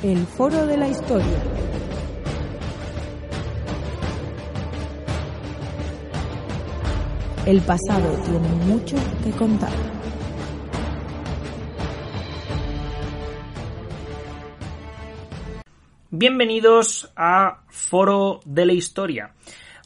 El 0.00 0.24
Foro 0.28 0.64
de 0.64 0.76
la 0.76 0.86
Historia. 0.86 1.42
El 7.44 7.60
pasado 7.62 8.08
tiene 8.24 8.48
mucho 8.66 8.96
que 9.24 9.32
contar. 9.32 9.72
Bienvenidos 16.10 17.12
a 17.16 17.64
Foro 17.68 18.38
de 18.44 18.66
la 18.66 18.74
Historia. 18.74 19.34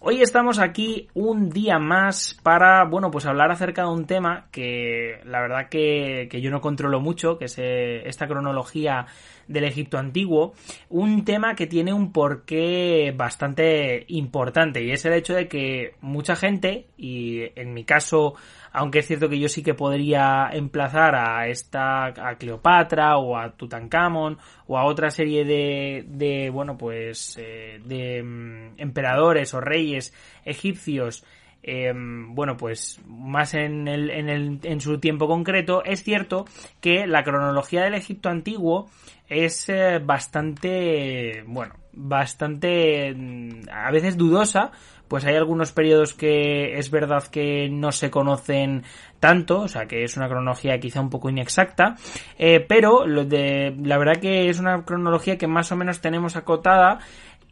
Hoy 0.05 0.21
estamos 0.21 0.59
aquí 0.59 1.07
un 1.15 1.49
día 1.49 1.79
más 1.79 2.37
para, 2.43 2.85
bueno, 2.87 3.13
pues 3.13 3.25
hablar 3.25 3.53
acerca 3.53 3.83
de 3.83 3.91
un 3.91 4.05
tema 4.05 4.49
que 4.51 5.21
la 5.25 5.41
verdad 5.41 5.69
que, 5.69 6.27
que 6.29 6.41
yo 6.41 6.51
no 6.51 6.61
controlo 6.61 6.99
mucho, 6.99 7.39
que 7.39 7.45
es 7.45 7.57
eh, 7.59 8.03
esta 8.09 8.27
cronología 8.27 9.07
del 9.47 9.63
Egipto 9.63 9.99
antiguo, 9.99 10.55
un 10.91 11.25
tema 11.25 11.55
que 11.55 11.69
tiene 11.69 11.93
un 11.93 12.11
porqué 12.13 13.15
bastante 13.17 14.05
importante 14.09 14.83
y 14.83 14.91
es 14.91 15.05
el 15.05 15.13
hecho 15.13 15.35
de 15.35 15.47
que 15.47 15.95
mucha 16.01 16.35
gente, 16.35 16.89
y 16.97 17.43
en 17.55 17.73
mi 17.73 17.85
caso 17.85 18.35
aunque 18.73 19.01
es 19.01 19.07
cierto 19.07 19.29
que 19.29 19.39
yo 19.39 19.49
sí 19.49 19.63
que 19.63 19.75
podría 19.75 20.49
emplazar 20.53 21.15
a 21.15 21.47
esta 21.49 22.07
a 22.07 22.37
Cleopatra 22.37 23.19
o 23.19 23.37
a 23.37 23.53
Tutankamón 23.53 24.39
o 24.67 24.79
a 24.79 24.85
otra 24.85 25.11
serie 25.11 25.45
de, 25.45 26.05
de 26.09 26.51
bueno 26.51 26.77
pues 26.79 27.37
eh, 27.41 27.81
de 27.85 28.23
mm, 28.23 28.81
emperadores 28.81 29.55
o 29.55 29.61
reyes 29.61 30.15
egipcios 30.45 31.25
em, 31.63 32.35
bueno, 32.35 32.57
pues 32.57 33.01
más 33.07 33.55
en, 33.55 33.87
el, 33.87 34.11
en, 34.11 34.29
el, 34.29 34.59
en 34.65 34.81
su 34.81 34.99
tiempo 34.99 35.29
concreto, 35.29 35.85
es 35.85 36.03
cierto 36.03 36.45
que 36.81 37.07
la 37.07 37.23
cronología 37.23 37.85
del 37.85 37.95
Egipto 37.95 38.31
antiguo 38.31 38.91
es 39.29 39.69
eh, 39.69 40.01
bastante, 40.05 41.45
bueno, 41.47 41.75
bastante 41.93 43.15
mm, 43.15 43.69
a 43.71 43.91
veces 43.91 44.17
dudosa 44.17 44.73
pues 45.13 45.27
hay 45.27 45.37
algunos 45.37 45.73
periodos 45.73 46.15
que 46.15 46.79
es 46.79 46.91
verdad 46.91 47.23
que 47.25 47.69
no 47.69 47.93
se 47.93 48.11
conocen 48.11 48.83
tanto, 49.21 49.61
o 49.61 49.69
sea 49.69 49.85
que 49.85 50.05
es 50.05 50.17
una 50.17 50.27
cronología 50.27 50.81
quizá 50.81 51.03
un 51.03 51.11
poco 51.11 51.29
inexacta, 51.29 51.97
eh, 52.39 52.65
pero 52.67 53.05
la 53.07 53.99
verdad 53.99 54.17
que 54.23 54.49
es 54.49 54.59
una 54.59 54.87
cronología 54.87 55.37
que 55.37 55.47
más 55.47 55.71
o 55.71 55.77
menos 55.77 56.01
tenemos 56.01 56.35
acotada 56.35 57.01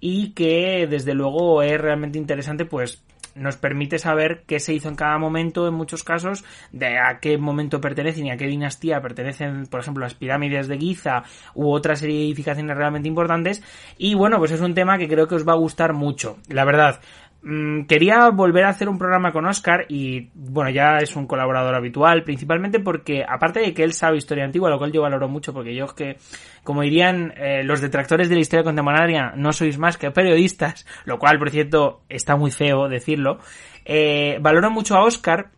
y 0.00 0.30
que 0.30 0.86
desde 0.88 1.12
luego 1.12 1.62
es 1.62 1.78
realmente 1.78 2.16
interesante 2.16 2.64
pues 2.64 3.02
nos 3.34 3.56
permite 3.56 3.98
saber 3.98 4.42
qué 4.46 4.58
se 4.58 4.74
hizo 4.74 4.88
en 4.88 4.96
cada 4.96 5.18
momento, 5.18 5.68
en 5.68 5.74
muchos 5.74 6.02
casos, 6.02 6.44
de 6.72 6.98
a 6.98 7.18
qué 7.20 7.38
momento 7.38 7.80
pertenecen 7.80 8.26
y 8.26 8.30
a 8.30 8.36
qué 8.36 8.46
dinastía 8.46 9.00
pertenecen, 9.00 9.66
por 9.66 9.80
ejemplo, 9.80 10.02
las 10.02 10.14
pirámides 10.14 10.68
de 10.68 10.78
Giza 10.78 11.22
u 11.54 11.70
otra 11.70 11.96
serie 11.96 12.18
de 12.18 12.24
edificaciones 12.24 12.76
realmente 12.76 13.08
importantes. 13.08 13.62
Y 13.98 14.14
bueno, 14.14 14.38
pues 14.38 14.50
es 14.50 14.60
un 14.60 14.74
tema 14.74 14.98
que 14.98 15.08
creo 15.08 15.28
que 15.28 15.36
os 15.36 15.46
va 15.46 15.52
a 15.52 15.56
gustar 15.56 15.92
mucho. 15.92 16.38
La 16.48 16.64
verdad, 16.64 17.00
quería 17.42 18.28
volver 18.28 18.64
a 18.64 18.68
hacer 18.68 18.88
un 18.88 18.98
programa 18.98 19.32
con 19.32 19.46
Oscar 19.46 19.86
y 19.88 20.28
bueno, 20.34 20.70
ya 20.70 20.98
es 20.98 21.16
un 21.16 21.26
colaborador 21.26 21.74
habitual, 21.74 22.22
principalmente 22.22 22.80
porque 22.80 23.24
aparte 23.26 23.60
de 23.60 23.72
que 23.72 23.82
él 23.82 23.94
sabe 23.94 24.18
historia 24.18 24.44
antigua, 24.44 24.68
lo 24.68 24.76
cual 24.76 24.92
yo 24.92 25.00
valoro 25.00 25.26
mucho 25.26 25.54
porque 25.54 25.74
yo 25.74 25.86
que, 25.94 26.18
como 26.64 26.82
dirían 26.82 27.32
eh, 27.36 27.62
los 27.64 27.80
detractores 27.80 28.28
de 28.28 28.34
la 28.34 28.42
historia 28.42 28.64
contemporánea, 28.64 29.32
no 29.36 29.54
sois 29.54 29.78
más 29.78 29.96
que 29.96 30.10
periodistas, 30.10 30.86
lo 31.06 31.18
cual 31.18 31.38
por 31.38 31.50
cierto 31.50 32.02
está 32.10 32.36
muy 32.36 32.50
feo 32.50 32.88
decirlo, 32.88 33.38
eh, 33.86 34.38
valoro 34.42 34.70
mucho 34.70 34.96
a 34.96 35.04
Oscar 35.04 35.50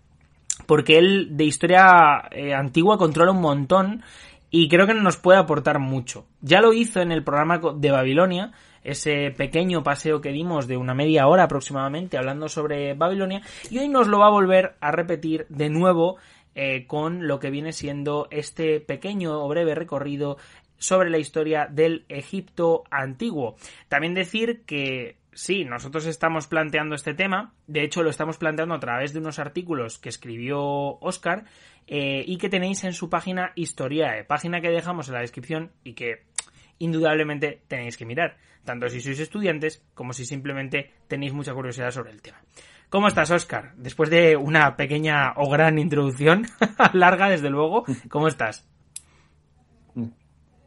porque 0.67 0.99
él 0.99 1.31
de 1.33 1.45
historia 1.45 2.29
eh, 2.31 2.55
antigua 2.55 2.97
controla 2.97 3.33
un 3.33 3.41
montón 3.41 4.03
y 4.51 4.69
creo 4.69 4.87
que 4.87 4.95
nos 4.95 5.17
puede 5.17 5.39
aportar 5.39 5.81
mucho. 5.81 6.27
Ya 6.43 6.61
lo 6.61 6.73
hizo 6.73 7.01
en 7.01 7.11
el 7.11 7.25
programa 7.25 7.61
de 7.75 7.91
Babilonia, 7.91 8.53
ese 8.85 9.31
pequeño 9.31 9.83
paseo 9.83 10.21
que 10.21 10.33
dimos 10.33 10.67
de 10.67 10.77
una 10.77 10.95
media 10.95 11.27
hora 11.27 11.45
aproximadamente 11.45 12.19
hablando 12.19 12.49
sobre 12.49 12.95
Babilonia 12.95 13.43
y 13.71 13.79
hoy 13.79 13.89
nos 13.89 14.09
lo 14.09 14.19
va 14.19 14.27
a 14.27 14.31
volver 14.31 14.75
a 14.81 14.91
repetir 14.91 15.47
de 15.49 15.71
nuevo 15.71 16.17
eh, 16.55 16.87
con 16.87 17.27
lo 17.27 17.39
que 17.39 17.51
viene 17.51 17.73
siendo 17.73 18.29
este 18.31 18.81
pequeño 18.81 19.43
o 19.43 19.49
breve 19.49 19.75
recorrido 19.75 20.37
sobre 20.77 21.11
la 21.11 21.19
historia 21.19 21.67
del 21.71 22.05
Egipto 22.09 22.85
antiguo. 22.91 23.57
También 23.89 24.15
decir 24.15 24.63
que 24.67 25.17
sí, 25.33 25.65
nosotros 25.65 26.07
estamos 26.07 26.49
planteando 26.49 26.95
este 26.95 27.15
tema, 27.15 27.55
de 27.67 27.85
hecho 27.85 28.03
lo 28.03 28.11
estamos 28.11 28.37
planteando 28.37 28.75
a 28.75 28.81
través 28.81 29.13
de 29.13 29.21
unos 29.21 29.39
artículos 29.39 29.99
que 29.99 30.09
escribió 30.09 30.61
Oscar 31.01 31.45
eh, 31.87 32.25
y 32.27 32.37
que 32.37 32.49
tenéis 32.49 32.85
en 32.85 32.93
su 32.93 33.09
página 33.09 33.53
Historiae, 33.55 34.25
página 34.25 34.61
que 34.61 34.69
dejamos 34.69 35.09
en 35.09 35.15
la 35.15 35.21
descripción 35.21 35.73
y 35.85 35.95
que 35.95 36.25
indudablemente 36.79 37.63
tenéis 37.69 37.97
que 37.97 38.07
mirar, 38.07 38.37
tanto 38.65 38.89
si 38.89 39.01
sois 39.01 39.21
estudiantes 39.21 39.85
como 39.95 40.13
si 40.13 40.25
simplemente 40.25 40.93
tenéis 41.09 41.33
mucha 41.33 41.55
curiosidad 41.55 41.91
sobre 41.91 42.11
el 42.11 42.23
tema. 42.23 42.39
¿Cómo 42.89 43.09
estás, 43.09 43.31
Oscar? 43.31 43.73
Después 43.77 44.11
de 44.11 44.37
una 44.37 44.77
pequeña 44.77 45.33
o 45.37 45.51
gran 45.51 45.79
introducción, 45.79 46.47
larga 46.93 47.31
desde 47.31 47.49
luego, 47.49 47.85
¿cómo 48.09 48.29
estás? 48.29 48.69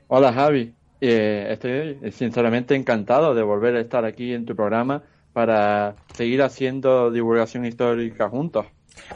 Hola, 0.07 0.33
Javi. 0.33 0.73
Eh, 1.01 1.47
estoy 1.51 2.11
sinceramente 2.11 2.75
encantado 2.75 3.35
de 3.35 3.43
volver 3.43 3.75
a 3.75 3.81
estar 3.81 4.05
aquí 4.05 4.33
en 4.33 4.45
tu 4.45 4.55
programa 4.55 5.03
para 5.33 5.95
seguir 6.13 6.41
haciendo 6.41 7.11
divulgación 7.11 7.65
histórica 7.65 8.29
juntos. 8.29 8.65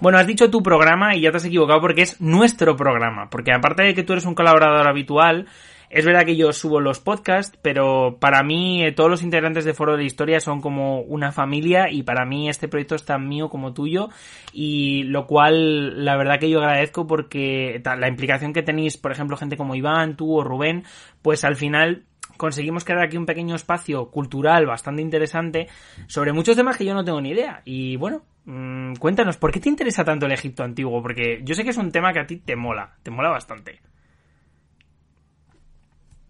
Bueno, 0.01 0.17
has 0.17 0.27
dicho 0.27 0.51
tu 0.51 0.61
programa 0.61 1.15
y 1.15 1.21
ya 1.21 1.31
te 1.31 1.37
has 1.37 1.45
equivocado 1.45 1.79
porque 1.81 2.01
es 2.01 2.19
nuestro 2.21 2.75
programa. 2.75 3.29
Porque 3.29 3.51
aparte 3.51 3.83
de 3.83 3.93
que 3.93 4.03
tú 4.03 4.13
eres 4.13 4.25
un 4.25 4.35
colaborador 4.35 4.87
habitual, 4.87 5.47
es 5.89 6.05
verdad 6.05 6.25
que 6.25 6.35
yo 6.35 6.53
subo 6.53 6.79
los 6.79 6.99
podcasts, 6.99 7.57
pero 7.61 8.17
para 8.19 8.43
mí 8.43 8.83
eh, 8.83 8.91
todos 8.91 9.09
los 9.09 9.23
integrantes 9.23 9.65
de 9.65 9.73
Foro 9.73 9.93
de 9.93 9.99
la 9.99 10.03
Historia 10.03 10.39
son 10.39 10.61
como 10.61 11.01
una 11.01 11.31
familia 11.31 11.89
y 11.89 12.03
para 12.03 12.25
mí 12.25 12.49
este 12.49 12.67
proyecto 12.67 12.95
es 12.95 13.05
tan 13.05 13.27
mío 13.27 13.49
como 13.49 13.73
tuyo 13.73 14.09
y 14.53 15.03
lo 15.03 15.25
cual 15.25 16.05
la 16.05 16.15
verdad 16.15 16.39
que 16.39 16.49
yo 16.49 16.59
agradezco 16.59 17.07
porque 17.07 17.81
la 17.83 18.07
implicación 18.07 18.53
que 18.53 18.61
tenéis, 18.61 18.97
por 18.97 19.11
ejemplo, 19.11 19.37
gente 19.37 19.57
como 19.57 19.75
Iván, 19.75 20.15
tú 20.15 20.37
o 20.37 20.43
Rubén, 20.43 20.83
pues 21.21 21.43
al 21.43 21.55
final 21.55 22.05
conseguimos 22.37 22.85
crear 22.85 23.01
aquí 23.01 23.17
un 23.17 23.25
pequeño 23.25 23.55
espacio 23.55 24.09
cultural 24.11 24.65
bastante 24.65 25.01
interesante 25.01 25.67
sobre 26.07 26.33
muchos 26.33 26.55
temas 26.55 26.77
que 26.77 26.85
yo 26.85 26.93
no 26.93 27.03
tengo 27.03 27.19
ni 27.19 27.31
idea. 27.31 27.61
Y 27.65 27.97
bueno, 27.97 28.21
mmm, 28.45 28.93
cuéntanos, 28.95 29.37
¿por 29.37 29.51
qué 29.51 29.59
te 29.59 29.69
interesa 29.69 30.03
tanto 30.03 30.25
el 30.25 30.31
Egipto 30.31 30.63
antiguo? 30.63 31.01
Porque 31.01 31.41
yo 31.43 31.55
sé 31.55 31.63
que 31.63 31.71
es 31.71 31.77
un 31.77 31.91
tema 31.91 32.13
que 32.13 32.19
a 32.19 32.27
ti 32.27 32.37
te 32.37 32.55
mola, 32.55 32.95
te 33.03 33.11
mola 33.11 33.29
bastante. 33.29 33.81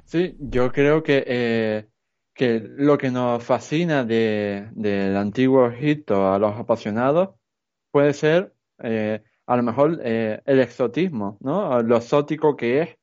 Sí, 0.10 0.36
yo 0.40 0.72
creo 0.72 1.04
que, 1.04 1.24
eh, 1.28 1.88
que 2.34 2.60
lo 2.60 2.98
que 2.98 3.12
nos 3.12 3.44
fascina 3.44 4.04
de, 4.04 4.68
del 4.72 5.16
antiguo 5.16 5.68
Egipto 5.68 6.34
a 6.34 6.40
los 6.40 6.58
apasionados 6.58 7.36
puede 7.92 8.14
ser 8.14 8.52
eh, 8.80 9.22
a 9.46 9.56
lo 9.56 9.62
mejor 9.62 10.00
eh, 10.04 10.42
el 10.46 10.62
exotismo, 10.62 11.38
¿no? 11.42 11.84
Lo 11.84 11.98
exótico 11.98 12.56
que 12.56 12.82
es, 12.82 12.98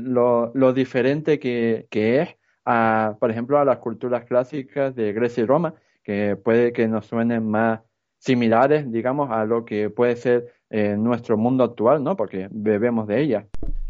lo, 0.00 0.52
lo 0.54 0.72
diferente 0.72 1.38
que, 1.38 1.86
que 1.90 2.22
es, 2.22 2.36
a, 2.64 3.18
por 3.20 3.30
ejemplo, 3.30 3.58
a 3.58 3.66
las 3.66 3.78
culturas 3.78 4.24
clásicas 4.24 4.94
de 4.94 5.12
Grecia 5.12 5.42
y 5.42 5.46
Roma, 5.46 5.74
que 6.02 6.34
puede 6.36 6.72
que 6.72 6.88
nos 6.88 7.04
suenen 7.04 7.46
más 7.46 7.80
similares, 8.20 8.90
digamos, 8.90 9.30
a 9.30 9.44
lo 9.44 9.66
que 9.66 9.90
puede 9.90 10.16
ser 10.16 10.54
nuestro 10.70 11.36
mundo 11.36 11.62
actual, 11.62 12.02
¿no? 12.02 12.16
Porque 12.16 12.48
bebemos 12.50 13.06
de 13.06 13.20
ella. 13.20 13.46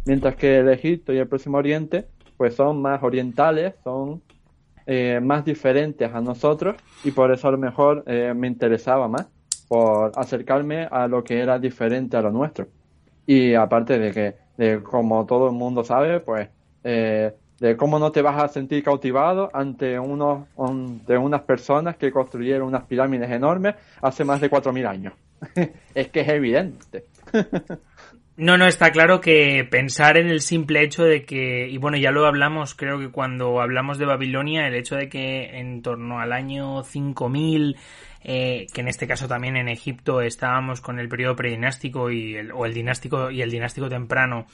Mientras 0.07 0.35
que 0.35 0.59
el 0.59 0.69
Egipto 0.69 1.13
y 1.13 1.19
el 1.19 1.29
Próximo 1.29 1.59
Oriente 1.59 2.07
pues 2.37 2.55
son 2.55 2.81
más 2.83 3.03
orientales, 3.03 3.75
son 3.83 4.23
eh, 4.87 5.21
más 5.23 5.45
diferentes 5.45 6.13
a 6.13 6.21
nosotros 6.21 6.77
y 7.03 7.11
por 7.11 7.33
eso 7.33 7.49
a 7.49 7.51
lo 7.51 7.59
mejor 7.59 8.05
eh, 8.07 8.33
me 8.37 8.47
interesaba 8.47 9.09
más 9.09 9.27
por 9.69 10.13
acercarme 10.15 10.87
a 10.91 11.09
lo 11.09 11.25
que 11.25 11.41
era 11.41 11.59
diferente 11.59 12.17
a 12.17 12.23
lo 12.23 12.31
nuestro. 12.31 12.69
Y 13.27 13.55
aparte 13.55 13.99
de 13.99 14.13
que, 14.13 14.35
de, 14.57 14.83
como 14.83 15.27
todo 15.27 15.49
el 15.49 15.55
mundo 15.55 15.83
sabe, 15.83 16.21
pues 16.21 16.49
eh, 16.85 17.35
de 17.59 17.77
cómo 17.77 17.99
no 17.99 18.13
te 18.13 18.23
vas 18.23 18.43
a 18.43 18.49
sentir 18.49 18.85
cautivado 18.85 19.51
ante 19.53 19.99
unos 19.99 20.47
de 21.07 21.19
unas 21.19 21.43
personas 21.43 21.97
que 21.97 22.13
construyeron 22.13 22.69
unas 22.69 22.85
pirámides 22.85 23.31
enormes 23.31 23.75
hace 24.03 24.25
más 24.25 24.41
de 24.41 24.51
4.000 24.51 24.87
años. 24.87 25.15
es 25.95 26.09
que 26.09 26.21
es 26.21 26.29
evidente. 26.29 27.07
No, 28.39 28.59
no, 28.59 28.67
está 28.67 28.91
claro 28.93 29.23
que 29.23 29.67
pensar 29.71 30.19
en 30.19 30.27
el 30.29 30.43
simple 30.43 30.83
hecho 30.83 31.05
de 31.05 31.25
que, 31.25 31.69
y 31.71 31.79
bueno, 31.79 31.97
ya 31.97 32.11
lo 32.11 32.27
hablamos, 32.27 32.75
creo 32.75 32.99
que 32.99 33.09
cuando 33.09 33.63
hablamos 33.63 33.97
de 33.97 34.05
Babilonia, 34.05 34.67
el 34.69 34.75
hecho 34.75 34.95
de 34.95 35.09
que 35.09 35.59
en 35.59 35.81
torno 35.81 36.21
al 36.21 36.33
año 36.35 36.83
5000, 36.85 37.79
eh, 38.25 38.67
que 38.75 38.81
en 38.83 38.89
este 38.89 39.07
caso 39.07 39.27
también 39.27 39.57
en 39.57 39.69
Egipto 39.69 40.21
estábamos 40.21 40.83
con 40.83 40.99
el 40.99 41.09
periodo 41.09 41.35
predinástico 41.35 42.11
y 42.11 42.37
el, 42.37 42.53
o 42.53 42.67
el 42.67 42.75
dinástico 42.75 43.31
y 43.31 43.41
el 43.41 43.51
dinástico 43.51 43.89
temprano, 43.89 44.47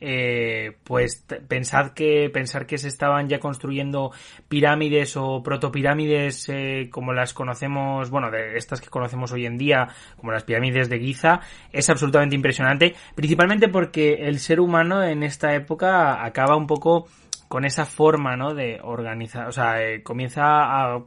eh, 0.00 0.76
pues 0.84 1.24
pensad 1.48 1.92
que 1.92 2.30
pensar 2.32 2.66
que 2.66 2.78
se 2.78 2.88
estaban 2.88 3.28
ya 3.28 3.38
construyendo 3.38 4.12
pirámides 4.48 5.16
o 5.16 5.42
protopirámides 5.42 6.48
eh, 6.48 6.88
como 6.90 7.12
las 7.12 7.34
conocemos, 7.34 8.10
bueno, 8.10 8.30
de 8.30 8.56
estas 8.56 8.80
que 8.80 8.88
conocemos 8.88 9.32
hoy 9.32 9.46
en 9.46 9.58
día, 9.58 9.88
como 10.16 10.32
las 10.32 10.44
pirámides 10.44 10.88
de 10.88 10.98
Giza, 10.98 11.40
es 11.72 11.90
absolutamente 11.90 12.36
impresionante, 12.36 12.94
principalmente 13.14 13.68
porque 13.68 14.14
el 14.26 14.38
ser 14.38 14.60
humano 14.60 15.02
en 15.02 15.22
esta 15.22 15.54
época 15.54 16.24
acaba 16.24 16.56
un 16.56 16.66
poco 16.66 17.08
con 17.48 17.64
esa 17.64 17.86
forma, 17.86 18.36
¿no? 18.36 18.54
De 18.54 18.78
organizar, 18.82 19.48
o 19.48 19.52
sea, 19.52 19.82
eh, 19.82 20.02
comienza 20.02 20.42
a 20.44 21.02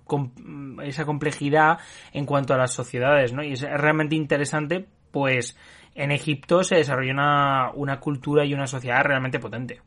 esa 0.83 1.05
complejidad 1.05 1.77
en 2.11 2.25
cuanto 2.25 2.53
a 2.53 2.57
las 2.57 2.73
sociedades, 2.73 3.31
¿no? 3.31 3.43
Y 3.43 3.53
es 3.53 3.61
realmente 3.61 4.15
interesante, 4.15 4.85
pues 5.11 5.55
en 5.95 6.11
Egipto 6.11 6.63
se 6.63 6.75
desarrolló 6.75 7.11
una, 7.11 7.71
una 7.75 7.99
cultura 7.99 8.45
y 8.45 8.53
una 8.53 8.67
sociedad 8.67 9.03
realmente 9.03 9.39
potente. 9.39 9.81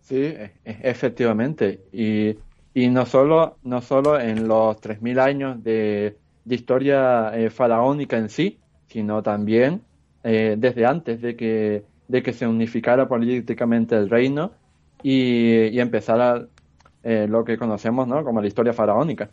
Sí, 0.00 0.16
e, 0.16 0.52
e, 0.64 0.78
efectivamente. 0.82 1.80
Y, 1.92 2.36
y 2.74 2.88
no 2.88 3.06
solo, 3.06 3.56
no 3.62 3.80
solo 3.80 4.20
en 4.20 4.46
los 4.46 4.76
3.000 4.80 5.18
años 5.18 5.62
de, 5.64 6.16
de 6.44 6.54
historia 6.54 7.30
eh, 7.34 7.50
faraónica 7.50 8.18
en 8.18 8.28
sí, 8.28 8.58
sino 8.88 9.22
también 9.22 9.82
eh, 10.22 10.56
desde 10.58 10.86
antes 10.86 11.20
de 11.20 11.36
que, 11.36 11.84
de 12.08 12.22
que 12.22 12.32
se 12.32 12.46
unificara 12.46 13.08
políticamente 13.08 13.96
el 13.96 14.10
reino 14.10 14.52
y, 15.02 15.68
y 15.68 15.80
empezara 15.80 16.46
eh, 17.02 17.26
lo 17.28 17.44
que 17.44 17.58
conocemos 17.58 18.08
¿no? 18.08 18.24
como 18.24 18.40
la 18.40 18.46
historia 18.46 18.72
faraónica. 18.72 19.30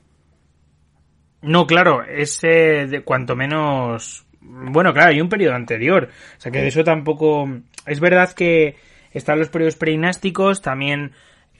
No, 1.41 1.65
claro, 1.65 2.03
ese 2.03 2.87
de 2.87 3.01
cuanto 3.03 3.35
menos. 3.35 4.25
Bueno, 4.41 4.93
claro, 4.93 5.09
hay 5.09 5.21
un 5.21 5.29
periodo 5.29 5.55
anterior. 5.55 6.09
O 6.37 6.41
sea 6.41 6.51
que 6.51 6.61
de 6.61 6.67
eso 6.67 6.83
tampoco. 6.83 7.49
Es 7.85 7.99
verdad 7.99 8.31
que 8.33 8.75
están 9.11 9.39
los 9.39 9.49
periodos 9.49 9.75
preinástico, 9.75 10.53
también. 10.55 11.11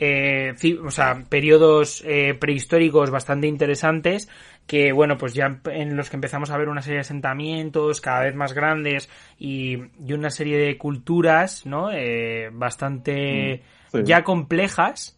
Eh, 0.04 0.54
o 0.84 0.90
sea, 0.90 1.26
periodos 1.30 2.04
eh, 2.08 2.34
prehistóricos 2.34 3.12
bastante 3.12 3.46
interesantes 3.46 4.30
que, 4.66 4.92
bueno, 4.94 5.16
pues 5.16 5.36
ya 5.36 5.60
en 5.66 5.96
los 5.96 6.10
que 6.10 6.16
empezamos 6.16 6.50
a 6.50 6.58
ver 6.58 6.70
una 6.70 6.82
serie 6.82 6.96
de 6.96 7.02
asentamientos 7.02 8.02
cada 8.02 8.22
vez 8.22 8.34
más 8.34 8.54
grandes 8.54 9.10
y, 9.38 9.78
y 10.04 10.14
una 10.14 10.32
serie 10.32 10.58
de 10.58 10.76
culturas, 10.80 11.68
¿no? 11.68 11.92
Eh, 11.92 12.50
bastante 12.52 13.62
Mm, 13.94 14.04
ya 14.04 14.24
complejas 14.24 15.18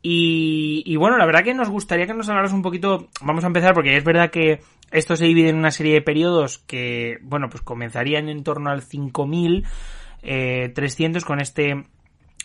y, 0.00 0.96
bueno, 0.96 1.18
la 1.18 1.26
verdad 1.26 1.44
que 1.44 1.54
nos 1.54 1.68
gustaría 1.68 2.06
que 2.06 2.14
nos 2.14 2.28
hablaras 2.28 2.52
un 2.52 2.62
poquito. 2.62 3.08
Vamos 3.20 3.42
a 3.44 3.48
empezar 3.48 3.74
porque 3.74 3.96
es 3.96 4.04
verdad 4.04 4.30
que 4.30 4.60
esto 4.90 5.16
se 5.16 5.26
divide 5.26 5.50
en 5.50 5.56
una 5.56 5.70
serie 5.70 5.92
de 5.94 6.02
periodos 6.02 6.58
que, 6.58 7.18
bueno, 7.22 7.48
pues 7.50 7.62
comenzarían 7.62 8.28
en 8.28 8.44
torno 8.44 8.70
al 8.70 8.82
5300 8.82 11.24
con 11.24 11.40
este 11.40 11.84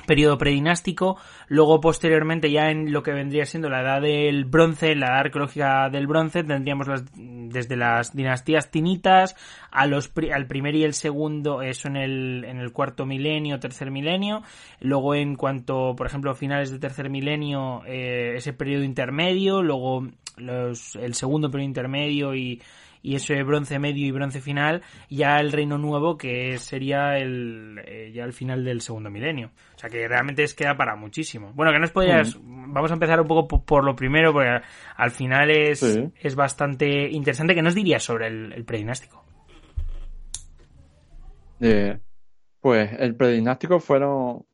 periodo 0.06 0.38
predinástico, 0.38 1.18
luego 1.48 1.80
posteriormente 1.80 2.51
ya 2.51 2.72
en 2.72 2.92
lo 2.92 3.04
que 3.04 3.13
vendría 3.13 3.45
siendo 3.45 3.69
la 3.69 3.81
edad 3.81 4.01
del 4.01 4.45
bronce, 4.45 4.95
la 4.95 5.07
edad 5.07 5.19
arqueológica 5.19 5.90
del 5.90 6.07
bronce, 6.07 6.44
tendríamos 6.44 6.88
las, 6.88 7.04
desde 7.13 7.75
las 7.78 8.16
dinastías 8.16 8.72
tinitas 8.72 9.36
a 9.72 9.86
los 9.86 10.12
al 10.34 10.48
primer 10.48 10.75
y 10.75 10.84
el 10.84 10.94
segundo, 10.94 11.62
eso 11.62 11.88
en 11.88 11.98
el, 11.98 12.44
en 12.45 12.57
el 12.57 12.72
cuarto 12.72 13.06
milenio, 13.06 13.60
tercer 13.60 13.92
milenio, 13.92 14.44
luego 14.81 15.16
en 15.16 15.36
cuanto, 15.36 15.95
por 15.95 16.07
ejemplo, 16.07 16.34
finales 16.36 16.72
del 16.72 16.80
tercer 16.80 17.10
milenio, 17.10 17.84
eh, 17.86 18.34
ese 18.36 18.54
periodo 18.54 18.84
intermedio, 18.84 19.62
luego 19.62 20.07
los, 20.38 20.95
el 20.95 21.13
segundo 21.13 21.50
periodo 21.50 21.68
intermedio 21.68 22.36
y 22.36 22.62
y 23.03 23.15
ese 23.15 23.44
bronce 23.44 23.77
medio 23.77 24.07
y 24.07 24.11
bronce 24.11 24.41
final, 24.41 24.81
ya 25.09 25.39
el 25.39 25.51
reino 25.51 25.77
nuevo 25.77 26.17
que 26.17 26.57
sería 26.57 27.17
el 27.17 27.81
eh, 27.85 28.11
ya 28.13 28.23
el 28.23 28.33
final 28.33 28.63
del 28.63 28.81
segundo 28.81 29.11
milenio. 29.11 29.51
O 29.75 29.79
sea 29.79 29.89
que 29.89 30.07
realmente 30.07 30.44
es 30.44 30.55
queda 30.55 30.75
para 30.75 30.95
muchísimo. 30.95 31.51
Bueno, 31.53 31.73
que 31.73 31.79
nos 31.79 31.91
podías, 31.91 32.38
mm. 32.38 32.73
vamos 32.73 32.89
a 32.89 32.94
empezar 32.95 33.19
un 33.19 33.27
poco 33.27 33.47
por, 33.47 33.65
por, 33.65 33.83
lo 33.83 33.95
primero, 33.95 34.31
porque 34.31 34.61
al 34.95 35.11
final 35.11 35.51
es, 35.51 35.79
sí. 35.79 36.09
es 36.15 36.35
bastante 36.35 37.09
interesante. 37.11 37.53
¿Qué 37.53 37.61
nos 37.61 37.75
dirías 37.75 38.01
sobre 38.01 38.27
el, 38.27 38.53
el 38.53 38.63
predinástico? 38.63 39.23
Eh, 41.59 41.99
pues 42.61 42.89
el 42.97 43.15
predinástico 43.15 43.81
fueron 43.81 44.45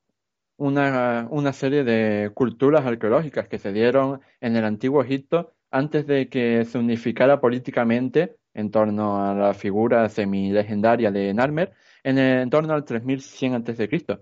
una, 0.57 1.28
una 1.30 1.54
serie 1.54 1.84
de 1.84 2.31
culturas 2.34 2.86
arqueológicas 2.86 3.48
que 3.48 3.60
se 3.60 3.72
dieron 3.72 4.22
en 4.42 4.56
el 4.56 4.66
antiguo 4.66 5.04
Egipto 5.04 5.54
antes 5.72 6.07
de 6.07 6.30
que 6.30 6.66
se 6.66 6.78
unificara 6.78 7.40
políticamente 7.40 8.38
en 8.54 8.72
torno 8.72 9.24
a 9.24 9.34
la 9.34 9.54
figura 9.54 10.07
semi-legendaria 10.10 11.12
de 11.12 11.34
Narmer, 11.34 11.74
en, 12.04 12.18
el, 12.18 12.50
torno 12.50 12.74
al 12.74 12.86
3100 12.86 13.56
a.C. 13.56 14.19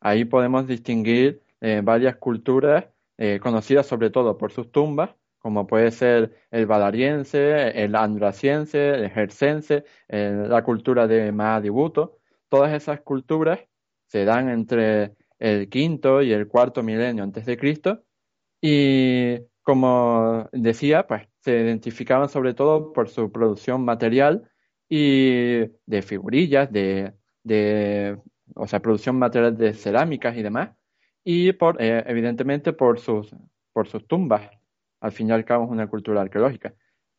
Ahí 0.00 0.24
podemos 0.24 0.66
distinguir 0.66 1.42
eh, 1.60 1.80
varias 1.82 2.16
culturas 2.16 2.86
eh, 3.18 3.38
conocidas 3.40 3.86
sobre 3.86 4.10
todo 4.10 4.38
por 4.38 4.52
sus 4.52 4.72
tumbas, 4.72 5.10
como 5.38 5.66
puede 5.66 5.90
ser 5.90 6.34
el 6.50 6.66
valariense, 6.66 7.68
el 7.82 7.94
andraciense, 7.94 8.90
el 8.90 9.10
jersense, 9.10 9.84
eh, 10.08 10.46
la 10.48 10.62
cultura 10.62 11.06
de 11.06 11.32
Mahadibuto. 11.32 12.18
Todas 12.48 12.72
esas 12.72 13.00
culturas 13.00 13.60
se 14.06 14.24
dan 14.24 14.48
entre 14.48 15.14
el 15.38 15.68
quinto 15.68 16.22
y 16.22 16.32
el 16.32 16.48
cuarto 16.48 16.82
milenio 16.82 17.24
antes 17.24 17.46
de 17.46 17.56
Cristo 17.56 18.04
y 18.60 19.38
como 19.70 20.48
decía, 20.50 21.06
pues 21.06 21.28
se 21.38 21.52
identificaban 21.60 22.28
sobre 22.28 22.54
todo 22.54 22.92
por 22.92 23.08
su 23.08 23.30
producción 23.30 23.84
material 23.84 24.50
y 24.88 25.60
de 25.86 26.02
figurillas, 26.02 26.72
de, 26.72 27.12
de 27.44 28.18
o 28.56 28.66
sea, 28.66 28.80
producción 28.80 29.16
material 29.16 29.56
de 29.56 29.72
cerámicas 29.74 30.36
y 30.36 30.42
demás, 30.42 30.70
y 31.22 31.52
por, 31.52 31.80
eh, 31.80 32.02
evidentemente 32.08 32.72
por 32.72 32.98
sus, 32.98 33.32
por 33.72 33.86
sus 33.86 34.08
tumbas. 34.08 34.50
Al 35.00 35.12
fin 35.12 35.28
y 35.28 35.32
al 35.32 35.44
cabo 35.44 35.66
una 35.66 35.86
cultura 35.86 36.20
arqueológica. 36.20 36.74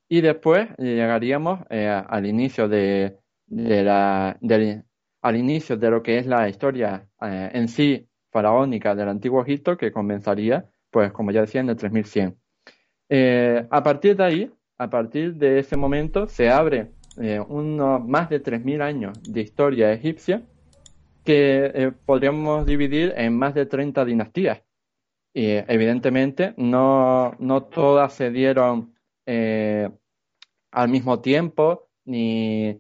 Y 0.10 0.20
después 0.20 0.68
llegaríamos 0.78 1.62
eh, 1.70 1.88
al 1.88 2.26
inicio 2.26 2.68
de, 2.68 3.18
la, 3.48 4.38
del, 4.42 4.84
al 5.22 5.38
inicio 5.38 5.78
de 5.78 5.90
lo 5.90 6.04
que 6.04 6.18
es 6.18 6.26
la 6.28 6.50
historia 6.50 7.08
eh, 7.22 7.50
en 7.54 7.70
sí 7.70 8.10
faraónica 8.30 8.94
del 8.94 9.08
antiguo 9.08 9.42
Egipto, 9.42 9.78
que 9.78 9.94
comenzaría, 9.94 10.70
pues 10.90 11.14
como 11.14 11.32
ya 11.32 11.40
decía, 11.40 11.62
en 11.62 11.70
el 11.70 11.78
3100. 11.78 12.41
Eh, 13.14 13.68
a 13.70 13.84
partir 13.84 14.16
de 14.16 14.24
ahí, 14.24 14.52
a 14.78 14.90
partir 14.90 15.36
de 15.36 15.60
ese 15.60 15.76
momento, 15.76 16.28
se 16.28 16.50
abre 16.50 16.94
eh, 17.18 17.42
más 18.08 18.30
de 18.30 18.42
3.000 18.42 18.82
años 18.82 19.22
de 19.24 19.42
historia 19.42 19.92
egipcia 19.92 20.44
que 21.26 21.72
eh, 21.76 21.92
podríamos 22.06 22.66
dividir 22.66 23.14
en 23.18 23.38
más 23.38 23.54
de 23.54 23.66
30 23.66 24.06
dinastías. 24.06 24.62
Y 25.34 25.44
evidentemente 25.68 26.54
no, 26.56 27.36
no 27.38 27.64
todas 27.64 28.14
se 28.14 28.32
dieron 28.32 28.96
eh, 29.26 29.90
al 30.72 30.88
mismo 30.88 31.20
tiempo, 31.20 31.90
ni, 32.06 32.80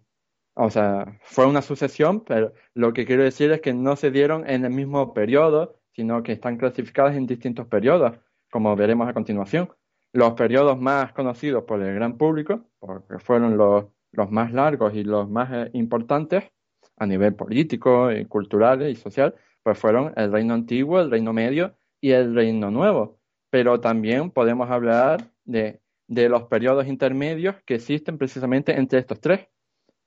o 0.53 0.69
sea, 0.69 1.19
fue 1.23 1.45
una 1.45 1.61
sucesión, 1.61 2.23
pero 2.23 2.53
lo 2.73 2.93
que 2.93 3.05
quiero 3.05 3.23
decir 3.23 3.51
es 3.51 3.59
que 3.59 3.73
no 3.73 3.97
se 3.97 4.11
dieron 4.11 4.49
en 4.49 4.63
el 4.63 4.71
mismo 4.71 5.13
periodo, 5.13 5.81
sino 5.93 6.23
que 6.23 6.31
están 6.31 6.57
clasificadas 6.57 7.17
en 7.17 7.27
distintos 7.27 7.67
periodos, 7.67 8.13
como 8.49 8.77
veremos 8.77 9.09
a 9.09 9.13
continuación 9.13 9.69
los 10.13 10.33
periodos 10.33 10.79
más 10.79 11.13
conocidos 11.13 11.63
por 11.63 11.81
el 11.81 11.95
gran 11.95 12.17
público, 12.17 12.65
porque 12.79 13.19
fueron 13.19 13.57
los, 13.57 13.85
más 14.29 14.51
largos 14.51 14.93
y 14.93 15.03
los 15.03 15.29
más 15.29 15.49
eh, 15.51 15.69
importantes 15.73 16.51
a 16.97 17.05
nivel 17.05 17.33
político, 17.35 18.11
y 18.11 18.25
cultural 18.25 18.87
y 18.87 18.95
social, 18.95 19.35
pues 19.63 19.77
fueron 19.77 20.13
el 20.17 20.31
reino 20.31 20.53
antiguo, 20.53 20.99
el 20.99 21.09
reino 21.09 21.33
medio 21.33 21.75
y 21.99 22.11
el 22.11 22.35
reino 22.35 22.69
nuevo. 22.71 23.19
Pero 23.49 23.79
también 23.79 24.31
podemos 24.31 24.69
hablar 24.69 25.31
de, 25.45 25.81
de 26.07 26.29
los 26.29 26.43
periodos 26.43 26.87
intermedios 26.87 27.55
que 27.65 27.75
existen 27.75 28.17
precisamente 28.17 28.77
entre 28.77 28.99
estos 28.99 29.19
tres. 29.19 29.47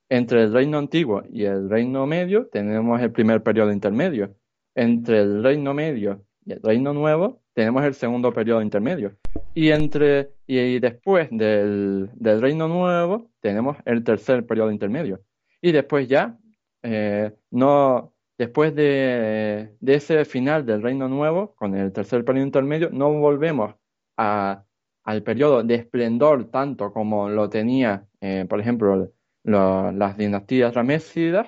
Entre 0.07 0.43
el 0.43 0.53
reino 0.53 0.77
antiguo 0.77 1.23
y 1.31 1.45
el 1.45 1.69
reino 1.69 2.05
medio 2.05 2.47
tenemos 2.47 3.01
el 3.01 3.11
primer 3.11 3.41
periodo 3.43 3.71
intermedio. 3.71 4.35
Entre 4.75 5.19
el 5.19 5.43
reino 5.43 5.73
medio 5.73 6.25
y 6.45 6.53
el 6.53 6.61
reino 6.61 6.93
nuevo 6.93 7.41
tenemos 7.55 7.85
el 7.85 7.95
segundo 7.95 8.33
periodo 8.33 8.61
intermedio. 8.61 9.15
Y 9.55 9.71
entre 9.71 10.33
y 10.45 10.79
después 10.79 11.29
del, 11.31 12.09
del 12.13 12.41
Reino 12.41 12.67
Nuevo 12.67 13.31
tenemos 13.39 13.77
el 13.85 14.03
tercer 14.03 14.45
periodo 14.45 14.71
intermedio. 14.71 15.21
Y 15.61 15.71
después 15.71 16.07
ya, 16.07 16.37
eh, 16.83 17.31
no, 17.51 18.13
después 18.37 18.75
de, 18.75 19.73
de, 19.79 19.95
ese 19.95 20.25
final 20.25 20.65
del 20.65 20.83
Reino 20.83 21.07
Nuevo, 21.07 21.55
con 21.55 21.75
el 21.75 21.93
tercer 21.93 22.25
periodo 22.25 22.45
intermedio, 22.45 22.89
no 22.91 23.11
volvemos 23.13 23.75
al 24.17 25.23
periodo 25.23 25.63
de 25.63 25.75
esplendor 25.75 26.51
tanto 26.51 26.91
como 26.91 27.29
lo 27.29 27.49
tenía, 27.49 28.05
eh, 28.19 28.45
por 28.49 28.59
ejemplo, 28.59 29.13
lo, 29.43 29.91
las 29.93 30.17
dinastías 30.17 30.73
ramésidas, 30.73 31.47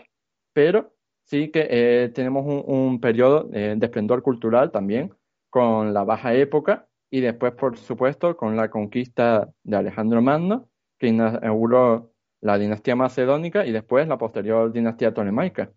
pero 0.54 0.94
sí 1.24 1.50
que 1.52 1.68
eh, 1.70 2.12
tenemos 2.16 2.46
un, 2.46 2.64
un 2.66 3.02
periodo 3.02 3.44
de 3.44 3.78
esplendor 3.82 4.22
cultural 4.24 4.72
también 4.72 5.12
con 5.50 5.94
la 5.94 6.04
baja 6.04 6.34
época 6.34 6.88
y 7.10 7.22
después, 7.22 7.54
por 7.54 7.78
supuesto, 7.78 8.36
con 8.38 8.56
la 8.56 8.70
conquista 8.70 9.50
de 9.64 9.78
Alejandro 9.78 10.22
Magno, 10.22 10.70
que 10.98 11.08
inauguró 11.08 12.12
la 12.42 12.58
dinastía 12.58 12.96
macedónica 12.96 13.66
y 13.66 13.72
después 13.72 14.08
la 14.08 14.18
posterior 14.18 14.72
dinastía 14.72 15.14
tolemaica. 15.14 15.72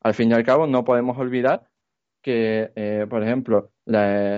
Al 0.00 0.14
fin 0.14 0.30
y 0.30 0.34
al 0.34 0.44
cabo, 0.44 0.66
no 0.66 0.84
podemos 0.84 1.18
olvidar 1.18 1.68
que, 2.22 2.72
eh, 2.74 3.06
por 3.08 3.22
ejemplo, 3.22 3.72
la, 3.84 4.36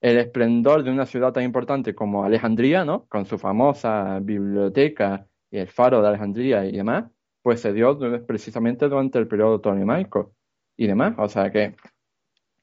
el 0.00 0.18
esplendor 0.18 0.82
de 0.82 0.90
una 0.90 1.06
ciudad 1.06 1.32
tan 1.32 1.44
importante 1.44 1.94
como 1.94 2.24
Alejandría, 2.24 2.84
¿no? 2.84 3.06
con 3.06 3.24
su 3.26 3.38
famosa 3.38 4.18
biblioteca 4.20 5.26
y 5.50 5.58
el 5.58 5.68
faro 5.68 6.02
de 6.02 6.08
Alejandría 6.08 6.64
y 6.66 6.76
demás, 6.76 7.10
pues 7.42 7.60
se 7.60 7.72
dio 7.72 7.98
precisamente 8.26 8.88
durante 8.88 9.18
el 9.18 9.28
periodo 9.28 9.60
tolemaico 9.60 10.34
y 10.76 10.86
demás. 10.86 11.14
O 11.18 11.28
sea 11.28 11.50
que 11.50 11.76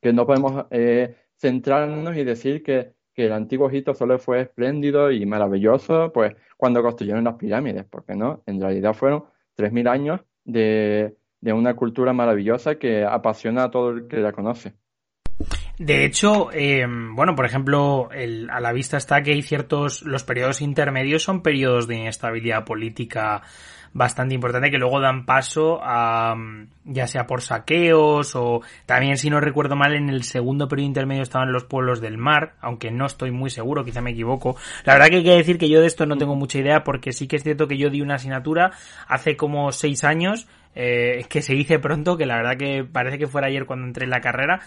que 0.03 0.13
no 0.13 0.27
podemos 0.27 0.65
eh, 0.69 1.15
centrarnos 1.43 2.15
y 2.15 2.23
decir 2.23 2.63
que, 2.63 2.93
que, 3.13 3.25
el 3.25 3.33
antiguo 3.33 3.67
Egipto 3.67 3.93
solo 3.93 4.17
fue 4.17 4.41
espléndido 4.41 5.11
y 5.11 5.25
maravilloso 5.25 6.11
pues 6.13 6.33
cuando 6.55 6.81
construyeron 6.81 7.25
las 7.25 7.35
pirámides, 7.35 7.85
porque 7.85 8.15
no, 8.15 8.43
en 8.45 8.61
realidad 8.61 8.93
fueron 8.93 9.25
3.000 9.57 9.89
años 9.89 10.21
de, 10.45 11.17
de 11.41 11.53
una 11.53 11.75
cultura 11.75 12.13
maravillosa 12.13 12.75
que 12.75 13.03
apasiona 13.03 13.65
a 13.65 13.71
todo 13.71 13.89
el 13.91 14.07
que 14.07 14.17
la 14.17 14.31
conoce. 14.31 14.73
De 15.77 16.05
hecho, 16.05 16.51
eh, 16.51 16.85
bueno, 16.87 17.35
por 17.35 17.45
ejemplo, 17.45 18.09
el, 18.11 18.49
a 18.49 18.59
la 18.59 18.71
vista 18.73 18.97
está 18.97 19.23
que 19.23 19.31
hay 19.31 19.41
ciertos, 19.41 20.03
los 20.03 20.23
periodos 20.23 20.61
intermedios 20.61 21.23
son 21.23 21.41
periodos 21.41 21.87
de 21.87 21.95
inestabilidad 21.95 22.63
política 22.63 23.41
bastante 23.93 24.33
importante 24.33 24.71
que 24.71 24.77
luego 24.77 24.99
dan 24.99 25.25
paso 25.25 25.79
a, 25.81 26.35
ya 26.83 27.07
sea 27.07 27.27
por 27.27 27.41
saqueos 27.41 28.35
o 28.35 28.61
también, 28.85 29.17
si 29.17 29.29
no 29.29 29.39
recuerdo 29.39 29.75
mal, 29.75 29.93
en 29.93 30.09
el 30.09 30.23
segundo 30.23 30.67
periodo 30.67 30.87
intermedio 30.87 31.23
estaban 31.23 31.51
los 31.51 31.63
pueblos 31.63 32.01
del 32.01 32.17
mar, 32.17 32.55
aunque 32.59 32.91
no 32.91 33.05
estoy 33.05 33.31
muy 33.31 33.49
seguro, 33.49 33.85
quizá 33.85 34.01
me 34.01 34.11
equivoco. 34.11 34.55
La 34.83 34.93
verdad 34.93 35.09
que 35.09 35.17
hay 35.17 35.23
que 35.23 35.35
decir 35.35 35.57
que 35.57 35.69
yo 35.69 35.79
de 35.79 35.87
esto 35.87 36.05
no 36.05 36.17
tengo 36.17 36.35
mucha 36.35 36.59
idea 36.59 36.83
porque 36.83 37.13
sí 37.13 37.27
que 37.27 37.35
es 37.35 37.43
cierto 37.43 37.67
que 37.67 37.77
yo 37.77 37.89
di 37.89 38.01
una 38.01 38.15
asignatura 38.15 38.71
hace 39.07 39.37
como 39.37 39.71
seis 39.71 40.03
años, 40.03 40.47
eh, 40.75 41.25
que 41.29 41.43
se 41.43 41.53
dice 41.53 41.77
pronto, 41.77 42.17
que 42.17 42.25
la 42.25 42.37
verdad 42.37 42.57
que 42.57 42.83
parece 42.83 43.19
que 43.19 43.27
fuera 43.27 43.47
ayer 43.47 43.65
cuando 43.65 43.85
entré 43.85 44.05
en 44.05 44.09
la 44.09 44.21
carrera, 44.21 44.61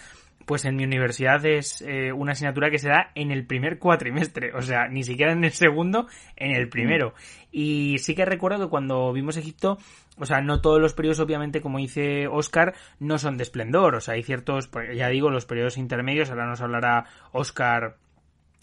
pues 0.47 0.63
en 0.63 0.77
mi 0.77 0.85
universidad 0.85 1.45
es 1.45 1.81
eh, 1.81 2.13
una 2.13 2.31
asignatura 2.31 2.71
que 2.71 2.79
se 2.79 2.87
da 2.87 3.11
en 3.15 3.31
el 3.31 3.45
primer 3.45 3.79
cuatrimestre, 3.79 4.53
o 4.53 4.61
sea, 4.61 4.87
ni 4.87 5.03
siquiera 5.03 5.33
en 5.33 5.43
el 5.43 5.51
segundo, 5.51 6.07
en 6.37 6.51
el 6.51 6.69
primero. 6.69 7.13
Y 7.51 7.97
sí 7.97 8.15
que 8.15 8.23
recuerdo 8.23 8.57
que 8.57 8.69
cuando 8.69 9.11
vimos 9.11 9.35
Egipto, 9.35 9.77
o 10.17 10.25
sea, 10.25 10.39
no 10.39 10.61
todos 10.61 10.79
los 10.79 10.93
periodos, 10.93 11.19
obviamente, 11.19 11.59
como 11.59 11.79
dice 11.79 12.27
Oscar, 12.27 12.75
no 12.97 13.17
son 13.17 13.35
de 13.35 13.43
esplendor, 13.43 13.95
o 13.95 13.99
sea, 13.99 14.13
hay 14.13 14.23
ciertos, 14.23 14.69
pues, 14.69 14.95
ya 14.97 15.09
digo, 15.09 15.29
los 15.29 15.45
periodos 15.45 15.77
intermedios, 15.77 16.29
ahora 16.29 16.47
nos 16.47 16.61
hablará 16.61 17.07
Oscar 17.33 17.97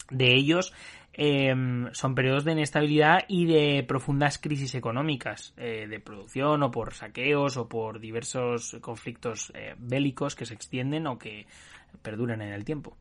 de 0.09 0.33
ellos, 0.33 0.73
em, 1.13 1.93
son 1.93 2.15
periodos 2.15 2.45
de 2.45 2.53
inestabilidad 2.53 3.25
y 3.27 3.45
de 3.45 3.85
profundas 3.87 4.39
crisis 4.39 4.73
económicas 4.73 5.53
eh, 5.57 5.85
de 5.87 5.99
producción 5.99 6.63
o 6.63 6.71
por 6.71 6.95
saqueos 6.95 7.57
o 7.57 7.69
por 7.69 7.99
diversos 7.99 8.75
conflictos 8.81 9.51
eh, 9.55 9.75
bélicos 9.77 10.35
que 10.35 10.45
se 10.47 10.55
extienden 10.55 11.05
o 11.05 11.19
que 11.19 11.45
perduran 11.97 12.41
en 12.41 12.53
el 12.53 12.65
tiempo. 12.65 12.97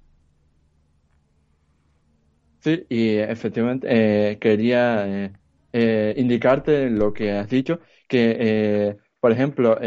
Sí, 2.64 2.86
y 2.88 3.16
efectivamente 3.18 3.86
eh, 3.90 4.38
quería 4.38 5.06
eh, 5.06 5.32
eh, 5.72 6.14
indicarte 6.16 6.88
lo 6.88 7.12
que 7.12 7.32
has 7.32 7.48
dicho, 7.50 7.80
que 8.08 8.96
por 9.20 9.32
ejemplo 9.32 9.78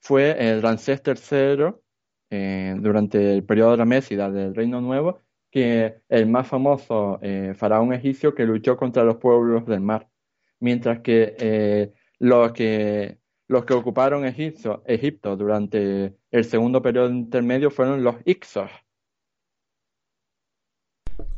fue 0.00 0.36
el 0.50 0.60
Ramsés 0.62 1.02
III 1.06 1.74
durante 2.80 3.32
el 3.34 3.44
periodo 3.44 3.72
de 3.72 3.76
la 3.76 3.84
Mésida 3.84 4.30
del 4.30 4.54
Reino 4.56 4.80
Nuevo, 4.80 5.20
que 5.50 6.00
el 6.08 6.26
más 6.26 6.48
famoso 6.48 7.20
faraón 7.54 7.92
egipcio 7.92 8.34
que 8.34 8.44
luchó 8.44 8.76
contra 8.76 9.04
los 9.04 9.16
pueblos 9.18 9.66
del 9.66 9.80
mar, 9.80 10.08
mientras 10.58 11.00
que 11.00 11.92
los 12.18 12.52
que 12.52 13.18
los 13.46 13.64
que 13.64 13.74
ocuparon 13.74 14.24
Egipto, 14.24 14.82
Egipto 14.86 15.36
durante 15.36 16.16
el 16.34 16.44
segundo 16.44 16.82
periodo 16.82 17.10
intermedio 17.10 17.70
fueron 17.70 18.02
los 18.02 18.16
Ixos. 18.24 18.68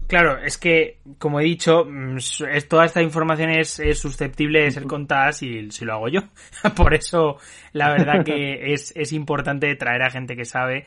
Claro, 0.09 0.39
es 0.39 0.57
que, 0.57 1.01
como 1.19 1.39
he 1.39 1.45
dicho, 1.45 1.85
mm, 1.85 2.17
es, 2.51 2.69
toda 2.69 2.87
esta 2.87 3.03
información 3.03 3.51
es, 3.51 3.79
susceptible 3.93 4.63
de 4.63 4.71
ser 4.71 4.85
contada 4.85 5.33
si, 5.33 5.71
si, 5.71 5.85
lo 5.85 5.93
hago 5.95 6.09
yo. 6.09 6.21
Por 6.77 6.95
eso, 6.95 7.37
la 7.73 7.91
verdad 7.91 8.25
que 8.25 8.73
es, 8.73 8.95
es 8.97 9.13
importante 9.13 9.75
traer 9.77 10.03
a 10.03 10.11
gente 10.11 10.35
que 10.35 10.47
sabe 10.47 10.87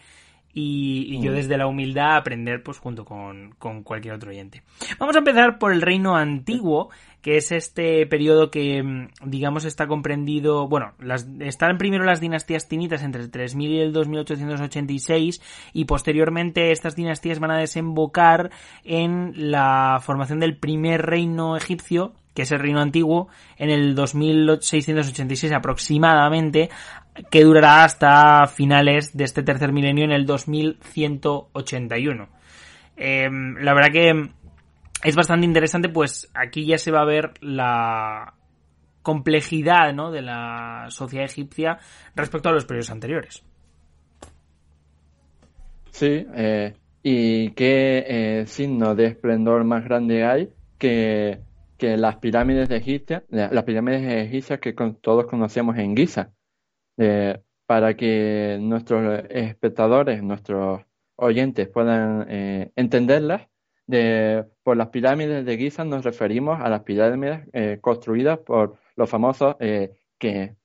y, 0.53 1.21
yo 1.21 1.31
mm. 1.31 1.35
desde 1.35 1.57
la 1.57 1.67
humildad 1.67 2.17
aprender 2.17 2.63
pues 2.63 2.79
junto 2.79 3.05
con, 3.05 3.53
con, 3.59 3.83
cualquier 3.83 4.15
otro 4.15 4.31
oyente. 4.31 4.63
Vamos 4.97 5.15
a 5.15 5.19
empezar 5.19 5.59
por 5.59 5.71
el 5.71 5.81
reino 5.81 6.15
antiguo, 6.15 6.89
que 7.21 7.37
es 7.37 7.51
este 7.51 8.05
periodo 8.07 8.49
que 8.49 8.81
mm, 8.81 9.09
digamos 9.25 9.65
está 9.65 9.87
comprendido, 9.87 10.67
bueno, 10.67 10.93
las, 10.99 11.27
están 11.39 11.77
primero 11.77 12.03
las 12.03 12.19
dinastías 12.19 12.67
tinitas 12.67 13.03
entre 13.03 13.21
el 13.21 13.29
3000 13.29 13.71
y 13.71 13.79
el 13.79 13.93
2886 13.93 15.41
y 15.73 15.85
posteriormente 15.85 16.71
estas 16.71 16.95
dinastías 16.95 17.39
van 17.39 17.51
a 17.51 17.57
desembocar 17.57 18.49
en 18.83 19.33
la 19.51 19.99
formación 20.01 20.39
del 20.39 20.57
primer 20.57 21.05
reino 21.05 21.55
egipcio 21.55 22.13
que 22.39 22.43
es 22.43 22.51
el 22.53 22.59
reino 22.59 22.79
antiguo, 22.79 23.27
en 23.57 23.69
el 23.69 23.95
2686 23.95 25.51
aproximadamente, 25.51 26.69
que 27.29 27.43
durará 27.43 27.83
hasta 27.83 28.47
finales 28.47 29.15
de 29.15 29.23
este 29.23 29.43
tercer 29.43 29.71
milenio 29.71 30.05
en 30.05 30.11
el 30.11 30.25
2181. 30.25 32.29
Em, 32.97 33.55
la 33.57 33.73
verdad 33.73 33.91
que 33.91 34.29
es 35.03 35.15
bastante 35.15 35.45
interesante, 35.45 35.89
pues 35.89 36.29
aquí 36.33 36.65
ya 36.65 36.77
se 36.77 36.91
va 36.91 37.01
a 37.01 37.05
ver 37.05 37.33
la 37.41 38.33
complejidad 39.01 39.93
¿no? 39.93 40.11
de 40.11 40.21
la 40.21 40.87
sociedad 40.89 41.25
egipcia 41.25 41.79
respecto 42.15 42.49
a 42.49 42.51
los 42.51 42.65
periodos 42.65 42.91
anteriores. 42.91 43.43
Sí, 45.91 46.25
eh, 46.35 46.73
y 47.01 47.51
qué 47.51 48.05
eh, 48.07 48.45
signo 48.45 48.95
de 48.95 49.07
esplendor 49.07 49.63
más 49.63 49.85
grande 49.85 50.25
hay 50.25 50.49
que 50.77 51.39
que 51.79 51.97
las 51.97 52.17
pirámides 52.17 52.69
de 52.69 52.77
Egipcia, 52.77 53.23
las 53.29 53.63
pirámides 53.63 54.27
egipcias 54.27 54.59
que 54.59 54.75
todos 55.01 55.25
conocemos 55.25 55.77
en 55.77 55.95
Giza, 55.95 56.29
para 57.65 57.95
que 57.95 58.57
nuestros 58.59 59.23
espectadores, 59.29 60.21
nuestros 60.23 60.81
oyentes 61.15 61.67
puedan 61.67 62.25
eh, 62.29 62.71
entenderlas. 62.75 63.47
De, 63.87 64.45
por 64.61 64.77
las 64.77 64.89
pirámides 64.89 65.45
de 65.45 65.57
Giza 65.57 65.83
nos 65.83 66.03
referimos 66.03 66.59
a 66.61 66.69
las 66.69 66.83
pirámides 66.83 67.41
eh, 67.53 67.79
construidas 67.81 68.37
por 68.39 68.77
los 68.95 69.09
famosos 69.09 69.55
eh, 69.59 69.97
que, 70.19 70.55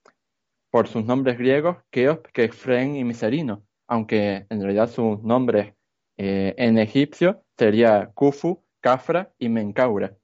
por 0.71 0.88
sus 0.88 1.05
nombres 1.05 1.38
griegos, 1.38 1.79
Keops, 1.91 2.31
Kefren 2.33 2.97
y 2.97 3.05
Miserino, 3.05 3.64
aunque 3.87 4.47
en 4.50 4.61
realidad 4.61 4.88
sus 4.88 5.23
nombres 5.23 5.75
en 6.17 6.79
egipcio 6.79 7.43
sería 7.59 8.12
Khufu, 8.14 8.62
Kafra 8.81 9.33
y 9.38 9.49
Menkaura 9.49 10.17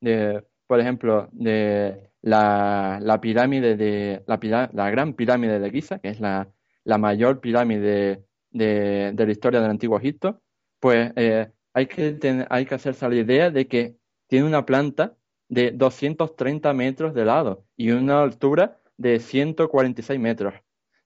de, 0.00 0.44
por 0.66 0.80
ejemplo, 0.80 1.28
de 1.32 2.07
la, 2.22 2.98
la 3.00 3.20
pirámide 3.20 3.76
de 3.76 4.22
la, 4.26 4.70
la, 4.72 4.90
gran 4.90 5.14
pirámide 5.14 5.60
de 5.60 5.70
Giza, 5.70 5.98
que 5.98 6.08
es 6.08 6.20
la, 6.20 6.48
la 6.84 6.98
mayor 6.98 7.40
pirámide 7.40 8.24
de, 8.50 9.12
de, 9.12 9.26
la 9.26 9.32
historia 9.32 9.60
del 9.60 9.70
antiguo 9.70 9.98
Egipto, 9.98 10.40
pues 10.80 11.12
eh, 11.16 11.50
hay, 11.72 11.86
que 11.86 12.46
hay 12.50 12.66
que 12.66 12.74
hacerse 12.74 13.08
la 13.08 13.14
idea 13.14 13.50
de 13.50 13.68
que 13.68 13.96
tiene 14.26 14.46
una 14.46 14.66
planta 14.66 15.16
de 15.48 15.70
230 15.72 16.72
metros 16.74 17.14
de 17.14 17.24
lado 17.24 17.64
y 17.76 17.90
una 17.90 18.22
altura 18.22 18.80
de 18.96 19.20
146 19.20 20.20
metros. 20.20 20.54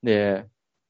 De, 0.00 0.46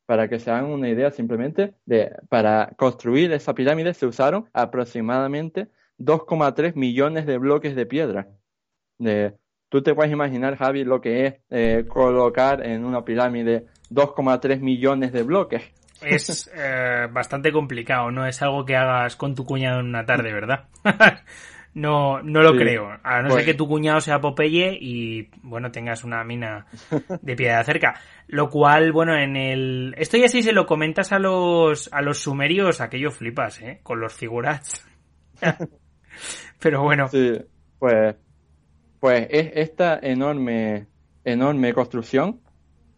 para 0.06 0.28
que 0.28 0.38
se 0.38 0.50
hagan 0.50 0.66
una 0.66 0.88
idea 0.88 1.10
simplemente, 1.10 1.74
de, 1.86 2.14
para 2.28 2.74
construir 2.76 3.32
esa 3.32 3.54
pirámide 3.54 3.94
se 3.94 4.06
usaron 4.06 4.48
aproximadamente 4.52 5.68
2,3 5.98 6.74
millones 6.74 7.26
de 7.26 7.38
bloques 7.38 7.74
de 7.74 7.86
piedra. 7.86 8.28
De, 8.98 9.36
Tú 9.72 9.80
te 9.80 9.94
puedes 9.94 10.12
imaginar, 10.12 10.58
Javi, 10.58 10.84
lo 10.84 11.00
que 11.00 11.26
es 11.26 11.34
eh, 11.48 11.86
colocar 11.88 12.62
en 12.62 12.84
una 12.84 13.06
pirámide 13.06 13.64
2,3 13.90 14.60
millones 14.60 15.14
de 15.14 15.22
bloques. 15.22 15.62
Es 16.02 16.50
eh, 16.54 17.08
bastante 17.10 17.50
complicado, 17.52 18.10
no 18.10 18.26
es 18.26 18.42
algo 18.42 18.66
que 18.66 18.76
hagas 18.76 19.16
con 19.16 19.34
tu 19.34 19.46
cuñado 19.46 19.80
en 19.80 19.86
una 19.86 20.04
tarde, 20.04 20.30
¿verdad? 20.30 20.68
no, 21.72 22.20
no 22.20 22.42
lo 22.42 22.54
creo. 22.54 22.86
A 23.02 23.22
no 23.22 23.28
ser 23.28 23.32
pues 23.36 23.44
que 23.46 23.54
tu 23.54 23.66
cuñado 23.66 24.02
sea 24.02 24.20
Popeye 24.20 24.76
y, 24.78 25.30
bueno, 25.42 25.72
tengas 25.72 26.04
una 26.04 26.22
mina 26.22 26.66
de 27.22 27.34
piedra 27.34 27.64
cerca. 27.64 27.94
Lo 28.26 28.50
cual, 28.50 28.92
bueno, 28.92 29.16
en 29.16 29.36
el... 29.36 29.94
Esto 29.96 30.18
ya 30.18 30.28
si 30.28 30.42
se 30.42 30.52
lo 30.52 30.66
comentas 30.66 31.12
a 31.12 31.18
los, 31.18 31.90
a 31.94 32.02
los 32.02 32.18
sumerios, 32.18 32.82
aquello 32.82 33.10
flipas, 33.10 33.62
¿eh? 33.62 33.80
Con 33.82 34.00
los 34.00 34.12
figurats. 34.12 34.86
Pero 36.60 36.82
bueno. 36.82 37.08
Sí, 37.08 37.40
pues, 37.78 38.16
pues 39.02 39.26
es 39.30 39.50
esta 39.56 39.98
enorme, 40.00 40.86
enorme 41.24 41.74
construcción 41.74 42.38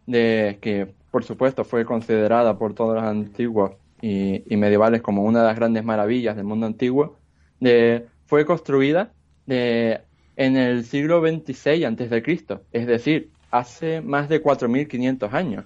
de 0.05 0.59
que, 0.61 0.93
por 1.09 1.23
supuesto, 1.23 1.63
fue 1.63 1.83
considerada 1.83 2.59
por 2.59 2.75
todos 2.75 2.93
los 2.93 3.03
antiguos 3.03 3.71
y, 4.03 4.43
medievales 4.55 5.01
como 5.01 5.23
una 5.23 5.39
de 5.41 5.47
las 5.47 5.55
grandes 5.55 5.83
maravillas 5.83 6.35
del 6.35 6.45
mundo 6.45 6.67
antiguo, 6.67 7.17
de, 7.59 8.05
fue 8.27 8.45
construida 8.45 9.13
de, 9.47 10.01
en 10.35 10.57
el 10.57 10.85
siglo 10.85 11.27
XXVI 11.27 11.85
antes 11.85 12.11
de 12.11 12.21
Cristo, 12.21 12.61
es 12.71 12.85
decir, 12.85 13.31
hace 13.49 14.01
más 14.01 14.29
de 14.29 14.43
4.500 14.43 15.33
años. 15.33 15.65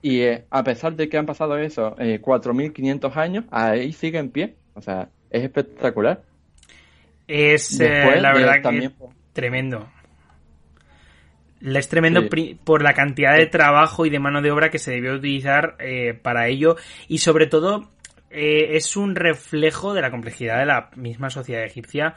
Y 0.00 0.20
eh, 0.20 0.46
a 0.48 0.64
pesar 0.64 0.96
de 0.96 1.10
que 1.10 1.18
han 1.18 1.26
pasado 1.26 1.58
eso, 1.58 1.94
eh, 1.98 2.22
4.500 2.22 3.16
años, 3.16 3.44
ahí 3.50 3.92
sigue 3.92 4.18
en 4.18 4.30
pie. 4.30 4.56
O 4.72 4.80
sea, 4.80 5.10
es 5.28 5.44
espectacular. 5.44 6.22
Es 7.34 7.80
eh, 7.80 8.20
la 8.20 8.34
verdad 8.34 8.60
que 8.60 8.90
tremendo. 9.32 9.88
Es 11.62 11.88
tremendo 11.88 12.28
por 12.62 12.82
la 12.82 12.92
cantidad 12.92 13.34
de 13.34 13.46
trabajo 13.46 14.04
y 14.04 14.10
de 14.10 14.18
mano 14.18 14.42
de 14.42 14.50
obra 14.50 14.68
que 14.68 14.78
se 14.78 14.90
debió 14.90 15.14
utilizar 15.14 15.76
eh, 15.78 16.12
para 16.12 16.48
ello. 16.48 16.76
Y 17.08 17.18
sobre 17.18 17.46
todo 17.46 17.90
eh, 18.28 18.76
es 18.76 18.98
un 18.98 19.14
reflejo 19.14 19.94
de 19.94 20.02
la 20.02 20.10
complejidad 20.10 20.58
de 20.58 20.66
la 20.66 20.90
misma 20.94 21.30
sociedad 21.30 21.64
egipcia 21.64 22.16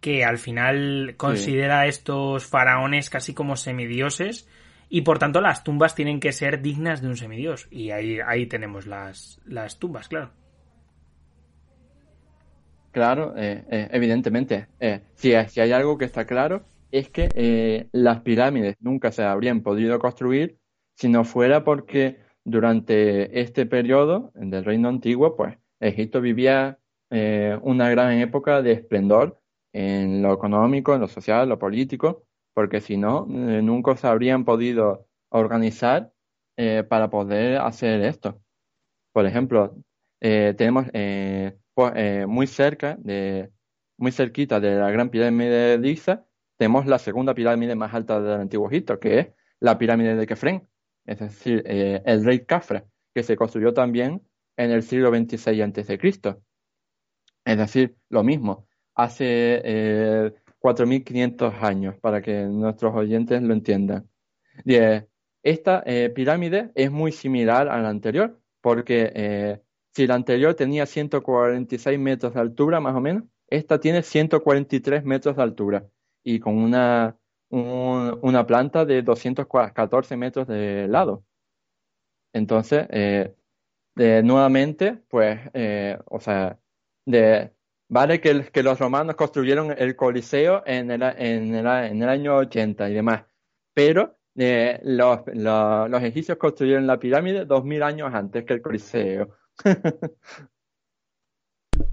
que 0.00 0.24
al 0.24 0.38
final 0.38 1.14
considera 1.16 1.82
a 1.82 1.86
estos 1.86 2.44
faraones 2.44 3.10
casi 3.10 3.34
como 3.34 3.54
semidioses 3.54 4.48
y 4.88 5.02
por 5.02 5.20
tanto 5.20 5.40
las 5.40 5.62
tumbas 5.62 5.94
tienen 5.94 6.18
que 6.18 6.32
ser 6.32 6.62
dignas 6.62 7.00
de 7.00 7.06
un 7.06 7.16
semidios. 7.16 7.68
Y 7.70 7.92
ahí, 7.92 8.18
ahí 8.26 8.46
tenemos 8.46 8.88
las, 8.88 9.40
las 9.44 9.78
tumbas, 9.78 10.08
claro. 10.08 10.32
Claro, 12.90 13.34
eh, 13.36 13.64
eh, 13.70 13.88
evidentemente. 13.92 14.66
si, 15.14 15.32
si, 15.48 15.60
hay 15.60 15.72
algo 15.72 15.98
que 15.98 16.04
está 16.04 16.26
claro 16.26 16.64
es 16.90 17.10
que 17.10 17.88
las 17.92 18.20
pirámides 18.20 18.76
nunca 18.80 19.12
se 19.12 19.22
habrían 19.22 19.62
podido 19.62 19.98
construir 19.98 20.58
si 20.94 21.08
no 21.08 21.24
fuera 21.24 21.64
porque 21.64 22.18
durante 22.44 23.40
este 23.40 23.66
periodo 23.66 24.32
del 24.34 24.64
reino 24.64 24.88
antiguo, 24.88 25.36
pues 25.36 25.58
Egipto 25.80 26.20
vivía 26.20 26.78
eh, 27.10 27.58
una 27.62 27.88
gran 27.90 28.12
época 28.18 28.62
de 28.62 28.72
esplendor 28.72 29.40
en 29.72 30.22
lo 30.22 30.32
económico, 30.32 30.94
en 30.94 31.00
lo 31.00 31.08
social, 31.08 31.44
en 31.44 31.48
lo 31.50 31.58
político, 31.58 32.24
porque 32.54 32.80
si 32.80 32.96
no, 32.96 33.26
eh, 33.30 33.62
nunca 33.62 33.96
se 33.96 34.06
habrían 34.06 34.44
podido 34.44 35.06
organizar 35.30 36.12
eh, 36.56 36.84
para 36.88 37.10
poder 37.10 37.58
hacer 37.58 38.02
esto. 38.02 38.40
Por 39.12 39.26
ejemplo, 39.26 39.74
tenemos 40.20 40.86
pues, 41.92 42.26
muy 42.26 42.46
cerca, 42.46 42.96
de, 42.98 43.50
muy 43.96 44.12
cerquita 44.12 44.60
de 44.60 44.76
la 44.76 44.90
gran 44.90 45.10
pirámide 45.10 45.78
de 45.78 45.88
Giza, 45.88 46.26
tenemos 46.56 46.86
la 46.86 46.98
segunda 46.98 47.34
pirámide 47.34 47.74
más 47.76 47.94
alta 47.94 48.20
del 48.20 48.40
antiguo 48.40 48.68
Egipto, 48.68 48.98
que 48.98 49.18
es 49.20 49.28
la 49.60 49.78
pirámide 49.78 50.16
de 50.16 50.26
Kefren 50.26 50.68
es 51.08 51.18
decir, 51.20 51.62
eh, 51.64 52.02
el 52.04 52.22
rey 52.22 52.44
Cafra, 52.44 52.84
que 53.14 53.22
se 53.22 53.34
construyó 53.34 53.72
también 53.72 54.22
en 54.58 54.70
el 54.70 54.82
siglo 54.82 55.08
XXVI 55.08 55.62
a.C. 55.62 55.98
Es 57.46 57.56
decir, 57.56 57.96
lo 58.10 58.22
mismo, 58.22 58.68
hace 58.94 59.24
eh, 59.64 60.34
4.500 60.60 61.62
años, 61.62 61.96
para 61.98 62.20
que 62.20 62.42
nuestros 62.42 62.94
oyentes 62.94 63.40
lo 63.40 63.54
entiendan. 63.54 64.06
esta 65.42 65.82
eh, 65.86 66.10
pirámide 66.10 66.72
es 66.74 66.90
muy 66.90 67.12
similar 67.12 67.68
a 67.70 67.80
la 67.80 67.88
anterior, 67.88 68.38
porque 68.60 69.10
eh, 69.14 69.62
si 69.98 70.06
la 70.06 70.14
anterior 70.14 70.54
tenía 70.54 70.86
146 70.86 71.98
metros 71.98 72.32
de 72.34 72.40
altura, 72.40 72.78
más 72.78 72.94
o 72.94 73.00
menos, 73.00 73.24
esta 73.48 73.80
tiene 73.80 74.04
143 74.04 75.04
metros 75.04 75.34
de 75.36 75.42
altura 75.42 75.88
y 76.22 76.38
con 76.38 76.56
una 76.56 77.18
una 77.50 78.46
planta 78.46 78.84
de 78.84 79.02
214 79.02 80.16
metros 80.16 80.46
de 80.46 80.86
lado. 80.86 81.24
Entonces, 82.32 82.86
eh, 82.90 83.34
nuevamente, 84.22 85.02
pues, 85.08 85.40
eh, 85.54 85.98
o 86.04 86.20
sea, 86.20 86.60
de, 87.04 87.52
vale 87.88 88.20
que, 88.20 88.50
que, 88.52 88.62
los 88.62 88.78
romanos 88.78 89.16
construyeron 89.16 89.74
el 89.76 89.96
Coliseo 89.96 90.62
en 90.64 90.92
el, 90.92 91.02
en 91.02 91.54
el, 91.56 91.66
en 91.66 92.02
el 92.02 92.08
año 92.08 92.36
80 92.36 92.88
y 92.90 92.94
demás, 92.94 93.24
pero 93.74 94.16
eh, 94.36 94.78
los, 94.84 95.22
los, 95.34 95.90
los, 95.90 96.02
egipcios 96.04 96.38
construyeron 96.38 96.86
la 96.86 97.00
pirámide 97.00 97.46
2000 97.46 97.82
años 97.82 98.14
antes 98.14 98.44
que 98.44 98.54
el 98.54 98.62
Coliseo. 98.62 99.36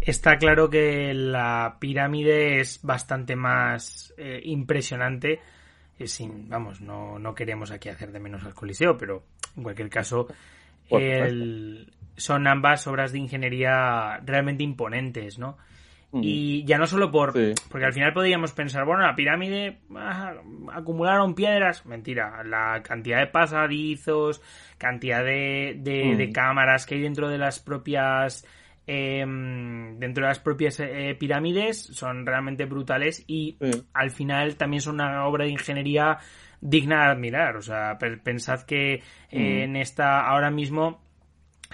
Está 0.01 0.37
claro 0.37 0.69
que 0.69 1.13
la 1.13 1.77
pirámide 1.79 2.59
es 2.59 2.81
bastante 2.81 3.35
más 3.35 4.13
eh, 4.17 4.41
impresionante. 4.43 5.39
Eh, 5.97 6.07
sin, 6.07 6.49
vamos, 6.49 6.81
no, 6.81 7.17
no 7.19 7.33
queremos 7.33 7.71
aquí 7.71 7.89
hacer 7.89 8.11
de 8.11 8.19
menos 8.19 8.43
al 8.43 8.53
Coliseo, 8.53 8.97
pero 8.97 9.23
en 9.55 9.63
cualquier 9.63 9.89
caso, 9.89 10.27
son 12.17 12.47
ambas 12.47 12.87
obras 12.87 13.11
de 13.11 13.19
ingeniería 13.19 14.17
realmente 14.23 14.63
imponentes, 14.63 15.39
¿no? 15.39 15.57
Mm. 16.15 16.21
Y 16.23 16.63
ya 16.65 16.77
no 16.77 16.87
solo 16.87 17.11
por. 17.11 17.33
Porque 17.69 17.85
al 17.85 17.93
final 17.93 18.13
podríamos 18.13 18.53
pensar, 18.53 18.85
bueno, 18.85 19.03
la 19.03 19.15
pirámide 19.15 19.79
ah, 19.95 20.33
acumularon 20.73 21.35
piedras. 21.35 21.85
Mentira, 21.85 22.43
la 22.43 22.81
cantidad 22.83 23.19
de 23.19 23.27
pasadizos, 23.27 24.41
cantidad 24.77 25.23
de, 25.23 25.77
de 25.77 26.27
mm. 26.27 26.31
cámaras 26.31 26.85
que 26.85 26.95
hay 26.95 27.01
dentro 27.01 27.29
de 27.29 27.37
las 27.37 27.59
propias 27.59 28.45
Em, 28.87 29.97
dentro 29.97 30.23
de 30.23 30.27
las 30.27 30.39
propias 30.39 30.79
eh, 30.79 31.15
pirámides 31.19 31.81
son 31.81 32.23
realmente 32.23 32.65
brutales 32.65 33.23
y 33.25 33.57
al 33.93 34.11
final 34.11 34.57
también 34.57 34.81
son 34.81 34.95
una 34.95 35.25
obra 35.25 35.45
de 35.45 35.51
ingeniería 35.51 36.19
digna 36.61 37.05
de 37.05 37.11
admirar. 37.11 37.57
O 37.57 37.61
sea, 37.61 37.97
pensad 38.23 38.61
que 38.61 39.01
mm. 39.31 39.37
en 39.37 39.75
esta 39.75 40.21
ahora 40.21 40.51
mismo 40.51 41.01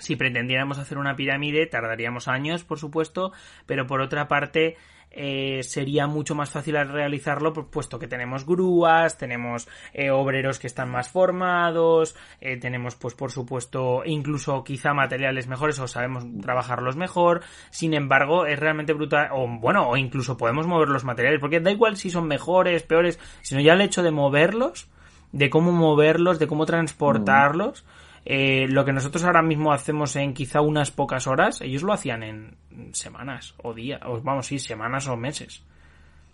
si 0.02 0.16
pretendiéramos 0.16 0.80
hacer 0.80 0.98
una 0.98 1.16
pirámide 1.16 1.68
tardaríamos 1.68 2.28
años, 2.28 2.64
por 2.64 2.80
supuesto, 2.80 3.32
pero 3.66 3.88
por 3.88 4.02
otra 4.02 4.28
parte 4.28 4.76
eh, 5.14 5.62
sería 5.64 6.08
mucho 6.08 6.36
más 6.36 6.50
fácil 6.50 6.76
realizarlo 6.88 7.52
puesto 7.54 8.00
que 8.00 8.08
tenemos 8.08 8.46
grúas, 8.46 9.18
tenemos 9.18 9.68
eh, 9.94 10.10
obreros 10.10 10.58
que 10.58 10.68
están 10.68 10.90
más 10.90 11.10
formados, 11.10 12.16
eh, 12.40 12.58
tenemos 12.58 12.96
pues 12.96 13.14
por 13.14 13.30
supuesto 13.30 14.04
incluso 14.06 14.64
quizá 14.64 14.94
materiales 14.94 15.48
mejores 15.48 15.80
o 15.80 15.88
sabemos 15.88 16.26
trabajarlos 16.42 16.96
mejor, 16.96 17.42
sin 17.72 17.94
embargo 17.94 18.46
es 18.46 18.58
realmente 18.58 18.94
brutal, 18.94 19.30
o 19.34 19.48
bueno, 19.48 19.90
o 19.90 19.98
incluso 19.98 20.38
podemos 20.38 20.66
mover 20.66 20.88
los 20.88 21.04
materiales, 21.04 21.42
porque 21.42 21.60
da 21.60 21.72
igual 21.72 21.98
si 21.98 22.10
son 22.10 22.28
mejores, 22.28 22.84
peores, 22.84 23.20
sino 23.42 23.60
ya 23.60 23.74
el 23.74 23.82
hecho 23.82 24.04
de 24.04 24.12
moverlos, 24.12 24.88
de 25.34 25.50
cómo 25.50 25.74
moverlos, 25.74 26.40
de 26.40 26.48
cómo 26.48 26.66
transportarlos, 26.66 27.86
eh, 28.26 28.68
lo 28.70 28.86
que 28.86 28.94
nosotros 28.94 29.24
ahora 29.24 29.42
mismo 29.42 29.74
hacemos 29.74 30.16
en 30.16 30.34
quizá 30.34 30.62
unas 30.62 30.92
pocas 30.92 31.28
horas, 31.28 31.62
ellos 31.62 31.84
lo 31.84 31.94
hacían 31.94 32.24
en 32.24 32.56
semanas 32.94 33.56
o 33.64 33.74
días, 33.74 34.00
o 34.06 34.22
vamos, 34.22 34.46
sí, 34.46 34.60
semanas 34.60 35.08
o 35.08 35.18
meses. 35.18 35.64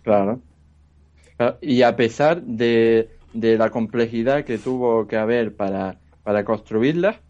Claro. 0.02 0.40
Y 1.60 1.82
a 1.82 1.96
pesar 1.96 2.42
de, 2.42 3.10
la 3.32 3.70
complejidad 3.70 4.44
que 4.44 4.58
tuvo 4.58 5.06
que 5.06 5.16
haber 5.16 5.54
para, 5.54 5.96
para 6.24 6.44
construirlas, 6.44 7.20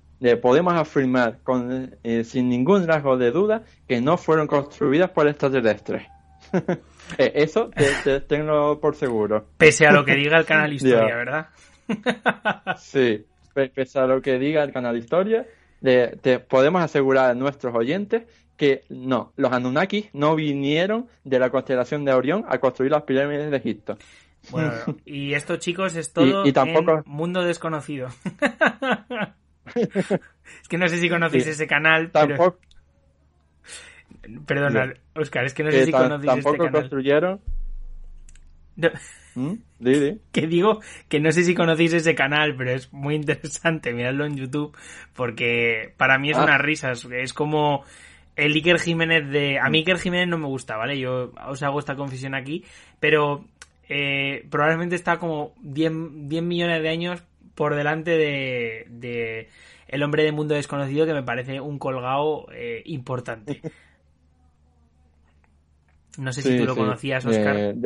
podemos 0.43 0.75
afirmar 0.75 1.39
con, 1.45 1.97
eh, 2.03 2.25
sin 2.25 2.49
ningún 2.49 2.87
rasgo 2.87 3.17
de 3.17 3.31
duda 3.31 3.63
que 3.87 4.01
no 4.01 4.17
fueron 4.17 4.47
construidas 4.47 5.11
por 5.11 5.29
extraterrestres. 5.29 6.07
Eh, 7.17 7.33
eso 7.37 7.71
te, 8.05 8.21
tengo 8.21 8.79
por 8.79 8.95
seguro. 8.95 9.47
Pese 9.57 9.87
a 9.87 9.93
lo 9.93 10.05
que 10.05 10.15
diga 10.15 10.37
el 10.37 10.45
canal 10.45 10.75
Historia, 10.75 11.17
¿verdad? 11.17 11.47
sí 12.77 13.25
pese 13.67 13.99
a 13.99 14.07
lo 14.07 14.23
que 14.23 14.39
diga 14.39 14.63
el 14.63 14.73
canal 14.73 14.97
Historia, 14.97 15.47
te 15.81 16.39
podemos 16.39 16.83
asegurar 16.83 17.31
a 17.31 17.35
nuestros 17.35 17.75
oyentes 17.75 18.23
que 18.59 18.83
no, 18.89 19.33
los 19.37 19.53
Anunnakis 19.53 20.11
no 20.13 20.35
vinieron 20.35 21.07
de 21.25 21.39
la 21.39 21.49
constelación 21.49 22.05
de 22.05 22.13
Orión 22.13 22.45
a 22.49 22.59
construir 22.59 22.91
las 22.91 23.05
pirámides 23.05 23.51
de 23.51 23.57
Egipto. 23.57 23.97
Bueno, 24.51 24.73
y 25.07 25.33
esto, 25.33 25.57
chicos, 25.57 25.95
es 25.95 26.13
todo 26.13 26.45
y, 26.45 26.53
tampoco... 26.53 27.03
mundo 27.07 27.43
desconocido. 27.45 28.09
es 29.75 30.69
que 30.69 30.77
no 30.77 30.89
sé 30.89 30.99
si 30.99 31.09
conocéis 31.09 31.47
ese 31.47 31.67
canal, 31.67 32.11
tampoco... 32.11 32.59
Perdona, 34.45 34.93
Oscar, 35.15 35.45
es 35.45 35.55
que 35.55 35.63
no 35.63 35.71
sé 35.71 35.87
si 35.87 35.93
conocéis 35.93 36.19
este 36.19 36.29
canal. 36.29 36.43
Tampoco 36.43 36.71
construyeron... 36.71 37.41
¿Mm? 39.39 39.53
Que 40.33 40.47
digo 40.49 40.81
que 41.09 41.21
no 41.21 41.31
sé 41.31 41.45
si 41.45 41.55
conocéis 41.55 41.93
ese 41.93 42.17
canal, 42.17 42.57
pero 42.57 42.73
es 42.73 42.93
muy 42.93 43.15
interesante 43.15 43.93
mirarlo 43.93 44.27
en 44.27 44.37
YouTube 44.37 44.77
porque 45.15 45.95
para 45.97 46.19
mí 46.19 46.31
es 46.31 46.37
ah. 46.37 46.43
una 46.43 46.59
risa. 46.59 46.93
Es 46.93 47.33
como 47.33 47.85
el 48.35 48.53
Iker 48.55 48.81
Jiménez 48.81 49.31
de... 49.31 49.59
A 49.61 49.71
mí 49.71 49.79
Iker 49.79 49.99
Jiménez 49.99 50.29
no 50.29 50.39
me 50.39 50.47
gusta, 50.47 50.77
¿vale? 50.77 50.99
Yo 50.99 51.33
os 51.47 51.63
hago 51.63 51.79
esta 51.79 51.95
confesión 51.95 52.35
aquí, 52.35 52.65
pero 52.99 53.45
eh, 53.89 54.45
probablemente 54.51 54.97
está 54.97 55.19
como 55.19 55.55
10, 55.63 55.93
millones 55.93 56.83
de 56.83 56.89
años 56.89 57.23
por 57.55 57.77
delante 57.77 58.11
de, 58.11 59.49
El 59.87 60.03
hombre 60.03 60.25
de 60.25 60.33
mundo 60.33 60.55
desconocido 60.55 61.07
que 61.07 61.15
me 61.15 61.23
parece 61.23 61.61
un 61.61 61.79
colgado 61.79 62.47
eh, 62.53 62.83
importante. 62.87 63.61
No 66.19 66.33
sé 66.33 66.43
si 66.43 66.59
tú 66.59 66.65
lo 66.65 66.75
conocías, 66.75 67.25
Oscar. 67.25 67.77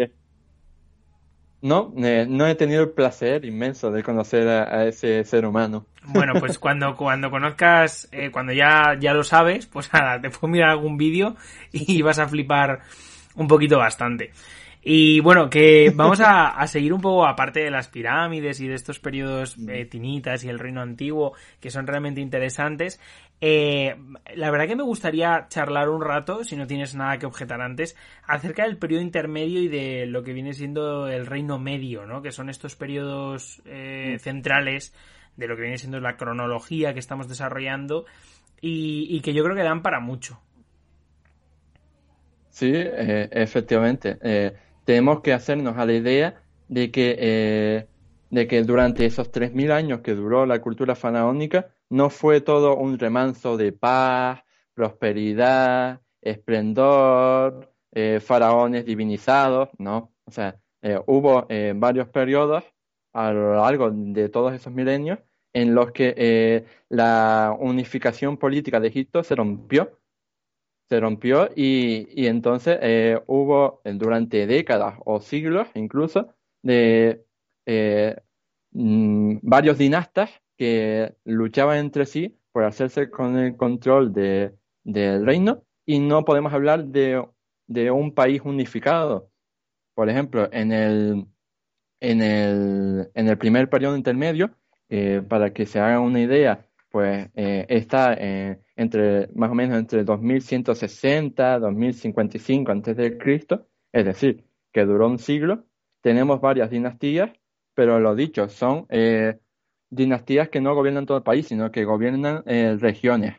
No, 1.62 1.94
eh, 1.96 2.27
no 2.29 2.46
he 2.48 2.57
tenido 2.57 2.83
el 2.83 2.90
placer 2.90 3.44
inmenso 3.44 3.92
de 3.92 4.03
conocer 4.03 4.48
a, 4.48 4.85
ese 4.87 5.22
ser 5.25 5.46
humano. 5.46 5.87
Bueno, 6.07 6.35
pues 6.40 6.59
cuando, 6.61 6.96
cuando 6.96 7.31
conozcas, 7.31 8.09
eh, 8.11 8.31
cuando 8.33 8.53
ya, 8.53 8.96
ya 8.98 9.14
lo 9.14 9.22
sabes, 9.22 9.66
pues 9.66 9.92
nada, 9.92 10.20
te 10.20 10.29
puedo 10.29 10.51
mirar 10.51 10.70
algún 10.70 10.96
vídeo 10.96 11.37
y 11.70 12.03
vas 12.03 12.18
a 12.18 12.27
flipar 12.27 12.81
un 13.37 13.46
poquito 13.46 13.79
bastante. 13.79 14.33
Y 14.85 15.20
bueno, 15.20 15.48
que 15.48 15.92
vamos 15.94 16.20
a, 16.20 16.66
seguir 16.66 16.92
un 16.92 17.01
poco 17.01 17.25
aparte 17.25 17.61
de 17.61 17.70
las 17.70 17.87
pirámides 17.87 18.59
y 18.61 18.66
de 18.66 18.75
estos 18.75 18.98
periodos 18.98 19.57
eh, 19.68 19.85
tinitas 19.85 20.42
y 20.42 20.48
el 20.48 20.59
reino 20.59 20.81
antiguo 20.81 21.35
que 21.61 21.70
son 21.70 21.87
realmente 21.87 22.20
interesantes. 22.20 22.98
Eh, 23.44 23.96
la 24.37 24.52
verdad 24.52 24.68
que 24.68 24.76
me 24.76 24.85
gustaría 24.85 25.46
charlar 25.48 25.88
un 25.88 26.00
rato, 26.00 26.44
si 26.44 26.55
no 26.55 26.68
tienes 26.68 26.94
nada 26.94 27.18
que 27.18 27.26
objetar 27.26 27.61
antes, 27.61 27.96
acerca 28.24 28.62
del 28.62 28.78
periodo 28.78 29.02
intermedio 29.02 29.61
y 29.61 29.66
de 29.66 30.07
lo 30.07 30.22
que 30.22 30.33
viene 30.33 30.52
siendo 30.52 31.09
el 31.09 31.26
reino 31.26 31.59
medio, 31.59 32.07
¿no? 32.07 32.22
Que 32.22 32.31
son 32.31 32.48
estos 32.48 32.76
periodos 32.76 33.61
eh, 33.64 34.16
centrales 34.20 34.94
de 35.37 35.48
lo 35.48 35.57
que 35.57 35.62
viene 35.62 35.78
siendo 35.78 35.98
la 35.98 36.16
cronología 36.16 36.92
que 36.92 37.00
estamos 37.00 37.28
desarrollando 37.28 38.05
y, 38.61 39.20
que 39.22 39.35
yo 39.35 39.42
creo 39.42 39.57
que 39.57 39.64
dan 39.64 39.83
para 39.83 39.98
mucho. 39.98 40.40
Sí, 42.48 42.70
eh, 42.72 43.28
efectivamente. 43.33 44.18
Eh, 44.22 44.52
tenemos 44.85 45.20
que 45.20 45.33
hacernos 45.33 45.76
a 45.78 45.85
la 45.85 45.94
idea 45.94 46.42
de 46.68 46.92
que, 46.92 47.16
eh, 47.18 47.87
de 48.31 48.46
que 48.46 48.62
durante 48.62 49.05
esos 49.05 49.33
3.000 49.33 49.72
años 49.72 50.00
que 50.00 50.14
duró 50.14 50.46
la 50.46 50.61
cultura 50.61 50.94
faraónica, 50.94 51.70
no 51.92 52.11
fue 52.11 52.40
todo 52.40 52.76
un 52.76 52.98
remanso 52.98 53.57
de 53.57 53.72
paz, 53.72 54.42
prosperidad, 54.74 56.00
esplendor, 56.20 57.72
faraones 58.20 58.87
divinizados, 58.87 59.68
¿no? 59.78 60.12
O 60.24 60.31
sea, 60.31 60.59
hubo 61.07 61.46
varios 61.74 62.09
periodos 62.09 62.64
a 63.12 63.33
lo 63.33 63.55
largo 63.57 63.90
de 63.90 64.28
todos 64.28 64.55
esos 64.55 64.72
milenios 64.72 65.18
en 65.52 65.74
los 65.74 65.92
que 65.92 66.14
eh, 66.16 66.64
la 66.88 67.55
unificación 67.59 68.37
política 68.38 68.81
de 68.81 68.88
Egipto 68.88 69.22
se 69.22 69.35
rompió. 69.35 69.98
Se 70.88 71.00
rompió 71.00 71.48
y, 71.55 72.26
entonces 72.26 72.78
eh, 72.83 73.20
hubo 73.26 73.81
eh, 73.85 73.92
durante 73.94 74.46
décadas 74.46 74.98
o 75.05 75.20
siglos 75.20 75.68
incluso 75.74 76.35
de 76.62 77.24
mm, 78.72 79.38
varios 79.42 79.78
dinastas 79.78 80.31
que 80.62 81.16
luchaban 81.25 81.79
entre 81.79 82.07
sí 82.07 82.38
por 82.53 82.62
hacerse 82.62 83.11
con 83.11 83.37
el 83.37 83.57
control 83.57 84.12
de, 84.12 84.55
del 84.85 85.27
reino 85.27 85.64
y 85.85 85.98
no 85.98 86.25
podemos 86.25 86.53
hablar 86.53 86.85
de, 86.85 87.20
de 87.66 87.90
un 87.90 88.14
país 88.14 88.42
unificado. 88.44 89.29
Por 89.92 90.09
ejemplo, 90.09 90.48
en 90.53 90.70
el, 90.70 91.27
en 91.98 92.22
el, 92.22 93.11
en 93.12 93.29
el 93.29 93.38
primer 93.38 93.68
periodo 93.70 93.96
intermedio, 93.96 94.53
eh, 94.88 95.20
para 95.29 95.53
que 95.53 95.66
se 95.66 95.81
hagan 95.81 96.03
una 96.03 96.20
idea, 96.20 96.64
pues 96.90 97.29
eh, 97.35 97.66
está 97.68 98.14
eh, 98.14 98.61
entre 98.77 99.31
más 99.35 99.51
o 99.51 99.57
menos 99.57 99.77
entre 99.77 100.05
2160 100.05 101.59
2055 101.59 102.70
antes 102.70 102.96
de 102.96 103.18
Cristo, 103.18 103.66
es 103.90 104.05
decir, 104.05 104.44
que 104.72 104.85
duró 104.85 105.09
un 105.09 105.18
siglo. 105.18 105.64
Tenemos 106.03 106.40
varias 106.40 106.70
dinastías, 106.70 107.33
pero 107.75 107.98
lo 107.98 108.14
dicho, 108.14 108.48
son 108.48 108.87
dinastías 109.92 110.48
que 110.48 110.61
no 110.61 110.74
gobiernan 110.74 111.07
todo 111.07 111.18
el 111.18 111.22
país, 111.22 111.46
sino 111.46 111.70
que 111.70 111.85
gobiernan 111.85 112.42
regiones. 112.81 113.37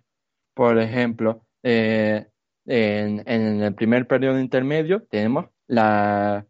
Por 0.53 0.79
ejemplo, 0.79 1.45
en, 1.63 2.27
en, 2.65 3.61
el 3.63 3.75
primer 3.75 4.07
periodo 4.07 4.39
intermedio 4.39 5.03
tenemos 5.03 5.47
la 5.67 6.45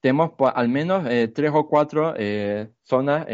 tenemos 0.00 0.32
pues, 0.36 0.52
al 0.54 0.68
menos 0.68 1.04
tres 1.32 1.50
o 1.54 1.68
cuatro 1.68 2.14
zonas 2.82 3.26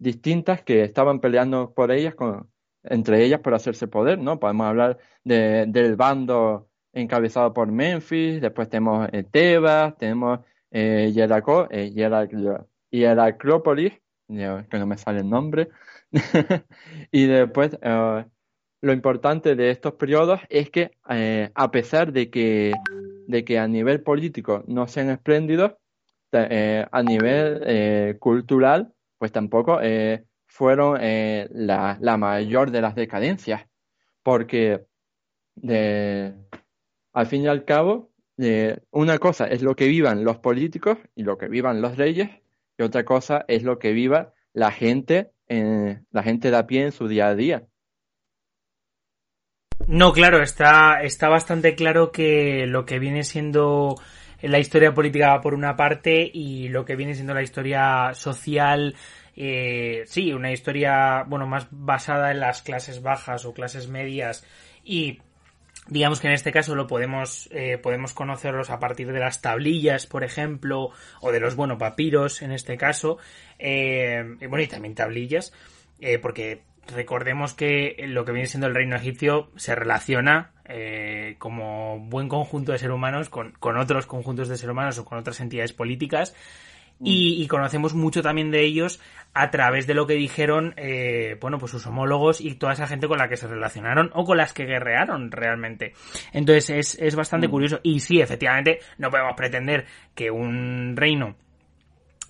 distintas 0.00 0.62
que 0.62 0.82
estaban 0.82 1.20
peleando 1.20 1.72
por 1.74 1.92
ellas, 1.92 2.14
con, 2.14 2.50
entre 2.82 3.24
ellas 3.24 3.40
por 3.40 3.54
hacerse 3.54 3.86
poder, 3.86 4.18
¿no? 4.18 4.40
Podemos 4.40 4.66
hablar 4.66 4.98
de, 5.24 5.66
del 5.68 5.96
bando 5.96 6.68
encabezado 6.92 7.52
por 7.52 7.70
Memphis, 7.70 8.40
después 8.40 8.68
tenemos 8.68 9.08
eh, 9.12 9.22
Tebas, 9.22 9.96
tenemos 9.98 10.40
eh, 10.70 11.12
Yeraco, 11.14 11.68
eh, 11.70 11.92
Yeracrópolis, 12.90 13.92
que 14.30 14.78
no 14.78 14.86
me 14.86 14.96
sale 14.96 15.20
el 15.20 15.28
nombre, 15.28 15.68
y 17.12 17.26
después 17.26 17.78
eh, 17.82 18.24
lo 18.80 18.92
importante 18.92 19.56
de 19.56 19.70
estos 19.70 19.94
periodos 19.94 20.40
es 20.48 20.70
que 20.70 20.92
a 21.02 21.70
pesar 21.70 22.12
de 22.12 22.30
que, 22.30 22.72
de 23.26 23.44
que 23.44 23.58
a 23.58 23.68
nivel 23.68 24.02
político 24.02 24.64
no 24.66 24.86
sean 24.86 25.10
espléndidos, 25.10 25.72
a 26.32 27.02
nivel 27.02 28.18
cultural 28.18 28.94
pues 29.20 29.32
tampoco 29.32 29.80
eh, 29.82 30.24
fueron 30.46 30.96
eh, 30.98 31.46
la, 31.52 31.98
mayor 32.16 32.70
de 32.70 32.80
las 32.80 32.94
decadencias, 32.94 33.66
porque 34.22 34.86
al 37.12 37.26
fin 37.26 37.42
y 37.42 37.46
al 37.46 37.66
cabo, 37.66 38.10
una 38.90 39.18
cosa 39.18 39.46
es 39.46 39.60
lo 39.60 39.76
que 39.76 39.88
vivan 39.88 40.24
los 40.24 40.38
políticos 40.38 40.96
y 41.14 41.24
lo 41.24 41.36
que 41.36 41.48
vivan 41.48 41.82
los 41.82 41.98
reyes, 41.98 42.30
y 42.80 42.82
otra 42.82 43.04
cosa 43.04 43.44
es 43.46 43.62
lo 43.62 43.78
que 43.78 43.92
viva 43.92 44.32
la 44.54 44.72
gente, 44.72 45.32
la 45.48 46.22
gente 46.22 46.50
de 46.50 46.56
a 46.56 46.66
pie 46.66 46.84
en 46.84 46.92
su 46.92 47.08
día 47.08 47.28
a 47.28 47.34
día. 47.34 47.66
No, 49.86 50.12
claro, 50.12 50.42
está, 50.42 51.02
está 51.02 51.28
bastante 51.28 51.74
claro 51.74 52.10
que 52.10 52.66
lo 52.66 52.86
que 52.86 52.98
viene 52.98 53.22
siendo 53.22 53.96
la 54.40 54.58
historia 54.58 54.94
política 54.94 55.40
por 55.42 55.52
una 55.52 55.76
parte 55.76 56.30
y 56.32 56.68
lo 56.68 56.86
que 56.86 56.96
viene 56.96 57.14
siendo 57.14 57.34
la 57.34 57.42
historia 57.42 58.14
social, 58.14 58.96
eh, 59.36 60.04
sí, 60.06 60.32
una 60.32 60.50
historia, 60.50 61.24
bueno, 61.26 61.46
más 61.46 61.66
basada 61.70 62.30
en 62.30 62.40
las 62.40 62.62
clases 62.62 63.02
bajas 63.02 63.44
o 63.44 63.52
clases 63.52 63.88
medias 63.88 64.46
y 64.82 65.18
digamos 65.88 66.20
que 66.20 66.28
en 66.28 66.34
este 66.34 66.52
caso 66.52 66.74
lo 66.74 66.86
podemos 66.86 67.48
eh, 67.52 67.78
podemos 67.78 68.12
conocerlos 68.12 68.70
a 68.70 68.78
partir 68.78 69.12
de 69.12 69.18
las 69.18 69.40
tablillas 69.40 70.06
por 70.06 70.24
ejemplo 70.24 70.90
o 71.20 71.32
de 71.32 71.40
los 71.40 71.56
bueno 71.56 71.78
papiros 71.78 72.42
en 72.42 72.52
este 72.52 72.76
caso 72.76 73.18
eh, 73.58 74.22
bueno 74.48 74.62
y 74.62 74.68
también 74.68 74.94
tablillas 74.94 75.52
eh, 76.00 76.18
porque 76.18 76.62
recordemos 76.94 77.54
que 77.54 77.96
lo 78.06 78.24
que 78.24 78.32
viene 78.32 78.46
siendo 78.46 78.66
el 78.66 78.74
reino 78.74 78.96
egipcio 78.96 79.50
se 79.56 79.74
relaciona 79.74 80.52
eh, 80.72 81.34
como 81.38 81.98
buen 81.98 82.28
conjunto 82.28 82.70
de 82.70 82.78
seres 82.78 82.94
humanos 82.94 83.28
con, 83.28 83.54
otros 83.76 84.06
conjuntos 84.06 84.48
de 84.48 84.56
seres 84.56 84.70
humanos 84.72 84.98
o 84.98 85.04
con 85.04 85.18
otras 85.18 85.40
entidades 85.40 85.72
políticas. 85.72 86.34
Mm. 87.00 87.04
Y, 87.06 87.46
conocemos 87.48 87.94
mucho 87.94 88.22
también 88.22 88.50
de 88.50 88.62
ellos 88.62 89.00
a 89.32 89.50
través 89.50 89.86
de 89.86 89.94
lo 89.94 90.06
que 90.06 90.14
dijeron, 90.14 90.74
eh, 90.76 91.38
bueno, 91.40 91.58
pues 91.58 91.72
sus 91.72 91.86
homólogos 91.86 92.42
y 92.42 92.54
toda 92.56 92.74
esa 92.74 92.86
gente 92.86 93.08
con 93.08 93.18
la 93.18 93.28
que 93.28 93.38
se 93.38 93.48
relacionaron 93.48 94.10
o 94.12 94.24
con 94.24 94.36
las 94.36 94.52
que 94.52 94.66
guerrearon 94.66 95.30
realmente. 95.30 95.94
Entonces 96.32 96.70
es, 96.70 96.98
es 97.00 97.16
bastante 97.16 97.48
mm. 97.48 97.50
curioso. 97.50 97.80
Y 97.82 98.00
sí, 98.00 98.20
efectivamente, 98.20 98.80
no 98.98 99.10
podemos 99.10 99.34
pretender 99.34 99.86
que 100.14 100.30
un 100.30 100.94
reino, 100.94 101.36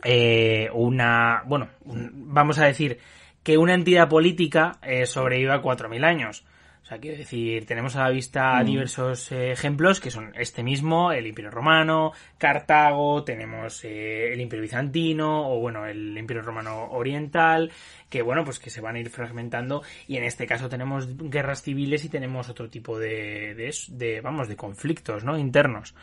eh, 0.05 0.69
una, 0.73 1.43
bueno, 1.47 1.69
vamos 1.85 2.59
a 2.61 2.67
decir, 2.67 2.99
que 3.43 3.59
una 3.59 3.75
entidad 3.75 4.09
política 4.09 4.79
eh, 4.83 5.05
sobreviva 5.05 5.61
4.000 5.63 6.05
años 6.05 6.45
sea, 6.91 6.99
quiero 6.99 7.19
decir, 7.19 7.67
tenemos 7.67 7.95
a 7.95 8.03
la 8.03 8.11
vista 8.11 8.61
mm. 8.61 8.67
diversos 8.67 9.31
eh, 9.31 9.53
ejemplos 9.53 10.01
que 10.01 10.11
son 10.11 10.33
este 10.35 10.65
mismo, 10.65 11.13
el 11.13 11.27
Imperio 11.27 11.51
Romano, 11.51 12.13
Cartago, 12.37 13.23
tenemos 13.23 13.85
eh, 13.85 14.33
el 14.33 14.41
Imperio 14.41 14.63
Bizantino 14.63 15.53
o 15.53 15.61
bueno, 15.61 15.87
el 15.87 16.19
Imperio 16.19 16.43
Romano 16.43 16.91
Oriental, 16.91 17.71
que 18.09 18.23
bueno, 18.23 18.45
pues 18.45 18.59
que 18.59 18.71
se 18.71 18.81
van 18.81 18.97
a 18.97 18.99
ir 18.99 19.09
fragmentando 19.09 19.83
y 20.09 20.17
en 20.17 20.25
este 20.25 20.47
caso 20.47 20.69
tenemos 20.69 21.17
guerras 21.17 21.63
civiles 21.63 22.05
y 22.05 22.09
tenemos 22.09 22.49
otro 22.49 22.69
tipo 22.69 22.99
de, 22.99 23.55
de, 23.89 24.21
vamos, 24.21 24.49
de 24.49 24.57
conflictos, 24.57 25.23
¿no? 25.23 25.39
Internos. 25.39 25.95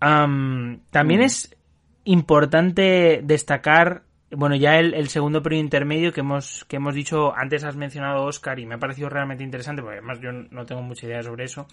también 0.00 1.20
mm. 1.20 1.24
es 1.24 1.56
importante 2.04 3.20
destacar 3.22 4.02
bueno, 4.34 4.56
ya 4.56 4.78
el, 4.78 5.08
segundo 5.08 5.42
periodo 5.42 5.64
intermedio 5.64 6.12
que 6.12 6.20
hemos, 6.20 6.64
que 6.64 6.76
hemos 6.76 6.94
dicho, 6.94 7.34
antes 7.36 7.64
has 7.64 7.76
mencionado 7.76 8.24
Oscar 8.24 8.58
y 8.58 8.66
me 8.66 8.76
ha 8.76 8.78
parecido 8.78 9.08
realmente 9.08 9.44
interesante, 9.44 9.82
porque 9.82 9.98
además 9.98 10.20
yo 10.20 10.32
no 10.32 10.64
tengo 10.64 10.82
mucha 10.82 11.06
idea 11.06 11.22
sobre 11.22 11.44
eso, 11.44 11.66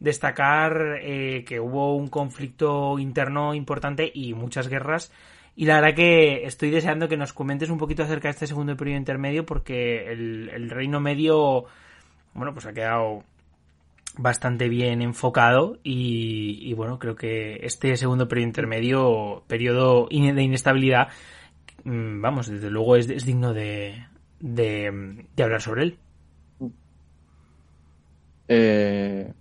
destacar 0.00 0.98
eh, 1.00 1.44
que 1.46 1.60
hubo 1.60 1.94
un 1.94 2.08
conflicto 2.08 2.98
interno 2.98 3.54
importante 3.54 4.10
y 4.12 4.34
muchas 4.34 4.68
guerras. 4.68 5.12
Y 5.54 5.66
la 5.66 5.80
verdad 5.80 5.94
que 5.94 6.44
estoy 6.44 6.70
deseando 6.70 7.08
que 7.08 7.16
nos 7.16 7.32
comentes 7.32 7.70
un 7.70 7.78
poquito 7.78 8.02
acerca 8.02 8.28
de 8.28 8.32
este 8.32 8.46
segundo 8.46 8.76
periodo 8.76 8.98
intermedio, 8.98 9.46
porque 9.46 10.10
el, 10.10 10.50
el 10.52 10.70
Reino 10.70 10.98
Medio, 10.98 11.66
bueno, 12.34 12.52
pues 12.52 12.66
ha 12.66 12.72
quedado 12.72 13.22
bastante 14.16 14.68
bien 14.68 15.02
enfocado 15.02 15.78
y, 15.82 16.58
y, 16.62 16.74
bueno, 16.74 16.98
creo 16.98 17.16
que 17.16 17.60
este 17.62 17.96
segundo 17.96 18.28
periodo 18.28 18.48
intermedio, 18.48 19.44
periodo 19.46 20.08
de 20.10 20.42
inestabilidad, 20.42 21.08
vamos, 21.84 22.48
desde 22.48 22.70
luego 22.70 22.96
es, 22.96 23.24
digno 23.24 23.52
de, 23.52 24.06
de, 24.40 25.26
hablar 25.38 25.60
sobre 25.60 25.82
él. 25.82 25.98
Eh, 28.48 29.32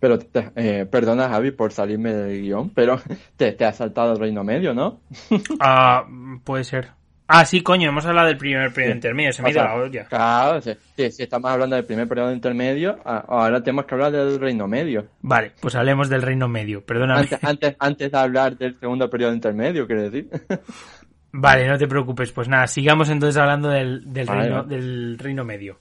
pero, 0.00 0.18
eh, 0.56 0.86
perdona 0.90 1.28
Javi 1.28 1.50
por 1.50 1.72
salirme 1.72 2.12
del 2.12 2.42
guion, 2.42 2.70
pero 2.70 3.00
te, 3.36 3.52
te 3.52 3.64
ha 3.64 3.72
saltado 3.72 4.12
el 4.12 4.18
Reino 4.18 4.44
Medio, 4.44 4.74
¿no? 4.74 5.00
ah, 5.60 6.06
puede 6.44 6.64
ser. 6.64 6.97
Ah, 7.30 7.44
sí, 7.44 7.62
coño, 7.62 7.90
hemos 7.90 8.06
hablado 8.06 8.28
del 8.28 8.38
primer 8.38 8.72
periodo 8.72 8.94
intermedio, 8.94 9.34
se 9.34 9.42
me 9.42 9.50
ha 9.50 9.52
ido 9.52 9.62
la 9.62 9.74
olla. 9.74 10.04
Claro, 10.06 10.62
si, 10.62 10.72
estamos 10.96 11.50
hablando 11.50 11.76
del 11.76 11.84
primer 11.84 12.08
periodo 12.08 12.32
intermedio, 12.32 12.98
ahora 13.04 13.62
tenemos 13.62 13.84
que 13.84 13.94
hablar 13.94 14.12
del 14.12 14.40
Reino 14.40 14.66
Medio. 14.66 15.08
Vale, 15.20 15.52
pues 15.60 15.74
hablemos 15.74 16.08
del 16.08 16.22
Reino 16.22 16.48
Medio, 16.48 16.82
perdóname. 16.86 17.28
Antes, 17.42 17.76
antes, 17.78 18.10
de 18.10 18.18
hablar 18.18 18.56
del 18.56 18.80
segundo 18.80 19.10
periodo 19.10 19.34
intermedio, 19.34 19.86
quiero 19.86 20.08
decir. 20.08 20.30
Vale, 21.32 21.68
no 21.68 21.76
te 21.76 21.86
preocupes, 21.86 22.32
pues 22.32 22.48
nada, 22.48 22.66
sigamos 22.66 23.10
entonces 23.10 23.38
hablando 23.38 23.68
del, 23.68 24.10
del, 24.10 24.26
reino, 24.26 24.64
del 24.64 25.18
reino 25.18 25.44
Medio. 25.44 25.78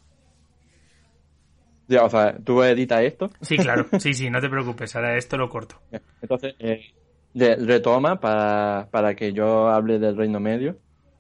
o 2.02 2.10
sea, 2.10 2.36
tú 2.44 2.62
editas 2.62 3.04
esto. 3.04 3.30
Sí, 3.40 3.56
claro, 3.56 3.86
sí, 4.00 4.14
sí, 4.14 4.30
no 4.30 4.42
te 4.42 4.50
preocupes, 4.50 4.94
ahora 4.98 5.16
esto 5.16 5.38
lo 5.38 5.48
corto. 5.48 5.80
Entonces, 6.22 6.56
eh, 6.60 6.92
retoma 7.34 8.20
para, 8.20 8.90
para 8.92 9.16
que 9.16 9.32
yo 9.32 9.70
hable 9.70 9.98
del 9.98 10.18
Reino 10.18 10.42
Medio. 10.42 10.78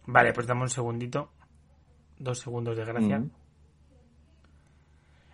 Vale, 0.07 0.33
pues 0.33 0.47
dame 0.47 0.61
un 0.61 0.69
segundito. 0.69 1.29
Dos 2.17 2.39
segundos 2.39 2.75
de 2.75 2.85
gracia. 2.85 3.23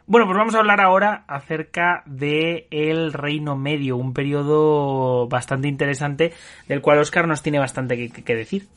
Bueno, 0.06 0.26
pues 0.26 0.38
vamos 0.38 0.54
a 0.56 0.60
hablar 0.60 0.82
ahora 0.82 1.24
acerca 1.28 2.04
de 2.06 2.68
el 2.72 3.14
Reino 3.14 3.56
Medio, 3.56 3.96
un 3.96 4.14
periodo 4.14 5.30
bastante 5.30 5.70
interesante 5.70 6.34
del 6.68 6.82
cual 6.82 7.00
Oscar 7.00 7.26
nos 7.26 7.42
tiene 7.42 7.60
bastante 7.60 8.10
que, 8.10 8.36
decir. 8.36 8.68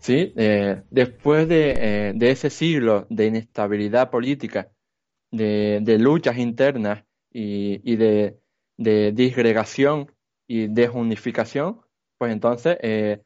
Sí, 0.00 0.32
eh, 0.36 0.82
después 0.90 1.46
de, 1.46 1.70
eh, 1.76 2.12
de, 2.16 2.30
ese 2.32 2.50
siglo 2.50 3.06
de 3.10 3.26
inestabilidad 3.26 4.10
política, 4.10 4.72
de, 5.30 5.78
de 5.82 5.98
luchas 5.98 6.38
internas 6.38 7.04
y, 7.30 7.80
y 7.88 7.94
de, 7.94 8.40
de, 8.76 9.12
disgregación 9.12 10.10
y 10.48 10.66
desunificación, 10.66 11.80
pues 12.18 12.32
entonces 12.32 12.76
eh, 12.82 13.22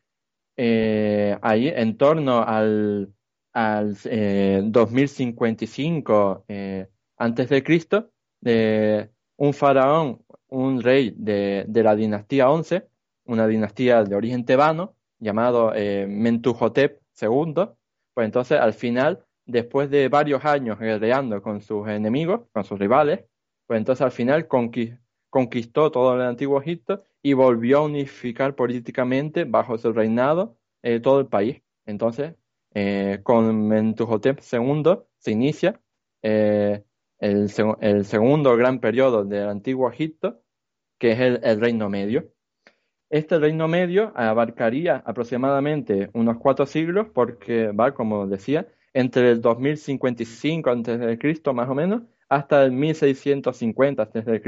ahí 0.56 1.68
en 1.68 1.96
torno 1.96 2.42
al 2.42 3.12
al 3.56 3.96
eh, 4.04 4.60
2055 4.64 6.44
eh, 6.46 6.88
antes 7.16 7.48
de 7.48 7.64
Cristo, 7.64 8.10
de 8.38 9.08
un 9.38 9.54
faraón, 9.54 10.22
un 10.48 10.82
rey 10.82 11.14
de, 11.16 11.64
de, 11.66 11.82
la 11.82 11.96
dinastía 11.96 12.50
11, 12.50 12.86
una 13.24 13.46
dinastía 13.46 14.04
de 14.04 14.14
origen 14.14 14.44
tebano, 14.44 14.94
llamado 15.18 15.72
eh, 15.74 16.06
Mentuhotep 16.06 17.00
II, 17.18 17.54
pues 18.12 18.26
entonces 18.26 18.60
al 18.60 18.74
final, 18.74 19.24
después 19.46 19.88
de 19.88 20.10
varios 20.10 20.44
años 20.44 20.78
guerreando 20.78 21.40
con 21.40 21.62
sus 21.62 21.88
enemigos, 21.88 22.42
con 22.52 22.62
sus 22.64 22.78
rivales, 22.78 23.24
pues 23.66 23.78
entonces 23.78 24.02
al 24.02 24.12
final 24.12 24.48
conquistó 25.30 25.90
todo 25.90 26.14
el 26.14 26.20
antiguo 26.20 26.60
Egipto 26.60 27.04
y 27.26 27.32
volvió 27.32 27.78
a 27.78 27.82
unificar 27.82 28.54
políticamente 28.54 29.42
bajo 29.42 29.76
su 29.78 29.92
reinado 29.92 30.56
eh, 30.84 31.00
todo 31.00 31.18
el 31.18 31.26
país. 31.26 31.60
Entonces, 31.84 32.36
eh, 32.72 33.18
con 33.24 33.66
Mentuhotep 33.66 34.38
II 34.38 34.98
se 35.18 35.32
inicia 35.32 35.80
eh, 36.22 36.84
el, 37.18 37.48
segundo 37.48 38.56
gran 38.56 38.78
periodo 38.78 39.24
del 39.24 39.48
antiguo 39.48 39.90
Egipto, 39.90 40.40
que 41.00 41.10
es 41.10 41.18
el, 41.42 41.60
Reino 41.60 41.88
Medio. 41.88 42.32
Este 43.10 43.40
Reino 43.40 43.66
Medio 43.66 44.12
abarcaría 44.14 45.02
aproximadamente 45.04 46.10
unos 46.12 46.36
cuatro 46.38 46.64
siglos, 46.64 47.08
porque 47.12 47.72
va, 47.72 47.92
como 47.92 48.28
decía, 48.28 48.68
entre 48.94 49.32
el 49.32 49.40
2055 49.40 50.70
a.C., 50.70 51.52
más 51.52 51.68
o 51.68 51.74
menos, 51.74 52.02
hasta 52.28 52.62
el 52.62 52.70
1650 52.70 54.02
a.C., 54.04 54.42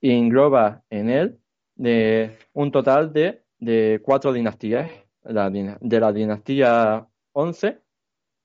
y 0.00 0.12
engloba 0.12 0.82
en 0.88 1.10
él 1.10 1.40
de 1.80 2.36
un 2.52 2.70
total 2.70 3.10
de, 3.10 3.42
de 3.58 4.02
cuatro 4.04 4.34
dinastías, 4.34 4.90
de 5.22 6.00
la 6.00 6.12
dinastía 6.12 7.08
11, 7.32 7.78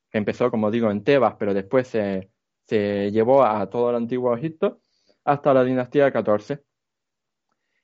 que 0.10 0.17
empezó, 0.17 0.50
como 0.50 0.71
digo, 0.71 0.89
en 0.89 1.04
Tebas, 1.04 1.36
pero 1.38 1.54
después 1.54 1.86
se, 1.89 2.32
se 2.65 3.12
llevó 3.12 3.43
a 3.43 3.69
todo 3.69 3.89
el 3.89 3.98
antiguo 3.98 4.38
Egipto, 4.38 4.80
hasta 5.26 5.54
la 5.54 5.65
dinastía 5.65 6.12
14. 6.13 6.63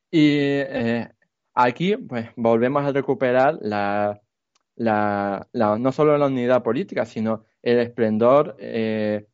Y 0.10 0.38
eh, 0.40 1.10
aquí, 1.54 1.98
pues, 1.98 2.30
volvemos 2.38 2.86
a 2.86 2.94
recuperar 2.94 3.58
la, 3.60 4.22
la, 4.76 5.50
no 5.52 5.92
solo 5.92 6.18
la 6.18 6.28
unidad 6.28 6.64
política, 6.64 7.06
sino 7.06 7.44
el 7.62 7.80
esplendor 7.80 8.56
eh, 8.58 9.28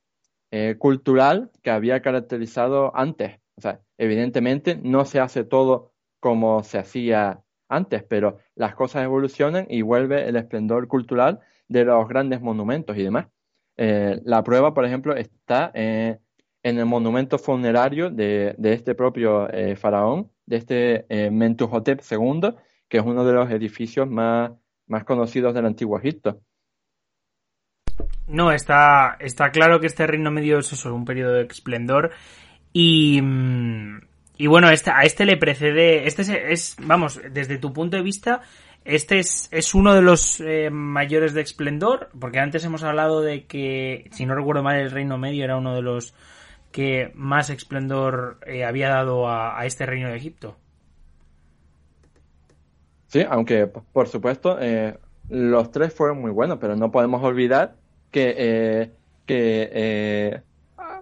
eh, 0.49 0.77
cultural 0.79 1.51
que 1.61 1.69
había 1.69 2.01
caracterizado 2.01 2.91
antes. 2.95 3.39
O 3.55 3.61
sea, 3.61 3.81
evidentemente 3.99 4.79
no 4.81 5.05
se 5.05 5.19
hace 5.19 5.43
todo 5.43 5.93
como 6.19 6.63
se 6.63 6.77
hacía 6.77 7.41
antes, 7.69 8.03
pero 8.03 8.39
las 8.55 8.75
cosas 8.75 9.03
evolucionan 9.03 9.65
y 9.69 9.81
vuelve 9.81 10.27
el 10.27 10.35
esplendor 10.35 10.87
cultural 10.87 11.39
de 11.67 11.85
los 11.85 12.07
grandes 12.07 12.41
monumentos 12.41 12.97
y 12.97 13.03
demás. 13.03 13.27
Eh, 13.77 14.21
la 14.23 14.43
prueba, 14.43 14.73
por 14.73 14.85
ejemplo, 14.85 15.15
está 15.15 15.71
eh, 15.73 16.17
en 16.63 16.79
el 16.79 16.85
monumento 16.85 17.37
funerario 17.37 18.09
de, 18.09 18.55
este 18.61 18.95
propio 18.95 19.49
eh, 19.49 19.75
faraón, 19.75 20.31
de 20.45 20.57
este 20.57 21.29
Mentuhotep 21.31 22.01
II, 22.09 22.55
que 22.87 22.97
es 22.97 23.03
uno 23.03 23.25
de 23.25 23.33
los 23.33 23.51
edificios 23.51 24.07
más, 24.09 24.51
más 24.87 25.03
conocidos 25.03 25.53
del 25.53 25.65
antiguo 25.65 25.99
Egipto. 25.99 26.41
No, 28.27 28.51
está, 28.51 29.17
está 29.19 29.51
claro 29.51 29.79
que 29.79 29.87
este 29.87 30.05
reino 30.07 30.31
medio 30.31 30.59
es 30.59 30.85
un 30.85 31.05
periodo 31.05 31.33
de 31.33 31.43
esplendor. 31.43 32.11
Y, 32.73 33.21
mm, 33.21 33.99
y 34.37 34.47
bueno, 34.47 34.67
a 34.67 34.73
este 34.73 35.25
le 35.25 35.37
precede. 35.37 36.07
Este 36.07 36.51
es, 36.51 36.75
vamos, 36.79 37.19
desde 37.31 37.57
tu 37.57 37.73
punto 37.73 37.97
de 37.97 38.03
vista, 38.03 38.41
este 38.85 39.19
es, 39.19 39.49
es 39.51 39.73
uno 39.73 39.95
de 39.95 40.01
los 40.01 40.39
eh, 40.39 40.69
mayores 40.69 41.33
de 41.33 41.41
esplendor, 41.41 42.09
porque 42.19 42.39
antes 42.39 42.63
hemos 42.63 42.83
hablado 42.83 43.21
de 43.21 43.45
que, 43.45 44.09
si 44.11 44.25
no 44.25 44.35
recuerdo 44.35 44.61
mal, 44.61 44.77
el 44.77 44.91
Reino 44.91 45.17
Medio 45.17 45.43
era 45.43 45.57
uno 45.57 45.75
de 45.75 45.81
los 45.81 46.13
que 46.71 47.11
más 47.15 47.49
esplendor 47.49 48.39
eh, 48.45 48.63
había 48.63 48.89
dado 48.89 49.27
a, 49.27 49.65
este 49.65 49.85
reino 49.87 50.09
de 50.09 50.17
Egipto. 50.17 50.55
Sí, 53.07 53.25
aunque 53.27 53.67
por 53.67 54.07
supuesto 54.07 54.57
eh, 54.59 54.99
los 55.29 55.71
tres 55.71 55.93
fueron 55.93 56.21
muy 56.21 56.29
buenos, 56.29 56.59
pero 56.59 56.75
no 56.75 56.91
podemos 56.91 57.23
olvidar 57.23 57.75
que, 58.11 58.91
que 59.25 60.43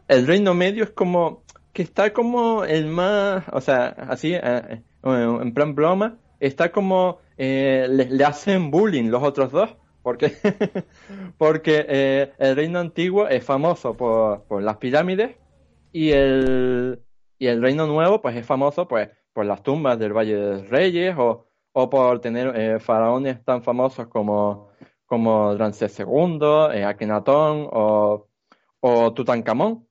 el 0.07 0.27
Reino 0.27 0.53
Medio 0.53 0.85
es 0.85 0.91
como 0.91 1.43
que 1.75 1.83
está 1.83 2.13
como 2.13 2.63
el 2.63 2.87
más, 2.87 3.43
o 3.51 3.59
sea, 3.59 3.87
así, 4.07 4.33
en 4.33 5.53
plan 5.53 5.75
broma, 5.75 6.17
está 6.39 6.71
como 6.71 7.19
eh, 7.37 7.85
le, 7.89 8.23
hacen 8.23 8.71
bullying 8.71 9.09
los 9.09 9.21
otros 9.21 9.51
dos. 9.51 9.75
Porque, 10.01 10.31
porque 11.37 11.85
eh, 11.89 12.31
el 12.37 12.55
reino 12.55 12.79
antiguo 12.79 13.27
es 13.27 13.43
famoso 13.43 13.97
por, 13.97 14.43
por, 14.43 14.63
las 14.63 14.77
pirámides 14.77 15.35
y 15.91 16.11
el, 16.11 17.01
y 17.39 17.47
el 17.47 17.61
reino 17.61 17.87
nuevo 17.87 18.21
pues 18.21 18.35
es 18.35 18.45
famoso 18.45 18.87
pues 18.87 19.09
por 19.33 19.45
las 19.45 19.63
tumbas 19.63 19.97
del 19.97 20.13
Valle 20.13 20.35
de 20.35 20.51
los 20.53 20.69
Reyes 20.69 21.15
o, 21.17 21.47
o 21.73 21.89
por 21.89 22.21
tener 22.21 22.55
eh, 22.55 22.79
faraones 22.79 23.43
tan 23.43 23.63
famosos 23.63 24.07
como, 24.07 24.69
como 25.07 25.55
Ramsés 25.57 25.99
II, 25.99 26.83
Akenatón 26.85 27.67
o, 27.71 28.27
o 28.79 29.13
Tutankamón. 29.13 29.85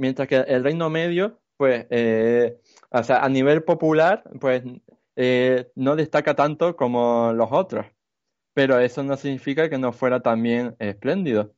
Mientras 0.00 0.26
que 0.26 0.36
el 0.36 0.64
reino 0.64 0.90
medio 0.90 1.38
pues 1.56 1.84
o 2.90 3.02
sea, 3.02 3.18
a 3.22 3.28
nivel 3.28 3.62
popular 3.62 4.24
pues 4.40 4.62
eh, 5.16 5.70
no 5.74 5.96
destaca 5.96 6.34
tanto 6.34 6.76
como 6.76 7.32
los 7.34 7.48
otros, 7.50 7.84
pero 8.54 8.78
eso 8.78 9.02
no 9.02 9.16
significa 9.16 9.68
que 9.68 9.76
no 9.76 9.92
fuera 9.92 10.20
también 10.20 10.76
espléndido. 10.78 11.54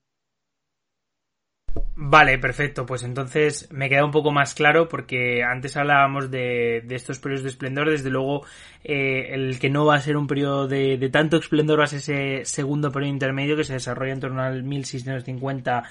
Vale, 1.94 2.38
perfecto. 2.38 2.84
Pues 2.84 3.02
entonces 3.04 3.70
me 3.70 3.88
queda 3.88 4.04
un 4.04 4.10
poco 4.10 4.32
más 4.32 4.54
claro 4.54 4.88
porque 4.88 5.42
antes 5.42 5.76
hablábamos 5.76 6.30
de, 6.30 6.78
estos 6.90 7.18
periodos 7.18 7.44
de 7.44 7.50
esplendor. 7.50 7.88
Desde 7.88 8.10
luego, 8.10 8.44
eh, 8.82 9.28
el 9.30 9.58
que 9.58 9.70
no 9.70 9.86
va 9.86 9.94
a 9.94 10.00
ser 10.00 10.16
un 10.16 10.26
periodo 10.26 10.66
de, 10.66 10.98
de, 10.98 11.08
tanto 11.10 11.36
esplendor 11.36 11.78
va 11.80 11.84
a 11.84 11.86
ser 11.86 12.00
ese 12.00 12.44
segundo 12.44 12.90
periodo 12.90 13.12
intermedio 13.12 13.56
que 13.56 13.64
se 13.64 13.74
desarrolla 13.74 14.12
en 14.12 14.20
torno 14.20 14.42
al 14.42 14.64
1650 14.64 15.84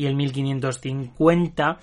y 0.00 0.06
el 0.06 0.14
1550. 0.14 1.78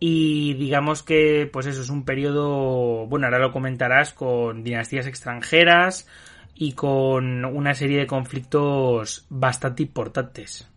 Y 0.00 0.54
digamos 0.54 1.02
que, 1.02 1.48
pues 1.52 1.66
eso 1.66 1.82
es 1.82 1.90
un 1.90 2.04
periodo, 2.04 3.06
bueno, 3.06 3.26
ahora 3.26 3.38
lo 3.38 3.52
comentarás, 3.52 4.12
con 4.12 4.62
dinastías 4.62 5.06
extranjeras 5.06 6.08
y 6.54 6.72
con 6.72 7.44
una 7.44 7.74
serie 7.74 7.98
de 7.98 8.06
conflictos 8.06 9.26
bastante 9.28 9.82
importantes. 9.82 10.68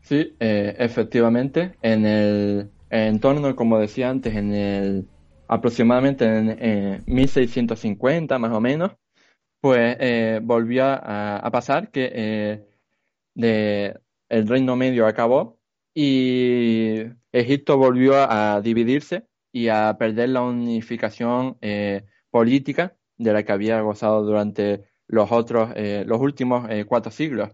Sí, 0.00 0.34
eh, 0.40 0.74
efectivamente, 0.78 1.74
en 1.82 2.06
el 2.06 2.70
entorno, 2.90 3.54
como 3.54 3.78
decía 3.78 4.08
antes, 4.08 4.34
en 4.34 4.52
el 4.52 5.08
aproximadamente 5.48 6.24
en 6.24 7.04
1650 7.06 8.38
más 8.38 8.52
o 8.52 8.60
menos, 8.60 8.92
pues 9.60 9.96
eh, 10.00 10.40
volvió 10.42 10.84
a, 10.86 11.48
pasar 11.52 11.90
que 11.90 12.10
eh, 12.12 12.64
de, 13.34 13.98
el 14.28 14.48
Reino 14.48 14.76
Medio 14.76 15.06
acabó 15.06 15.58
y 15.94 17.04
Egipto 17.32 17.78
volvió 17.78 18.14
a 18.16 18.60
dividirse 18.60 19.26
y 19.52 19.68
a 19.68 19.96
perder 19.98 20.30
la 20.30 20.42
unificación 20.42 21.56
eh, 21.62 22.04
política 22.30 22.96
de 23.16 23.32
la 23.32 23.42
que 23.42 23.52
había 23.52 23.80
gozado 23.80 24.22
durante 24.22 24.90
los 25.06 25.32
otros, 25.32 25.70
eh, 25.76 26.04
los 26.06 26.20
últimos 26.20 26.68
eh, 26.68 26.84
cuatro 26.84 27.10
siglos. 27.10 27.50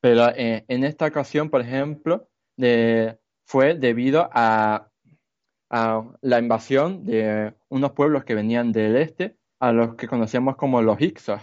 Pero 0.00 0.32
en 0.34 0.84
esta 0.84 1.06
ocasión, 1.06 1.48
por 1.48 1.60
ejemplo, 1.60 2.28
fue 3.44 3.74
debido 3.74 4.28
a, 4.32 4.88
la 5.70 6.38
invasión 6.38 7.04
de 7.04 7.54
unos 7.68 7.92
pueblos 7.92 8.24
que 8.24 8.34
venían 8.34 8.72
del 8.72 8.96
este, 8.96 9.36
a 9.60 9.72
los 9.72 9.94
que 9.94 10.08
conocemos 10.08 10.56
como 10.56 10.82
los 10.82 11.00
Hicsos, 11.00 11.40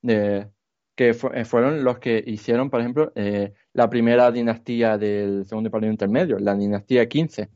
de, 0.00 0.48
que 0.94 1.14
fueron 1.14 1.84
los 1.84 1.98
que 1.98 2.22
hicieron, 2.26 2.70
por 2.70 2.80
ejemplo, 2.80 3.12
la 3.72 3.90
primera 3.90 4.30
dinastía 4.30 4.98
del 4.98 5.46
segundo 5.46 5.70
periodo 5.70 5.92
intermedio, 5.92 6.38
la 6.38 6.54
dinastía 6.54 7.08
15. 7.08 7.48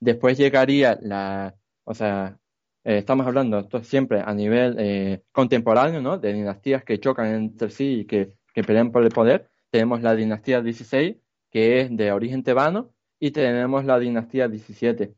Después 0.00 0.36
llegaría 0.38 0.98
la, 1.00 1.56
o 1.84 1.94
sea, 1.94 2.38
estamos 2.84 3.26
hablando 3.26 3.58
esto 3.60 3.82
siempre 3.82 4.20
a 4.24 4.34
nivel 4.34 5.22
contemporáneo, 5.32 6.02
¿no? 6.02 6.18
De 6.18 6.32
dinastías 6.32 6.84
que 6.84 7.00
chocan 7.00 7.26
entre 7.34 7.70
sí 7.70 8.00
y 8.00 8.04
que, 8.04 8.32
que 8.52 8.62
pelean 8.62 8.92
por 8.92 9.02
el 9.02 9.10
poder. 9.10 9.48
Tenemos 9.70 10.02
la 10.02 10.14
dinastía 10.14 10.60
16, 10.60 11.16
que 11.50 11.80
es 11.80 11.96
de 11.96 12.12
origen 12.12 12.42
tebano, 12.42 12.92
y 13.18 13.30
tenemos 13.30 13.84
la 13.84 13.98
dinastía 13.98 14.48
17. 14.48 15.14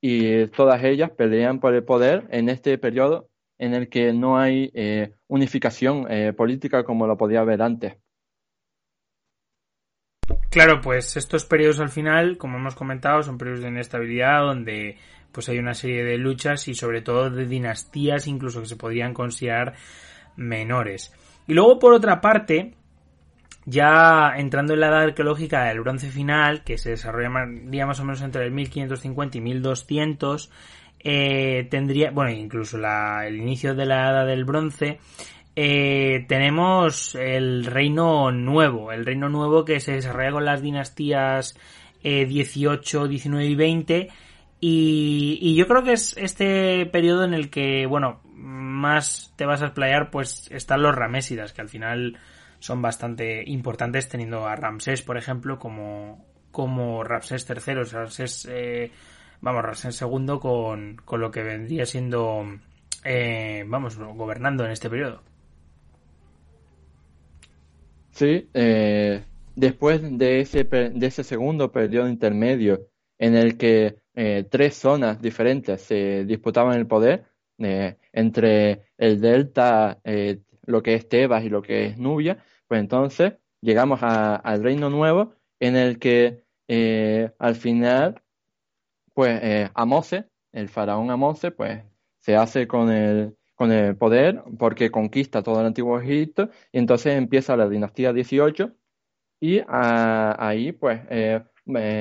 Y 0.00 0.46
todas 0.48 0.84
ellas 0.84 1.10
pelean 1.10 1.60
por 1.60 1.74
el 1.74 1.84
poder 1.84 2.26
en 2.30 2.48
este 2.48 2.76
periodo 2.78 3.30
en 3.58 3.74
el 3.74 3.88
que 3.88 4.12
no 4.12 4.38
hay 4.38 4.70
eh, 4.74 5.14
unificación 5.34 6.06
eh, 6.10 6.32
política 6.32 6.84
como 6.84 7.06
lo 7.06 7.16
podía 7.16 7.40
haber 7.40 7.62
antes. 7.62 7.96
Claro, 10.50 10.80
pues 10.80 11.16
estos 11.16 11.44
periodos 11.44 11.80
al 11.80 11.88
final, 11.88 12.38
como 12.38 12.58
hemos 12.58 12.76
comentado, 12.76 13.22
son 13.22 13.38
periodos 13.38 13.62
de 13.62 13.68
inestabilidad 13.68 14.40
donde 14.42 14.96
pues 15.32 15.48
hay 15.48 15.58
una 15.58 15.74
serie 15.74 16.04
de 16.04 16.16
luchas 16.16 16.68
y 16.68 16.74
sobre 16.74 17.02
todo 17.02 17.28
de 17.28 17.46
dinastías 17.46 18.28
incluso 18.28 18.60
que 18.60 18.68
se 18.68 18.76
podrían 18.76 19.14
considerar 19.14 19.74
menores. 20.36 21.12
Y 21.48 21.54
luego 21.54 21.80
por 21.80 21.92
otra 21.92 22.20
parte, 22.20 22.74
ya 23.66 24.34
entrando 24.36 24.74
en 24.74 24.80
la 24.80 24.88
edad 24.88 25.02
arqueológica 25.02 25.64
del 25.64 25.80
bronce 25.80 26.08
final, 26.08 26.62
que 26.62 26.78
se 26.78 26.90
desarrollaría 26.90 27.86
más 27.86 27.98
o 27.98 28.04
menos 28.04 28.22
entre 28.22 28.44
el 28.44 28.52
1550 28.52 29.38
y 29.38 29.40
1200, 29.40 30.50
eh, 31.04 31.68
tendría, 31.70 32.10
bueno, 32.10 32.30
incluso 32.30 32.78
la, 32.78 33.26
el 33.26 33.36
inicio 33.36 33.74
de 33.74 33.86
la 33.86 34.10
edad 34.10 34.26
del 34.26 34.44
bronce, 34.44 34.98
eh, 35.54 36.24
tenemos 36.26 37.14
el 37.14 37.66
reino 37.66 38.32
nuevo, 38.32 38.90
el 38.90 39.04
reino 39.04 39.28
nuevo 39.28 39.64
que 39.64 39.80
se 39.80 39.92
desarrolla 39.92 40.32
con 40.32 40.44
las 40.44 40.62
dinastías 40.62 41.56
eh, 42.02 42.24
18, 42.24 43.06
19 43.06 43.46
y 43.46 43.54
20, 43.54 44.08
y, 44.60 45.38
y 45.42 45.54
yo 45.54 45.68
creo 45.68 45.84
que 45.84 45.92
es 45.92 46.16
este 46.16 46.86
periodo 46.86 47.24
en 47.24 47.34
el 47.34 47.50
que, 47.50 47.84
bueno, 47.86 48.20
más 48.34 49.32
te 49.36 49.44
vas 49.44 49.62
a 49.62 49.66
explayar, 49.66 50.10
pues 50.10 50.50
están 50.50 50.82
los 50.82 50.94
ramésidas, 50.94 51.52
que 51.52 51.60
al 51.60 51.68
final 51.68 52.18
son 52.58 52.80
bastante 52.80 53.44
importantes 53.46 54.08
teniendo 54.08 54.46
a 54.46 54.56
Ramsés, 54.56 55.02
por 55.02 55.18
ejemplo, 55.18 55.58
como, 55.58 56.24
como 56.50 57.04
Ramsés 57.04 57.46
III, 57.48 57.82
Ramsés, 57.92 58.48
eh, 58.50 58.90
vamos, 59.44 59.62
Ramsés 59.62 60.00
II 60.00 60.38
con, 60.40 60.96
con 61.04 61.20
lo 61.20 61.30
que 61.30 61.42
vendría 61.42 61.86
siendo, 61.86 62.44
eh, 63.04 63.64
vamos, 63.66 63.98
gobernando 63.98 64.64
en 64.64 64.72
este 64.72 64.90
periodo. 64.90 65.22
Sí, 68.10 68.48
eh, 68.54 69.22
después 69.54 70.00
de 70.18 70.40
ese, 70.40 70.64
de 70.64 71.06
ese 71.06 71.24
segundo 71.24 71.70
periodo 71.70 72.08
intermedio 72.08 72.88
en 73.18 73.36
el 73.36 73.56
que 73.56 73.96
tres 74.48 74.76
zonas 74.76 75.20
diferentes 75.20 75.80
se 75.82 76.24
disputaban 76.24 76.78
el 76.78 76.86
poder, 76.86 77.24
entre 77.58 78.82
el 78.96 79.20
delta, 79.20 79.98
lo 80.66 80.82
que 80.82 80.94
es 80.94 81.08
Tebas 81.08 81.44
y 81.44 81.48
lo 81.48 81.62
que 81.62 81.86
es 81.86 81.98
Nubia, 81.98 82.38
pues 82.68 82.80
entonces 82.80 83.34
llegamos 83.60 84.00
al 84.02 84.62
reino 84.62 84.90
nuevo 84.90 85.34
en 85.58 85.76
el 85.76 85.98
que 85.98 86.44
eh, 86.68 87.30
al 87.38 87.54
final, 87.56 88.22
pues 89.14 89.40
eh, 89.42 89.70
Amose, 89.74 90.26
el 90.52 90.68
faraón 90.68 91.10
Amose, 91.10 91.50
pues 91.50 91.82
se 92.18 92.36
hace 92.36 92.66
con 92.68 92.90
el, 92.90 93.36
con 93.54 93.72
el 93.72 93.96
poder 93.96 94.42
porque 94.58 94.90
conquista 94.90 95.42
todo 95.42 95.60
el 95.60 95.66
antiguo 95.66 96.00
Egipto 96.00 96.50
y 96.72 96.78
entonces 96.78 97.14
empieza 97.14 97.56
la 97.56 97.68
dinastía 97.68 98.12
18 98.12 98.72
y 99.40 99.60
ahí 99.68 100.72
pues 100.72 101.00
eh, 101.10 101.44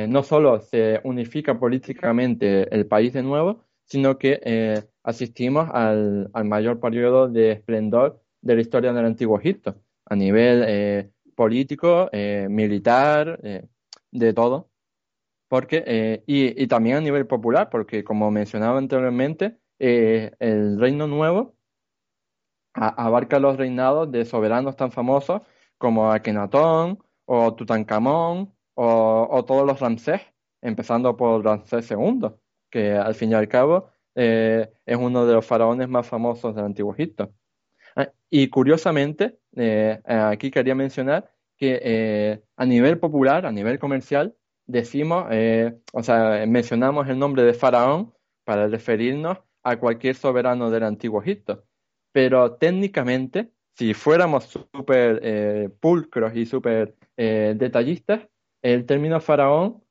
no 0.10 0.24
solo 0.24 0.60
se 0.62 1.02
unifica 1.04 1.60
políticamente 1.60 2.74
el 2.76 2.88
país 2.88 3.14
de 3.14 3.24
nuevo, 3.24 3.64
sino 3.86 4.18
que 4.18 4.84
asistimos 5.04 5.70
al, 5.74 6.30
al 6.34 6.46
mayor 6.46 6.80
periodo 6.80 7.28
de 7.30 7.52
esplendor 7.52 8.22
de 8.42 8.56
la 8.56 8.62
historia 8.62 8.94
del 8.94 9.06
antiguo 9.06 9.40
Egipto 9.40 9.76
a 10.06 10.16
nivel 10.16 10.64
eh, 10.68 11.12
político, 11.36 12.10
eh, 12.12 12.48
militar, 12.50 13.40
eh, 13.44 13.68
de 14.12 14.34
todo. 14.34 14.70
Porque, 15.54 16.24
y, 16.26 16.64
y, 16.64 16.66
también 16.66 16.98
a 16.98 17.02
nivel 17.02 17.28
popular, 17.28 17.70
porque 17.70 18.04
como 18.04 18.32
mencionaba 18.32 18.80
anteriormente, 18.80 19.60
el 19.78 20.80
Reino 20.80 21.06
Nuevo 21.06 21.56
abarca 22.74 23.38
los 23.38 23.56
reinados 23.58 24.12
de 24.12 24.26
soberanos 24.26 24.76
tan 24.76 24.92
famosos 24.92 25.44
como 25.78 26.12
Akenatón 26.12 26.98
o 27.26 27.54
Tutankamón 27.54 28.52
o, 28.74 29.46
todos 29.46 29.68
los 29.68 29.80
Ramsés, 29.80 30.22
empezando 30.60 31.16
por 31.16 31.46
Ramsés 31.46 31.88
II, 31.92 32.32
que 32.72 32.94
al 32.94 33.14
fin 33.14 33.30
y 33.30 33.36
al 33.36 33.48
cabo 33.48 33.92
es 34.16 34.98
uno 34.98 35.28
de 35.28 35.34
los 35.36 35.46
faraones 35.46 35.88
más 35.88 36.08
famosos 36.08 36.56
del 36.56 36.66
Antiguo 36.66 36.94
Egipto. 36.94 37.32
Ah, 37.96 38.12
y 38.28 38.50
curiosamente, 38.50 39.38
eh, 39.56 40.02
aquí 40.04 40.50
quería 40.50 40.74
mencionar 40.74 41.30
que 41.58 41.80
eh, 41.84 42.44
a 42.58 42.66
nivel 42.66 42.98
popular, 42.98 43.46
a 43.46 43.52
nivel 43.52 43.78
comercial, 43.78 44.36
decimos, 44.66 45.28
eh, 45.32 45.80
o 45.94 46.04
sea, 46.04 46.46
mencionamos 46.48 47.08
el 47.10 47.20
nombre 47.20 47.44
de 47.44 47.54
Faraón 47.54 48.14
para 48.44 48.68
referirnos 48.68 49.40
a 49.64 49.78
cualquier 49.78 50.16
soberano 50.16 50.70
del 50.70 50.84
antiguo 50.84 51.22
Egipto. 51.22 51.64
Pero 52.12 52.56
técnicamente, 52.56 53.52
si 53.76 53.94
fuéramos 53.94 54.46
súper 54.46 55.72
pulcros 55.80 56.36
y 56.36 56.46
súper 56.46 56.96
detallistas, 57.16 58.28
el 58.62 58.86
término 58.86 59.20
faraón 59.20 59.84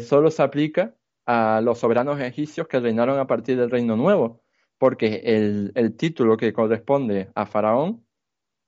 solo 0.00 0.30
se 0.30 0.42
aplica 0.42 0.94
a 1.26 1.60
los 1.60 1.78
soberanos 1.78 2.20
egipcios 2.20 2.68
que 2.68 2.80
reinaron 2.80 3.18
a 3.18 3.26
partir 3.26 3.58
del 3.58 3.70
Reino 3.70 3.96
Nuevo, 3.96 4.40
porque 4.78 5.20
el, 5.24 5.72
el 5.74 5.96
título 5.96 6.36
que 6.36 6.52
corresponde 6.52 7.30
a 7.34 7.44
Faraón 7.44 8.06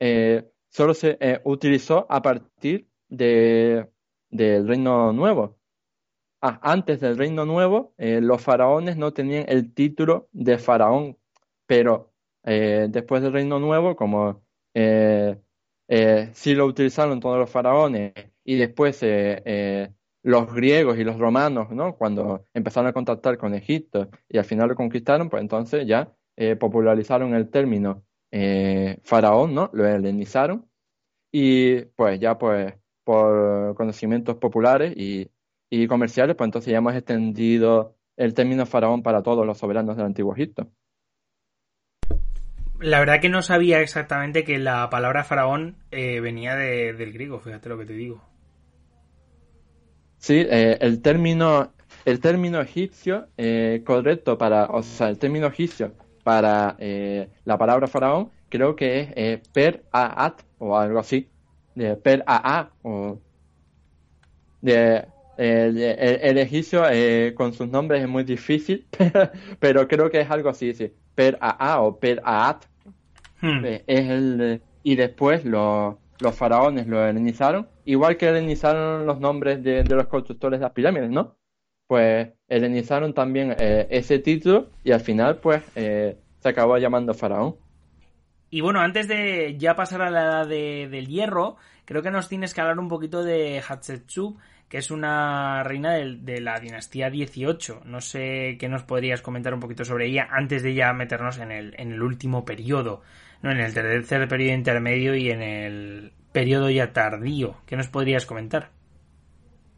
eh, 0.00 0.50
solo 0.68 0.94
se 0.94 1.16
eh, 1.20 1.40
utilizó 1.44 2.07
a 2.09 2.20
partir 2.22 2.88
de, 3.09 3.88
del 4.30 4.66
Reino 4.68 5.12
Nuevo. 5.12 5.58
Ah, 6.42 6.58
antes 6.62 7.00
del 7.00 7.18
Reino 7.18 7.44
Nuevo, 7.44 7.94
eh, 7.98 8.20
los 8.20 8.42
faraones 8.42 8.96
no 8.96 9.12
tenían 9.12 9.44
el 9.48 9.74
título 9.74 10.28
de 10.32 10.58
faraón, 10.58 11.18
pero 11.66 12.12
después 12.42 13.22
del 13.22 13.34
Reino 13.34 13.58
Nuevo, 13.58 13.96
como 13.96 14.42
sí 14.74 16.54
lo 16.54 16.66
utilizaron 16.66 17.20
todos 17.20 17.38
los 17.38 17.50
faraones 17.50 18.12
y 18.44 18.56
después 18.56 19.02
los 20.22 20.52
griegos 20.52 20.98
y 20.98 21.04
los 21.04 21.18
romanos, 21.18 21.70
¿no? 21.70 21.96
Cuando 21.96 22.46
empezaron 22.54 22.88
a 22.88 22.92
contactar 22.92 23.38
con 23.38 23.54
Egipto 23.54 24.10
y 24.28 24.38
al 24.38 24.44
final 24.44 24.68
lo 24.68 24.74
conquistaron, 24.74 25.30
pues 25.30 25.42
entonces 25.42 25.86
ya 25.86 26.14
eh, 26.36 26.56
popularizaron 26.56 27.34
el 27.34 27.50
término 27.50 28.04
eh, 28.30 28.98
faraón, 29.04 29.54
¿no? 29.54 29.70
Lo 29.72 29.86
helenizaron 29.86 30.68
y 31.32 31.82
pues 31.96 32.20
ya 32.20 32.38
pues 32.38 32.74
por 33.11 33.75
conocimientos 33.75 34.37
populares 34.37 34.96
y, 34.96 35.33
y 35.68 35.88
comerciales, 35.88 36.37
pues 36.37 36.46
entonces 36.46 36.70
ya 36.70 36.79
hemos 36.79 36.94
extendido 36.94 37.96
el 38.16 38.35
término 38.35 38.66
faraón 38.66 39.03
para 39.03 39.20
todos 39.25 39.44
los 39.44 39.59
soberanos 39.59 39.96
del 39.96 40.07
Antiguo 40.07 40.33
Egipto. 40.33 40.68
La 42.79 43.01
verdad 43.01 43.20
que 43.20 43.29
no 43.29 43.42
sabía 43.42 43.81
exactamente 43.81 44.44
que 44.44 44.61
la 44.61 44.88
palabra 44.90 45.25
faraón 45.25 45.75
eh, 45.90 46.20
venía 46.20 46.55
del 46.55 47.12
griego, 47.12 47.40
fíjate 47.40 47.68
lo 47.68 47.79
que 47.79 47.87
te 47.87 47.94
digo. 47.94 48.23
Sí, 50.18 50.46
eh, 50.49 50.79
el 50.81 51.03
término 51.03 51.73
el 52.05 52.20
término 52.20 52.61
egipcio 52.61 53.27
eh, 53.37 53.83
correcto 53.85 54.38
para, 54.38 54.66
o 54.66 54.85
sea, 54.85 55.09
el 55.09 55.18
término 55.18 55.49
egipcio 55.49 55.94
para 56.23 56.77
la 56.79 57.59
palabra 57.59 57.88
faraón 57.88 58.31
creo 58.49 58.77
que 58.77 59.12
es 59.16 59.49
per 59.49 59.83
aat 59.90 60.42
o 60.58 60.79
algo 60.79 61.00
así, 61.00 61.29
de 61.75 61.96
per 61.96 62.25
a 62.27 62.71
o 62.83 63.18
de 64.60 65.06
el, 65.37 66.38
egipcio 66.38 66.83
con 67.35 67.54
sus 67.54 67.68
nombres 67.68 68.02
es 68.02 68.08
muy 68.08 68.25
difícil, 68.25 68.87
pero, 69.58 69.88
creo 69.88 70.10
que 70.10 70.21
es 70.21 70.31
algo 70.31 70.50
así, 70.50 70.75
sí, 70.75 70.92
per 71.14 71.38
a 71.40 71.81
o 71.81 71.98
per 71.98 72.21
aat 72.25 72.66
hmm. 73.40 73.64
es 73.64 74.10
el 74.10 74.60
y 74.83 74.96
después 74.96 75.44
lo 75.44 75.98
los 76.21 76.35
faraones 76.35 76.87
lo 76.87 77.04
helenizaron, 77.04 77.68
igual 77.85 78.16
que 78.16 78.29
helenizaron 78.29 79.06
los 79.06 79.21
nombres 79.21 79.62
de, 79.62 79.85
los 79.85 80.06
constructores 80.06 80.60
de 80.60 80.64
las 80.64 80.73
pirámides, 80.73 81.10
¿no? 81.10 81.37
Pues 81.87 82.29
helenizaron 82.48 83.14
también 83.14 83.56
eh, 83.58 83.88
ese 83.90 84.18
título 84.18 84.68
y 84.85 84.92
al 84.92 85.00
final 85.00 85.38
pues 85.38 85.62
eh, 85.75 86.16
se 86.38 86.48
acabó 86.48 86.79
llamando 86.79 87.14
faraón. 87.14 87.56
Y 88.51 88.61
bueno, 88.61 88.81
antes 88.81 89.07
de 89.07 89.57
ya 89.59 89.77
pasar 89.77 90.03
a 90.03 90.11
la 90.11 90.23
edad 90.23 90.46
del 90.48 91.07
hierro, 91.07 91.57
creo 91.85 92.03
que 92.03 92.11
nos 92.11 92.29
tienes 92.29 92.53
que 92.53 92.61
hablar 92.61 92.81
un 92.81 92.88
poquito 92.88 93.23
de 93.23 93.63
Hatshepsut, 93.67 94.37
que 94.69 94.79
es 94.79 94.90
una 94.90 95.63
reina 95.63 95.94
de, 95.94 96.40
la 96.40 96.59
dinastía 96.59 97.11
18. 97.11 97.83
No 97.85 98.01
sé 98.01 98.57
qué 98.59 98.69
nos 98.69 98.83
podrías 98.83 99.23
comentar 99.23 99.55
un 99.55 99.61
poquito 99.61 99.85
sobre 99.85 100.07
ella 100.07 100.29
antes 100.31 100.63
de 100.63 100.75
ya 100.75 100.92
meternos 100.92 101.38
en 101.38 101.53
el, 101.53 101.75
en 101.79 101.92
el 101.92 102.03
último 102.03 102.44
periodo, 102.44 103.03
no 103.42 103.53
en 103.53 103.61
el 103.61 103.73
tercer 103.73 104.29
periodo 104.29 104.55
intermedio 104.55 105.15
y 105.15 105.31
en 105.31 105.42
el 105.42 106.13
periodo 106.33 106.71
ya 106.71 106.92
tardío. 106.92 107.57
¿Qué 107.67 107.77
nos 107.77 107.88
podrías 107.88 108.27
comentar? 108.27 108.71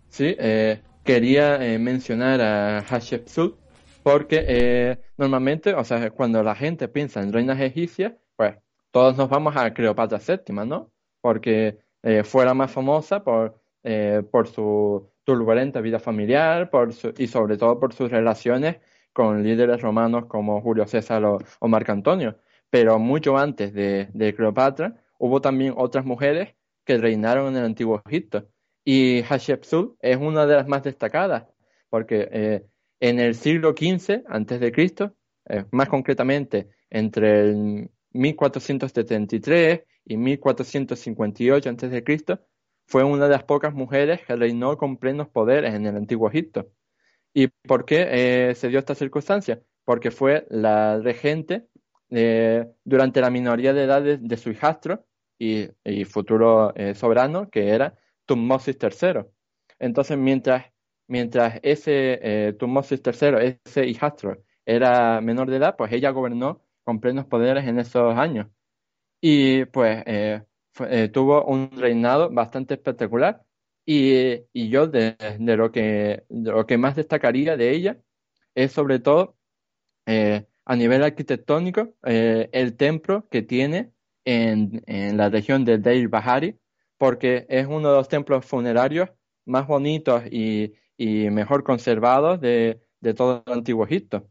Sí, 0.08 0.34
eh, 0.38 0.80
quería 1.04 1.56
eh, 1.56 1.78
mencionar 1.78 2.40
a 2.40 2.78
Hatshepsut 2.80 3.58
porque 4.02 4.44
eh, 4.46 4.98
normalmente, 5.16 5.74
o 5.74 5.84
sea, 5.84 6.10
cuando 6.10 6.42
la 6.42 6.54
gente 6.54 6.88
piensa 6.88 7.22
en 7.22 7.32
reinas 7.32 7.60
egipcias, 7.60 8.12
todos 8.92 9.16
nos 9.16 9.28
vamos 9.28 9.56
a 9.56 9.72
Cleopatra 9.74 10.18
VII, 10.18 10.54
¿no? 10.66 10.92
Porque 11.20 11.78
eh, 12.02 12.22
fue 12.24 12.44
la 12.44 12.54
más 12.54 12.70
famosa 12.70 13.24
por, 13.24 13.60
eh, 13.82 14.22
por 14.30 14.46
su 14.46 15.10
turbulenta 15.24 15.80
vida 15.80 15.98
familiar 15.98 16.68
por 16.70 16.90
y 17.16 17.26
sobre 17.28 17.56
todo 17.56 17.78
por 17.80 17.94
sus 17.94 18.10
relaciones 18.10 18.76
con 19.12 19.42
líderes 19.42 19.80
romanos 19.80 20.26
como 20.26 20.60
Julio 20.60 20.86
César 20.86 21.24
o, 21.24 21.68
Marco 21.68 21.92
Antonio. 21.92 22.38
Pero 22.70 22.98
mucho 22.98 23.36
antes 23.36 23.72
de, 23.72 24.34
Cleopatra 24.36 25.02
hubo 25.18 25.40
también 25.40 25.74
otras 25.76 26.04
mujeres 26.04 26.54
que 26.84 26.98
reinaron 26.98 27.48
en 27.48 27.58
el 27.58 27.64
antiguo 27.66 28.02
Egipto. 28.06 28.48
Y 28.84 29.22
Hatshepsut 29.22 29.96
es 30.00 30.16
una 30.16 30.46
de 30.46 30.56
las 30.56 30.68
más 30.68 30.82
destacadas, 30.82 31.44
porque 31.88 32.28
eh, 32.32 32.66
en 33.00 33.20
el 33.20 33.34
siglo 33.36 33.70
XV 33.70 34.24
antes 34.26 34.60
más 35.70 35.88
concretamente 35.88 36.70
entre 36.90 37.40
el 37.40 37.90
1473 38.12 39.82
y 40.04 40.16
1458 40.16 41.68
antes 41.68 41.90
de 41.90 42.04
Cristo, 42.04 42.40
fue 42.86 43.04
una 43.04 43.24
de 43.26 43.30
las 43.30 43.44
pocas 43.44 43.74
mujeres 43.74 44.20
que 44.26 44.36
reinó 44.36 44.76
con 44.76 44.96
plenos 44.96 45.28
poderes 45.28 45.74
en 45.74 45.86
el 45.86 45.96
antiguo 45.96 46.28
Egipto. 46.28 46.70
¿Y 47.34 47.48
por 47.48 47.84
qué 47.84 48.50
eh, 48.50 48.54
se 48.54 48.68
dio 48.68 48.78
esta 48.78 48.94
circunstancia? 48.94 49.62
Porque 49.84 50.10
fue 50.10 50.46
la 50.50 50.98
regente 50.98 51.66
eh, 52.10 52.66
durante 52.84 53.20
la 53.20 53.30
minoría 53.30 53.72
de 53.72 53.84
edad 53.84 54.02
de, 54.02 54.36
su 54.36 54.50
hijastro 54.50 55.06
y, 55.38 55.70
futuro 56.04 56.74
soberano, 56.94 57.50
que 57.50 57.70
era 57.70 57.96
Tutmosis 58.26 58.76
III. 58.80 59.24
Entonces, 59.78 60.18
mientras 60.18 60.72
mientras 61.12 61.60
ese 61.62 62.18
eh, 62.22 62.52
Tutmosis 62.54 63.02
III, 63.04 63.58
ese 63.64 63.86
hijastro, 63.86 64.42
era 64.64 65.20
menor 65.20 65.50
de 65.50 65.56
edad, 65.56 65.76
pues 65.76 65.92
ella 65.92 66.10
gobernó 66.10 66.62
con 66.84 67.00
plenos 67.00 67.26
poderes 67.26 67.66
en 67.66 67.78
esos 67.78 68.16
años. 68.16 68.48
Y 69.20 69.64
pues 69.66 70.02
eh, 70.06 70.42
eh, 70.88 71.08
tuvo 71.08 71.44
un 71.44 71.70
reinado 71.72 72.30
bastante 72.30 72.74
espectacular. 72.74 73.44
Y, 73.84 74.44
yo 74.68 74.86
de, 74.86 75.16
lo 75.40 75.72
que, 75.72 76.24
lo 76.28 76.66
que 76.66 76.78
más 76.78 76.96
destacaría 76.96 77.56
de 77.56 77.70
ella 77.72 78.00
es 78.54 78.72
sobre 78.72 79.00
todo 79.00 79.36
a 80.06 80.76
nivel 80.76 81.02
arquitectónico 81.02 81.94
el 82.02 82.76
templo 82.76 83.28
que 83.28 83.42
tiene 83.42 83.92
en, 84.24 84.82
en 84.86 85.16
la 85.16 85.28
región 85.30 85.64
de 85.64 85.78
Deir 85.78 86.08
Bahari, 86.08 86.58
porque 86.96 87.46
es 87.48 87.66
uno 87.66 87.90
de 87.90 87.96
los 87.96 88.08
templos 88.08 88.44
funerarios 88.46 89.10
más 89.44 89.66
bonitos 89.66 90.22
y, 90.30 90.74
y 90.96 91.30
mejor 91.30 91.64
conservados 91.64 92.40
de, 92.40 92.80
todo 93.16 93.42
el 93.46 93.52
antiguo 93.52 93.84
Egipto. 93.84 94.30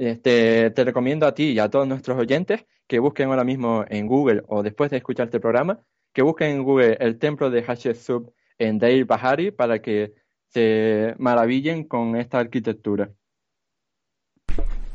Este, 0.00 0.70
te 0.70 0.84
recomiendo 0.84 1.26
a 1.26 1.34
ti 1.34 1.50
y 1.50 1.58
a 1.58 1.68
todos 1.68 1.86
nuestros 1.86 2.18
oyentes 2.18 2.64
que 2.86 3.00
busquen 3.00 3.28
ahora 3.28 3.44
mismo 3.44 3.84
en 3.86 4.06
Google 4.06 4.40
o 4.48 4.62
después 4.62 4.90
de 4.90 4.96
escuchar 4.96 5.26
este 5.26 5.40
programa, 5.40 5.80
que 6.14 6.22
busquen 6.22 6.52
en 6.52 6.62
Google 6.62 6.96
el 7.00 7.18
templo 7.18 7.50
de 7.50 7.62
Hatshepsut 7.62 8.30
en 8.56 8.78
Deir 8.78 9.04
Bahari 9.04 9.50
para 9.50 9.82
que 9.82 10.14
se 10.48 11.14
maravillen 11.18 11.84
con 11.84 12.16
esta 12.16 12.38
arquitectura. 12.38 13.10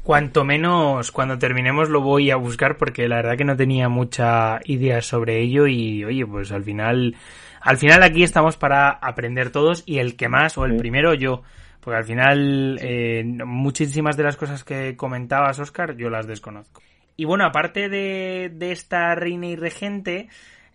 Cuanto 0.01 0.43
menos 0.43 1.11
cuando 1.11 1.37
terminemos 1.37 1.89
lo 1.89 2.01
voy 2.01 2.31
a 2.31 2.35
buscar 2.35 2.75
porque 2.75 3.07
la 3.07 3.17
verdad 3.17 3.37
que 3.37 3.45
no 3.45 3.55
tenía 3.55 3.89
mucha 3.89 4.59
idea 4.65 5.03
sobre 5.03 5.39
ello 5.39 5.67
y 5.67 6.03
oye, 6.03 6.25
pues 6.25 6.51
al 6.51 6.63
final 6.63 7.15
al 7.61 7.77
final 7.77 8.01
aquí 8.01 8.23
estamos 8.23 8.57
para 8.57 8.89
aprender 8.89 9.51
todos 9.51 9.83
y 9.85 9.99
el 9.99 10.15
que 10.15 10.29
más 10.29 10.57
o 10.57 10.65
el 10.65 10.77
primero 10.77 11.13
yo. 11.13 11.43
Porque 11.85 11.99
al 11.99 12.03
final 12.03 12.79
eh, 12.81 13.23
muchísimas 13.23 14.17
de 14.17 14.23
las 14.23 14.37
cosas 14.37 14.63
que 14.63 14.97
comentabas, 14.97 15.59
Oscar, 15.59 15.95
yo 15.95 16.09
las 16.09 16.25
desconozco. 16.25 16.81
Y 17.15 17.25
bueno, 17.25 17.45
aparte 17.45 17.89
de, 17.89 18.51
esta 18.71 19.13
reina 19.13 19.45
y 19.45 19.55
regente, 19.55 20.27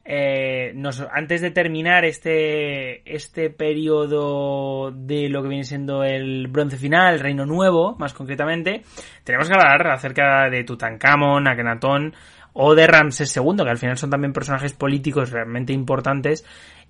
eh, 0.05 0.73
antes 1.13 1.41
de 1.41 1.51
terminar 1.51 2.05
este, 2.05 3.03
este 3.13 3.51
periodo 3.51 4.93
de 4.93 5.29
lo 5.29 5.43
que 5.43 5.49
viene 5.49 5.65
siendo 5.65 6.05
el 6.05 6.47
bronce 6.47 6.77
final, 6.77 7.15
el 7.15 7.21
reino 7.21 7.45
nuevo, 7.45 7.97
más 7.99 8.15
concretamente, 8.15 8.83
tenemos 9.25 9.49
que 9.49 9.55
hablar 9.55 9.89
acerca 9.89 10.49
de 10.49 10.63
Tutankamón, 10.63 11.49
Akenatón 11.49 12.15
o 12.53 12.77
de 12.77 12.87
Ramsés 12.87 13.37
II, 13.37 13.65
que 13.65 13.71
al 13.71 13.79
final 13.79 13.99
son 13.99 14.11
también 14.11 14.33
personajes 14.33 14.75
políticos 14.75 15.33
realmente 15.33 15.73
importantes 15.73 16.45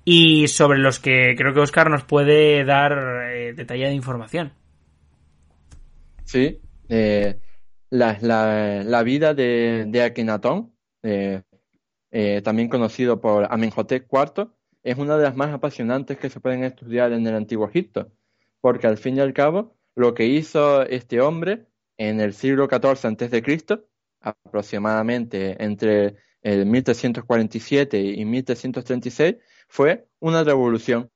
y 0.04 0.48
sobre 0.48 0.78
los 0.78 0.98
que 0.98 1.34
creo 1.36 1.52
que 1.52 1.60
Oscar 1.60 1.90
nos 1.90 2.04
puede 2.04 2.64
dar 2.64 2.92
eh, 3.32 3.52
detallada 3.54 3.92
información. 3.92 4.52
Sí, 6.24 6.60
eh, 6.88 7.38
la, 7.90 9.02
vida 9.04 9.34
de, 9.34 9.84
de 9.88 10.02
Akenatón, 10.02 10.72
eh, 11.02 11.42
también 12.42 12.68
conocido 12.68 13.20
por 13.20 13.46
Amenhotep 13.50 14.06
IV, 14.10 14.48
es 14.82 14.96
una 14.96 15.16
de 15.16 15.24
las 15.24 15.36
más 15.36 15.52
apasionantes 15.52 16.18
que 16.18 16.30
se 16.30 16.40
pueden 16.40 16.64
estudiar 16.64 17.12
en 17.12 17.26
el 17.26 17.34
Antiguo 17.34 17.68
Egipto, 17.68 18.10
porque 18.60 18.86
al 18.86 18.96
fin 18.96 19.16
y 19.16 19.20
al 19.20 19.32
cabo 19.32 19.76
lo 19.94 20.14
que 20.14 20.26
hizo 20.26 20.82
este 20.82 21.20
hombre 21.20 21.66
en 21.98 22.20
el 22.20 22.32
siglo 22.32 22.68
XIV 22.70 23.06
a.C., 23.06 23.84
aproximadamente 24.22 25.62
entre 25.62 26.16
el 26.42 26.66
1347 26.66 28.00
y 28.00 28.24
1336, 28.24 29.36
fue 29.70 30.08
una 30.18 30.42
revolución, 30.42 31.10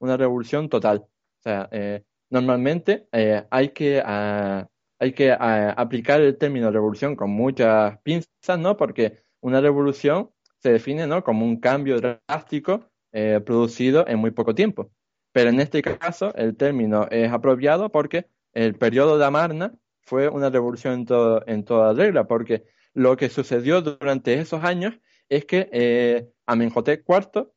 una 0.00 0.16
revolución 0.16 0.68
total. 0.68 0.98
O 0.98 1.42
sea, 1.42 1.68
eh, 1.70 2.02
normalmente 2.28 3.08
eh, 3.12 3.46
hay 3.50 3.68
que, 3.68 4.02
ah, 4.04 4.68
hay 4.98 5.12
que 5.12 5.30
ah, 5.30 5.70
aplicar 5.76 6.20
el 6.20 6.36
término 6.36 6.72
revolución 6.72 7.14
con 7.14 7.30
muchas 7.30 7.98
pinzas, 8.02 8.58
¿no? 8.58 8.76
Porque 8.76 9.22
una 9.40 9.60
revolución 9.60 10.30
se 10.58 10.72
define, 10.72 11.06
¿no? 11.06 11.22
Como 11.22 11.46
un 11.46 11.60
cambio 11.60 12.00
drástico 12.00 12.90
eh, 13.12 13.40
producido 13.46 14.04
en 14.08 14.18
muy 14.18 14.32
poco 14.32 14.56
tiempo. 14.56 14.90
Pero 15.32 15.50
en 15.50 15.60
este 15.60 15.80
caso, 15.80 16.34
el 16.34 16.56
término 16.56 17.06
es 17.12 17.30
apropiado 17.30 17.90
porque 17.92 18.26
el 18.52 18.74
periodo 18.74 19.18
de 19.18 19.24
Amarna 19.24 19.72
fue 20.00 20.28
una 20.28 20.50
revolución 20.50 20.94
en, 20.94 21.04
todo, 21.06 21.44
en 21.46 21.64
toda 21.64 21.94
regla, 21.94 22.26
porque 22.26 22.64
lo 22.92 23.16
que 23.16 23.28
sucedió 23.28 23.80
durante 23.82 24.34
esos 24.34 24.64
años 24.64 24.94
es 25.28 25.44
que 25.44 26.32
Amenhotep 26.46 27.08
IV 27.08 27.52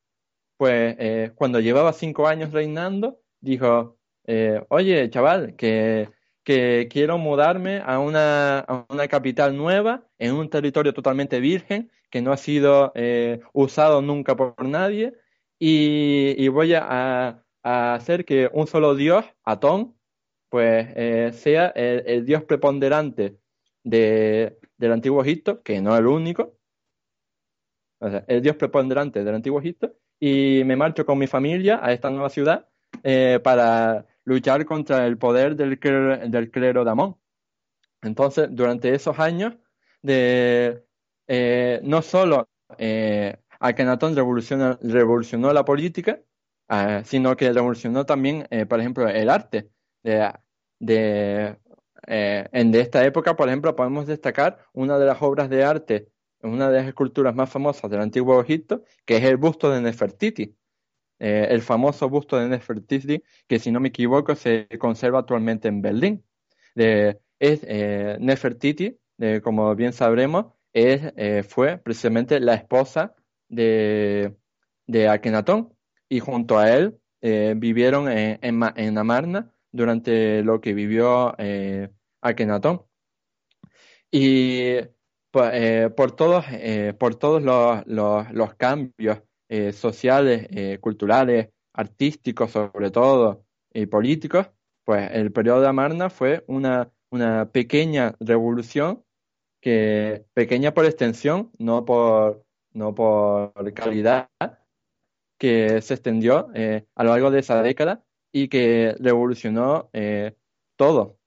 pues 0.64 0.96
eh, 0.98 1.32
cuando 1.36 1.60
llevaba 1.60 1.92
cinco 1.92 2.26
años 2.26 2.54
reinando, 2.54 3.20
dijo, 3.42 3.98
eh, 4.24 4.64
oye, 4.70 5.10
chaval, 5.10 5.58
que, 5.58 6.10
quiero 6.46 7.18
mudarme 7.18 7.82
a 7.86 8.00
una, 8.00 8.66
capital 9.10 9.58
nueva, 9.58 10.08
en 10.18 10.36
un 10.36 10.50
territorio 10.50 10.94
totalmente 10.94 11.42
virgen, 11.42 11.92
que 12.10 12.22
no 12.22 12.32
ha 12.32 12.38
sido 12.38 12.94
eh, 12.96 13.42
usado 13.52 14.02
nunca 14.02 14.38
por 14.38 14.64
nadie, 14.64 15.14
y, 15.60 16.48
voy 16.48 16.76
a, 16.76 17.44
hacer 17.62 18.24
que 18.24 18.50
un 18.54 18.66
solo 18.66 18.96
dios, 18.96 19.26
Atón, 19.44 19.98
pues 20.48 21.36
sea 21.36 21.68
el, 21.76 22.26
dios 22.26 22.46
preponderante 22.46 23.38
de, 23.84 24.58
del 24.78 24.94
antiguo 24.94 25.22
Egipto, 25.22 25.62
que 25.62 25.82
no 25.82 25.94
es 25.94 26.00
el 26.00 26.08
único, 26.08 26.58
o 28.00 28.10
sea, 28.10 28.24
el 28.30 28.42
dios 28.42 28.56
preponderante 28.56 29.26
del 29.26 29.36
antiguo 29.36 29.60
Egipto, 29.60 29.94
y 30.26 30.64
me 30.64 30.78
marcho 30.78 31.06
con 31.06 31.18
mi 31.18 31.28
familia 31.28 31.82
a 31.84 31.92
esta 31.92 32.10
nueva 32.10 32.30
ciudad 32.30 32.70
eh, 33.04 33.42
para 33.44 34.06
luchar 34.24 34.66
contra 34.66 35.06
el 35.06 35.18
poder 35.18 35.58
del, 35.58 35.78
del 35.78 36.50
clero 36.50 36.86
de 36.86 36.92
Amón. 36.92 37.18
Entonces, 38.02 38.48
durante 38.50 38.96
esos 38.96 39.20
años, 39.20 39.58
de, 40.02 40.82
eh, 41.28 41.82
no 41.84 42.02
solo 42.02 42.48
eh, 42.78 43.36
Akenatón 43.60 44.16
revolucionó, 44.16 44.80
revolucionó 44.82 45.52
la 45.52 45.66
política, 45.66 46.22
ah, 46.70 47.02
sino 47.04 47.36
que 47.36 47.52
revolucionó 47.52 48.06
también, 48.06 48.48
eh, 48.50 48.66
por 48.66 48.80
ejemplo, 48.80 49.10
el 49.10 49.30
arte. 49.30 49.72
De, 50.80 51.58
en 52.08 52.72
de 52.72 52.80
esta 52.80 53.06
época, 53.06 53.36
por 53.36 53.50
ejemplo, 53.50 53.76
podemos 53.76 54.08
destacar 54.08 54.60
una 54.72 54.98
de 54.98 55.06
las 55.06 55.22
obras 55.22 55.50
de 55.50 55.66
arte 55.66 56.13
una 56.44 56.70
de 56.70 56.80
las 56.80 56.88
esculturas 56.88 57.34
más 57.36 57.50
famosas 57.50 57.90
del 57.90 58.02
antiguo 58.02 58.42
Egipto, 58.42 58.84
que 59.06 59.18
es 59.18 59.24
el 59.24 59.38
busto 59.38 59.70
de 59.72 59.82
Nefertiti. 59.82 60.56
Eh, 61.20 61.48
el 61.50 61.62
famoso 61.62 62.10
busto 62.10 62.38
de 62.38 62.50
Nefertiti, 62.50 63.24
que 63.48 63.60
si 63.60 63.72
no 63.72 63.80
me 63.80 63.90
equivoco 63.90 64.36
se 64.36 64.68
conserva 64.80 65.20
actualmente 65.20 65.68
en 65.68 65.82
Berlín. 65.82 66.26
eh, 67.40 68.18
Nefertiti, 68.20 69.00
como 69.44 69.74
bien 69.76 69.94
sabremos, 69.94 70.48
es, 70.74 71.14
fue 71.48 71.78
precisamente 71.78 72.40
la 72.40 72.56
esposa 72.56 73.16
de, 73.48 74.36
de 74.88 75.08
Akenatón 75.08 75.74
y 76.10 76.20
junto 76.20 76.58
a 76.58 76.76
él 76.76 77.00
vivieron 77.58 78.10
en, 78.10 78.40
en, 78.42 78.98
Amarna 78.98 79.54
durante 79.72 80.44
lo 80.44 80.60
que 80.62 80.74
vivió 80.74 81.36
Akenatón. 82.22 82.86
Y 84.12 84.78
pues, 85.34 85.92
por, 85.94 86.12
todos, 86.12 86.46
por 87.00 87.16
todos 87.16 87.42
los, 87.42 87.84
los 87.88 88.54
cambios 88.56 89.20
sociales, 89.74 90.80
culturales, 90.80 91.50
artísticos 91.74 92.52
sobre 92.52 92.92
todo, 92.92 93.44
y 93.74 93.88
políticos, 93.88 94.50
pues 94.86 95.10
el 95.12 95.32
periodo 95.32 95.62
de 95.62 95.68
Amarna 95.68 96.10
fue 96.10 96.44
una, 96.48 96.92
una 97.10 97.50
pequeña 97.52 98.16
revolución, 98.20 99.04
que 99.62 100.26
pequeña 100.34 100.74
por 100.74 100.86
extensión, 100.86 101.52
no 101.58 101.86
por, 101.86 102.46
no 102.74 102.94
por 102.94 103.74
calidad, 103.74 104.30
que 105.40 105.82
se 105.82 105.94
extendió 105.94 106.50
eh, 106.54 106.86
a 106.96 107.04
lo 107.04 107.12
largo 107.12 107.32
de 107.32 107.40
esa 107.40 107.62
década 107.62 108.04
y 108.32 108.50
que 108.50 108.96
revolucionó 109.00 109.90
eh, 109.94 110.36
todo. 110.76 111.18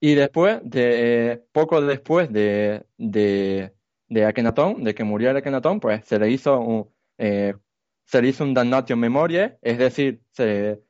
Y 0.00 0.14
después, 0.14 0.60
de, 0.62 1.44
poco 1.52 1.80
después 1.80 2.32
de, 2.32 2.86
de, 2.98 3.74
de 4.08 4.24
Akenatón, 4.24 4.84
de 4.84 4.94
que 4.94 5.04
murió 5.04 5.30
Akenatón, 5.30 5.80
pues 5.80 6.04
se 6.04 6.18
le 6.18 6.30
hizo 6.30 6.60
un, 6.60 6.90
eh, 7.18 7.54
se 8.04 8.22
le 8.22 8.28
hizo 8.28 8.44
un 8.44 8.54
damnatio 8.54 8.96
memoria, 8.96 9.58
es 9.62 9.78
decir, 9.78 10.22
se, 10.32 10.82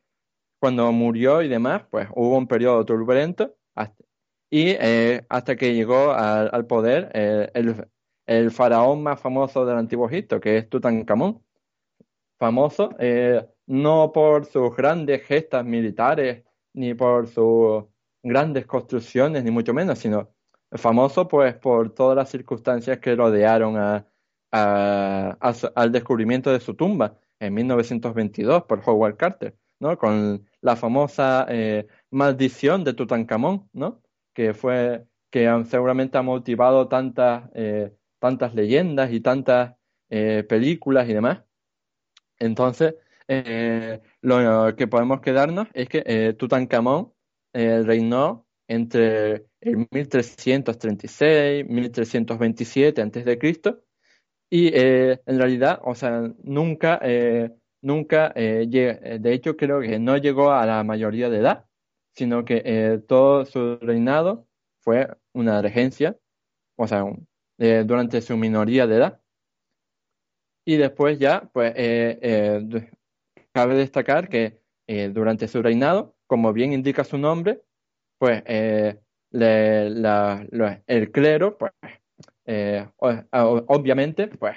cuando 0.59 0.90
murió 0.92 1.42
y 1.42 1.48
demás, 1.48 1.84
pues 1.90 2.09
hubo 2.14 2.36
un 2.36 2.46
periodo 2.48 2.84
turbulento 2.84 3.57
hasta, 3.74 4.04
y 4.50 4.70
eh, 4.70 5.26
hasta 5.28 5.57
que 5.57 5.74
llegó 5.74 6.12
al, 6.12 6.66
poder 6.66 7.11
eh, 7.14 7.50
el, 8.26 8.50
faraón 8.50 9.02
más 9.02 9.20
famoso 9.20 9.66
del 9.66 9.78
antiguo 9.78 10.09
Egipto, 10.09 10.40
que 10.40 10.59
es 10.59 10.68
Tutankamón. 10.68 11.42
Famoso 12.38 12.90
eh, 12.98 13.46
no 13.66 14.12
por 14.12 14.46
sus 14.46 14.74
grandes 14.76 15.22
gestas 15.26 15.64
militares, 15.64 16.44
ni 16.74 16.94
por 16.94 17.28
sus 17.28 17.84
grandes 18.27 18.66
construcciones, 18.66 19.45
ni 19.45 19.51
mucho 19.51 19.72
menos, 19.72 19.99
sino 19.99 20.31
famoso 20.72 21.29
pues 21.29 21.55
por 21.55 21.95
todas 21.95 22.16
las 22.16 22.31
circunstancias 22.31 22.99
que 22.99 23.14
rodearon 23.14 23.77
a, 23.77 24.07
al 24.51 25.93
descubrimiento 25.93 26.51
de 26.51 26.61
su 26.61 26.74
tumba 26.74 27.18
en 27.39 27.55
1922 27.55 28.64
por 28.64 28.83
Howard 28.85 29.16
Carter, 29.16 29.57
¿no? 29.81 29.99
Con 29.99 30.47
la 30.61 30.77
famosa 30.77 31.47
eh, 31.49 31.87
maldición 32.11 32.85
de 32.85 32.95
Tutankamón, 32.95 33.68
¿no? 33.72 34.03
Que 34.35 34.55
fue 34.55 35.07
que 35.31 35.49
seguramente 35.68 36.18
ha 36.18 36.22
motivado 36.22 36.89
tantas 36.89 37.51
eh, 37.55 37.95
tantas 38.18 38.55
leyendas 38.55 39.12
y 39.12 39.20
tantas 39.20 39.77
eh, 40.09 40.45
películas 40.49 41.09
y 41.09 41.12
demás. 41.12 41.43
Entonces, 42.39 42.95
lo 44.20 44.77
que 44.77 44.87
podemos 44.87 45.20
quedarnos 45.20 45.68
es 45.74 45.89
que 45.89 46.35
Tutankamón 46.39 47.12
reinó 47.57 48.46
entre 48.68 49.46
el 49.61 49.88
1336 49.90 51.66
1327 51.68 53.00
antes 53.00 53.24
de 53.24 53.38
Cristo 53.38 53.86
y 54.50 54.68
eh, 54.74 55.20
en 55.26 55.38
realidad, 55.38 55.80
o 55.84 55.94
sea, 55.94 56.22
nunca, 56.42 57.00
eh, 57.02 57.50
nunca, 57.82 58.32
eh, 58.36 58.68
eh, 58.72 59.18
de 59.20 59.32
hecho 59.32 59.57
creo 59.57 59.80
que 59.80 59.98
no 59.98 60.16
llegó 60.16 60.52
a 60.52 60.64
la 60.66 60.84
mayoría 60.84 61.28
de 61.28 61.38
edad, 61.38 61.66
sino 62.14 62.44
que 62.44 63.02
todo 63.09 63.44
su 63.44 63.76
reinado 63.78 64.46
fue 64.80 65.09
una 65.34 65.61
regencia, 65.62 66.16
o 66.76 66.86
sea, 66.86 67.04
durante 67.59 68.22
su 68.22 68.36
minoría 68.36 68.86
de 68.86 68.96
edad. 68.96 69.20
Y 70.64 70.76
después 70.76 71.18
ya, 71.18 71.50
pues, 71.52 71.74
cabe 73.52 73.74
destacar 73.76 74.28
que 74.28 74.62
durante 75.12 75.48
su 75.48 75.62
reinado, 75.62 76.15
como 76.27 76.53
bien 76.53 76.72
indica 76.72 77.05
su 77.05 77.18
nombre, 77.18 77.62
pues 78.18 78.43
le, 79.31 79.91
la, 79.91 80.47
el 80.87 81.11
clero, 81.12 81.59
pues, 81.59 81.72
eh, 82.47 82.87
obviamente, 83.01 84.29
pues, 84.29 84.57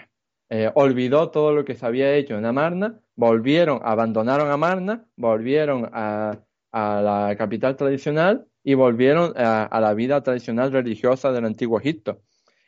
eh, 0.49 0.71
olvidó 0.73 1.29
todo 1.29 1.53
lo 1.53 1.65
que 1.65 1.75
se 1.75 1.85
había 1.85 2.13
hecho 2.15 2.37
en 2.37 2.45
Amarna, 2.45 2.99
volvieron, 3.15 3.81
abandonaron 3.83 4.49
Amarna, 4.49 5.05
volvieron 5.15 5.89
a, 5.93 6.39
la 6.71 7.35
capital 7.37 7.75
tradicional 7.75 8.47
y 8.63 8.75
volvieron 8.75 9.33
a, 9.35 9.79
la 9.79 9.93
vida 9.95 10.21
tradicional 10.21 10.71
religiosa 10.71 11.31
del 11.31 11.45
antiguo 11.45 11.79
Egipto. 11.79 12.21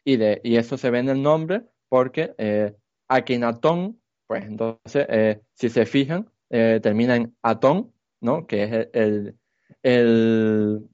Y, 0.03 0.17
de, 0.17 0.41
y 0.43 0.57
eso 0.57 0.77
se 0.77 0.89
ve 0.89 0.99
en 0.99 1.09
el 1.09 1.21
nombre 1.21 1.63
porque 1.87 2.33
eh, 2.37 2.75
Akenatón, 3.07 4.01
pues 4.25 4.45
entonces, 4.45 5.05
eh, 5.09 5.41
si 5.53 5.69
se 5.69 5.85
fijan, 5.85 6.29
termina 6.49 7.15
en 7.15 7.35
Atón, 7.41 7.93
¿no? 8.21 8.47
que 8.47 8.63
es 8.63 8.89
el, 8.93 9.37
el, 9.83 10.89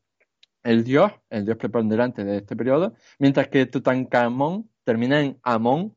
el 0.63 0.84
dios, 0.84 1.11
el 1.30 1.45
dios 1.45 1.57
preponderante 1.57 2.23
de 2.25 2.38
este 2.38 2.55
periodo, 2.55 2.93
mientras 3.19 3.47
que 3.47 3.65
Tutankamón 3.65 4.69
termina 4.84 5.21
en 5.21 5.39
Amón, 5.43 5.95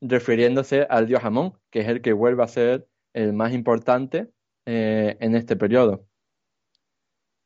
refiriéndose 0.00 0.86
al 0.88 1.06
dios 1.06 1.24
Amón, 1.24 1.54
que 1.70 1.80
es 1.80 1.88
el 1.88 2.02
que 2.02 2.12
vuelve 2.12 2.42
a 2.42 2.48
ser 2.48 2.88
el 3.12 3.32
más 3.32 3.52
importante 3.52 4.30
eh, 4.66 5.16
en 5.20 5.34
este 5.34 5.56
periodo. 5.56 6.06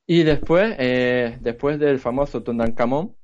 Y 0.07 0.25
después, 0.25 0.75
eh, 0.79 1.39
después 1.41 1.79
del 1.79 2.01
famoso 2.01 2.43
Tutankamón, 2.43 3.17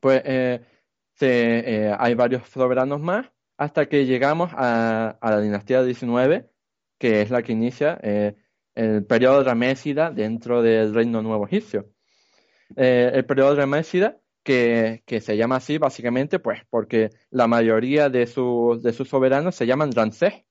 pues 0.00 0.22
eh, 0.24 1.94
hay 1.98 2.14
varios 2.14 2.48
soberanos 2.48 3.00
más, 3.00 3.30
hasta 3.58 3.86
que 3.88 4.06
llegamos 4.06 4.50
a, 4.54 5.18
la 5.22 5.40
dinastía 5.40 5.82
19, 5.82 6.50
que 6.98 7.22
es 7.22 7.30
la 7.30 7.42
que 7.42 7.52
inicia 7.52 8.00
el 8.74 9.04
periodo 9.04 9.44
ramésida 9.44 10.10
dentro 10.10 10.62
del 10.62 10.94
reino 10.94 11.22
nuevo 11.22 11.46
egipcio. 11.46 11.88
Eh, 12.76 13.10
el 13.14 13.24
periodo 13.26 13.54
de 13.54 13.66
Mésida, 13.66 14.18
que, 14.42 15.02
que, 15.06 15.20
se 15.20 15.36
llama 15.36 15.56
así 15.56 15.78
básicamente 15.78 16.40
pues 16.40 16.62
porque 16.68 17.10
la 17.30 17.46
mayoría 17.46 18.08
de, 18.08 18.26
sus 18.26 18.82
de 18.82 18.92
sus 18.92 19.08
soberanos 19.08 19.54
se 19.54 19.66
llaman 19.66 19.92
Ramsés. 19.92 20.44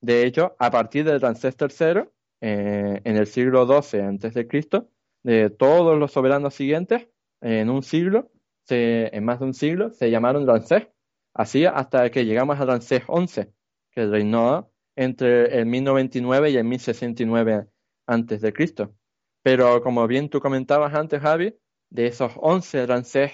De 0.00 0.24
hecho, 0.24 0.56
a 0.58 0.70
partir 0.70 1.04
de 1.04 1.18
Ramsés 1.18 1.56
III, 1.60 2.04
eh, 2.40 3.00
en 3.04 3.16
el 3.16 3.26
siglo 3.26 3.66
XII 3.66 4.00
antes 4.00 4.34
de 4.34 5.50
todos 5.50 5.98
los 5.98 6.12
soberanos 6.12 6.54
siguientes, 6.54 7.08
en 7.42 7.68
un 7.70 7.82
siglo, 7.82 8.30
en 8.68 9.24
más 9.24 9.40
de 9.40 9.44
un 9.46 9.54
siglo, 9.54 9.90
se 9.90 10.10
llamaron 10.10 10.46
Ramsés. 10.46 10.88
Así 11.34 11.66
hasta 11.66 12.10
que 12.10 12.24
llegamos 12.24 12.58
a 12.58 12.64
Ramsés 12.64 13.02
XI, 13.04 13.48
que 13.90 14.06
reinó 14.06 14.69
entre 14.96 15.58
el 15.58 15.66
1099 15.66 16.50
y 16.50 16.56
el 16.56 16.64
1069 16.64 17.66
antes 18.06 18.40
de 18.40 18.52
Cristo. 18.52 18.94
Pero 19.42 19.82
como 19.82 20.06
bien 20.06 20.28
tú 20.28 20.40
comentabas 20.40 20.94
antes, 20.94 21.20
Javi, 21.20 21.56
de 21.90 22.06
esos 22.06 22.32
11 22.36 22.86
Ramsés 22.86 23.32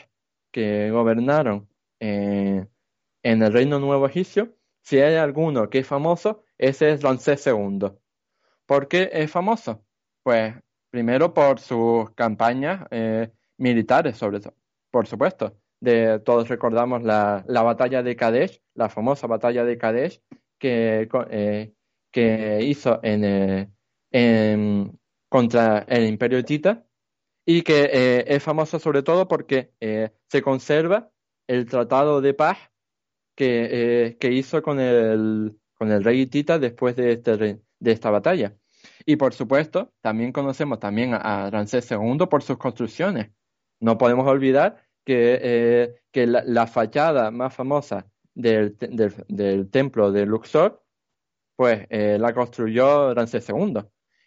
que 0.50 0.90
gobernaron 0.90 1.68
eh, 2.00 2.66
en 3.22 3.42
el 3.42 3.52
Reino 3.52 3.78
Nuevo 3.78 4.06
Egipcio, 4.06 4.56
si 4.82 4.98
hay 5.00 5.16
alguno 5.16 5.68
que 5.68 5.80
es 5.80 5.86
famoso, 5.86 6.44
ese 6.58 6.92
es 6.92 7.02
Ramsés 7.02 7.46
II. 7.46 7.90
¿Por 8.66 8.88
qué 8.88 9.10
es 9.12 9.30
famoso? 9.30 9.84
Pues 10.22 10.54
primero 10.90 11.34
por 11.34 11.58
sus 11.60 12.10
campañas 12.12 12.86
eh, 12.90 13.30
militares, 13.58 14.16
sobre 14.16 14.40
todo, 14.40 14.54
por 14.90 15.06
supuesto. 15.06 15.56
De, 15.80 16.20
todos 16.20 16.48
recordamos 16.48 17.02
la, 17.02 17.44
la, 17.48 17.62
batalla 17.62 18.02
de 18.02 18.16
Kadesh, 18.16 18.62
la 18.74 18.88
famosa 18.88 19.26
batalla 19.26 19.64
de 19.64 19.76
Kadesh 19.76 20.22
que, 20.58 21.08
eh, 21.30 21.72
que 22.10 22.62
hizo 22.62 23.00
en, 23.02 23.74
en, 24.10 24.98
contra 25.28 25.78
el 25.88 26.06
imperio 26.06 26.38
hitita 26.38 26.86
y 27.46 27.62
que 27.62 27.88
eh, 27.92 28.24
es 28.26 28.42
famosa 28.42 28.78
sobre 28.78 29.02
todo 29.02 29.28
porque 29.28 29.72
eh, 29.80 30.10
se 30.28 30.42
conserva 30.42 31.10
el 31.46 31.66
tratado 31.66 32.20
de 32.20 32.34
paz 32.34 32.58
que, 33.36 33.68
eh, 33.70 34.16
que 34.18 34.32
hizo 34.32 34.62
con 34.62 34.80
el, 34.80 35.58
con 35.74 35.92
el 35.92 36.02
rey 36.02 36.22
hitita 36.22 36.58
después 36.58 36.96
de, 36.96 37.12
este, 37.12 37.36
de 37.36 37.92
esta 37.92 38.10
batalla. 38.10 38.56
Y 39.04 39.16
por 39.16 39.32
supuesto, 39.32 39.92
también 40.00 40.32
conocemos 40.32 40.80
también 40.80 41.14
a, 41.14 41.48
Ramsés 41.50 41.88
II 41.90 42.26
por 42.28 42.42
sus 42.42 42.58
construcciones. 42.58 43.30
No 43.80 43.98
podemos 43.98 44.26
olvidar 44.26 44.82
que, 45.04 46.00
que 46.10 46.26
la, 46.26 46.66
fachada 46.66 47.30
más 47.30 47.54
famosa 47.54 48.10
del, 48.36 49.70
templo 49.70 50.12
de 50.12 50.26
Luxor, 50.26 50.84
pues 51.56 51.86
la 51.90 52.32
construyó 52.34 53.14
Ramsés 53.14 53.48
II. 53.48 53.82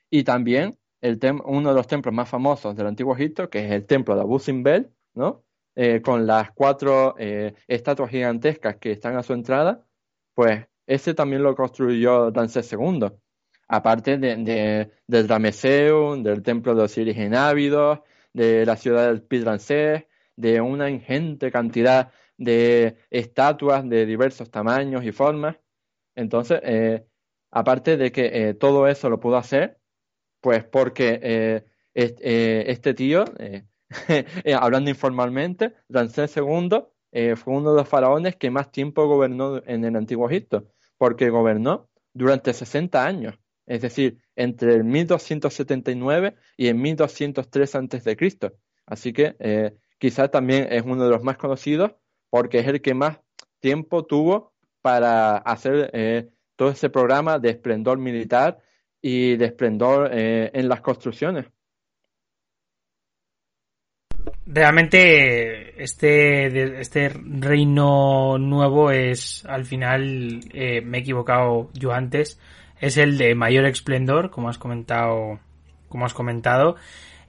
Y 0.09 0.23
también 0.23 0.77
el 1.01 1.19
uno 1.45 1.69
de 1.69 1.75
los 1.75 1.87
templos 1.87 2.13
más 2.13 2.27
famosos 2.27 2.75
del 2.75 2.87
antiguo 2.87 3.15
Egipto, 3.15 3.49
que 3.49 3.65
es 3.65 3.71
el 3.71 3.85
templo 3.85 4.15
de 4.15 4.21
Abu 4.21 4.39
Simbel, 4.39 4.91
¿no? 5.13 5.43
Eh, 5.75 6.01
con 6.01 6.27
las 6.27 6.51
cuatro 6.51 7.15
eh, 7.17 7.53
estatuas 7.67 8.09
gigantescas 8.09 8.77
que 8.77 8.91
están 8.91 9.15
a 9.15 9.23
su 9.23 9.33
entrada, 9.33 9.85
pues 10.33 10.65
ese 10.85 11.13
también 11.13 11.43
lo 11.43 11.55
construyó 11.55 12.31
Ramsés 12.31 12.71
II. 12.73 13.07
Aparte 13.67 14.17
de, 14.17 14.91
del 15.07 15.29
Rameseum, 15.29 16.23
del 16.23 16.41
templo 16.41 16.75
de 16.75 16.83
Osiris 16.83 17.17
en 17.17 17.35
Ávidos, 17.35 17.99
de 18.33 18.65
la 18.65 18.75
ciudad 18.75 19.07
del 19.07 19.21
Pidransés, 19.21 20.05
de 20.35 20.59
una 20.59 20.89
ingente 20.89 21.51
cantidad 21.51 22.11
de 22.39 22.95
estatuas 23.09 23.87
de 23.87 24.05
diversos 24.05 24.49
tamaños 24.49 25.03
y 25.03 25.11
formas. 25.11 25.57
Entonces, 26.15 26.61
eh, 26.63 27.05
aparte 27.51 27.97
de 27.97 28.11
que 28.11 28.49
eh, 28.49 28.53
todo 28.53 28.87
eso 28.87 29.09
lo 29.09 29.19
pudo 29.19 29.37
hacer, 29.37 29.77
pues 30.41 30.63
porque 30.63 31.19
eh, 31.21 31.65
este 31.93 32.93
tío, 32.93 33.25
hablando 34.59 34.89
informalmente, 34.89 35.73
Ramsés 35.89 36.35
II 36.37 36.69
fue 37.35 37.53
uno 37.53 37.71
de 37.71 37.77
los 37.77 37.89
faraones 37.89 38.37
que 38.37 38.49
más 38.49 38.71
tiempo 38.71 39.05
gobernó 39.05 39.61
en 39.65 39.83
el 39.83 39.95
Antiguo 39.97 40.29
Egipto, 40.29 40.71
porque 40.97 41.29
gobernó 41.29 41.89
durante 42.13 42.53
60 42.53 43.05
años, 43.05 43.37
es 43.65 43.81
decir, 43.81 44.21
entre 44.35 44.75
el 44.75 44.85
1279 44.85 46.35
y 46.55 46.67
el 46.67 46.75
1203 46.75 47.75
a.C. 47.75 48.53
Así 48.85 49.11
que 49.11 49.75
quizás 49.97 50.31
también 50.31 50.71
es 50.71 50.83
uno 50.83 51.03
de 51.03 51.09
los 51.09 51.23
más 51.23 51.37
conocidos 51.37 51.95
porque 52.29 52.59
es 52.59 52.67
el 52.67 52.81
que 52.81 52.93
más 52.93 53.19
tiempo 53.59 54.05
tuvo 54.05 54.53
para 54.81 55.37
hacer 55.37 55.89
eh, 55.93 56.29
todo 56.55 56.69
ese 56.69 56.89
programa 56.89 57.39
de 57.39 57.49
esplendor 57.51 57.97
militar 57.97 58.59
y 59.01 59.37
de 59.37 59.45
esplendor 59.45 60.09
eh, 60.11 60.51
en 60.53 60.69
las 60.69 60.81
construcciones. 60.81 61.45
Realmente 64.45 65.81
este, 65.81 66.79
este 66.81 67.09
reino 67.09 68.37
nuevo 68.39 68.89
es, 68.89 69.45
al 69.45 69.65
final, 69.65 70.39
eh, 70.53 70.81
me 70.81 70.97
he 70.97 71.01
equivocado 71.01 71.69
yo 71.73 71.91
antes, 71.91 72.39
es 72.81 72.97
el 72.97 73.17
de 73.17 73.35
mayor 73.35 73.65
esplendor, 73.65 74.31
como 74.31 74.49
has 74.49 74.57
comentado, 74.57 75.39
como 75.87 76.05
has 76.05 76.15
comentado, 76.15 76.77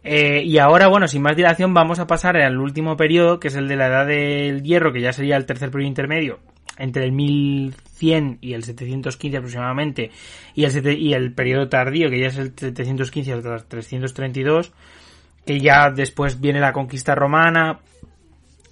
eh, 0.03 0.43
y 0.45 0.59
ahora, 0.59 0.89
bueno, 0.89 1.07
sin 1.09 1.23
más 1.23 1.37
dilación, 1.37 1.75
vamos 1.75 1.99
a 1.99 2.07
pasar 2.07 2.37
al 2.37 2.59
último 2.59 2.97
periodo, 2.97 3.39
que 3.39 3.49
es 3.49 3.55
el 3.55 3.69
de 3.69 3.77
la 3.77 3.89
Edad 3.89 4.07
del 4.07 4.63
Hierro, 4.63 4.93
que 4.93 5.01
ya 5.01 5.13
sería 5.13 5.37
el 5.37 5.47
tercer 5.47 5.71
periodo 5.71 5.89
intermedio, 5.89 6.39
entre 6.79 7.05
el 7.05 7.13
1100 7.13 8.39
y 8.41 8.55
el 8.55 8.65
715 8.65 9.37
aproximadamente, 9.37 10.11
y 10.55 10.65
el, 10.65 10.99
y 10.99 11.13
el 11.13 11.35
periodo 11.35 11.69
tardío, 11.69 12.09
que 12.09 12.19
ya 12.19 12.29
es 12.29 12.39
el 12.39 12.55
715 12.57 13.33
al 13.33 13.43
332, 13.67 14.73
que 15.45 15.61
ya 15.61 15.91
después 15.91 16.41
viene 16.41 16.61
la 16.61 16.73
conquista 16.73 17.15
romana 17.15 17.81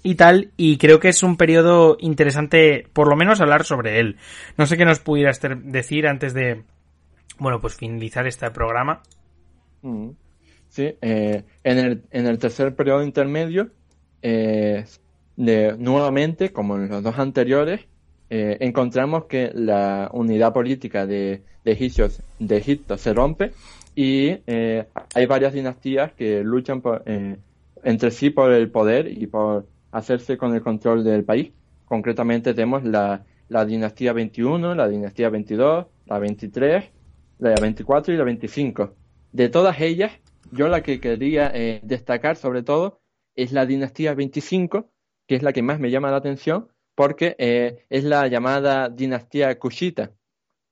y 0.01 0.15
tal, 0.15 0.51
y 0.57 0.77
creo 0.77 0.99
que 0.99 1.09
es 1.09 1.21
un 1.21 1.37
periodo 1.37 1.97
interesante, 1.99 2.87
por 2.93 3.07
lo 3.07 3.15
menos 3.15 3.41
hablar 3.41 3.65
sobre 3.65 3.99
él. 3.99 4.17
No 4.57 4.65
sé 4.65 4.77
qué 4.77 4.85
nos 4.85 4.99
pudieras 4.99 5.39
decir 5.63 6.07
antes 6.07 6.33
de, 6.33 6.63
bueno, 7.37 7.59
pues 7.59 7.75
finalizar 7.75 8.25
este 8.25 8.49
programa. 8.49 9.03
Mm. 9.83 10.09
Sí, 10.69 10.95
eh, 11.01 11.43
en, 11.63 11.77
el, 11.79 12.03
en 12.11 12.27
el 12.27 12.37
tercer 12.37 12.75
periodo 12.75 13.03
intermedio, 13.03 13.71
eh, 14.21 14.85
de, 15.35 15.75
nuevamente, 15.77 16.53
como 16.53 16.75
en 16.77 16.89
los 16.89 17.01
dos 17.01 17.17
anteriores, 17.17 17.81
eh, 18.29 18.57
encontramos 18.59 19.25
que 19.25 19.51
la 19.53 20.09
unidad 20.13 20.53
política 20.53 21.07
de, 21.07 21.41
de, 21.65 22.11
de 22.39 22.57
Egipto 22.57 22.97
se 22.97 23.13
rompe 23.13 23.51
y 23.95 24.29
hay 24.47 25.25
varias 25.27 25.53
dinastías 25.53 26.13
que 26.13 26.43
luchan 26.43 26.81
entre 27.83 28.11
sí 28.11 28.29
por 28.29 28.51
el 28.51 28.69
poder 28.69 29.11
y 29.11 29.25
por 29.27 29.67
hacerse 29.91 30.37
con 30.37 30.53
el 30.53 30.61
control 30.61 31.03
del 31.03 31.23
país. 31.23 31.51
Concretamente 31.85 32.53
tenemos 32.53 32.83
la, 32.83 33.25
la 33.49 33.65
dinastía 33.65 34.13
21, 34.13 34.75
la 34.75 34.87
dinastía 34.87 35.29
22, 35.29 35.87
la 36.05 36.19
23, 36.19 36.85
la 37.39 37.55
24 37.59 38.13
y 38.13 38.17
la 38.17 38.23
25. 38.23 38.93
De 39.31 39.49
todas 39.49 39.81
ellas, 39.81 40.11
yo 40.51 40.67
la 40.67 40.81
que 40.81 40.99
quería 40.99 41.51
eh, 41.53 41.79
destacar 41.83 42.35
sobre 42.35 42.63
todo 42.63 43.01
es 43.35 43.51
la 43.51 43.65
dinastía 43.65 44.13
25, 44.13 44.91
que 45.27 45.35
es 45.35 45.43
la 45.43 45.53
que 45.53 45.61
más 45.61 45.79
me 45.79 45.91
llama 45.91 46.11
la 46.11 46.17
atención, 46.17 46.69
porque 46.95 47.35
eh, 47.39 47.85
es 47.89 48.03
la 48.03 48.27
llamada 48.27 48.89
dinastía 48.89 49.57
Kushita. 49.59 50.13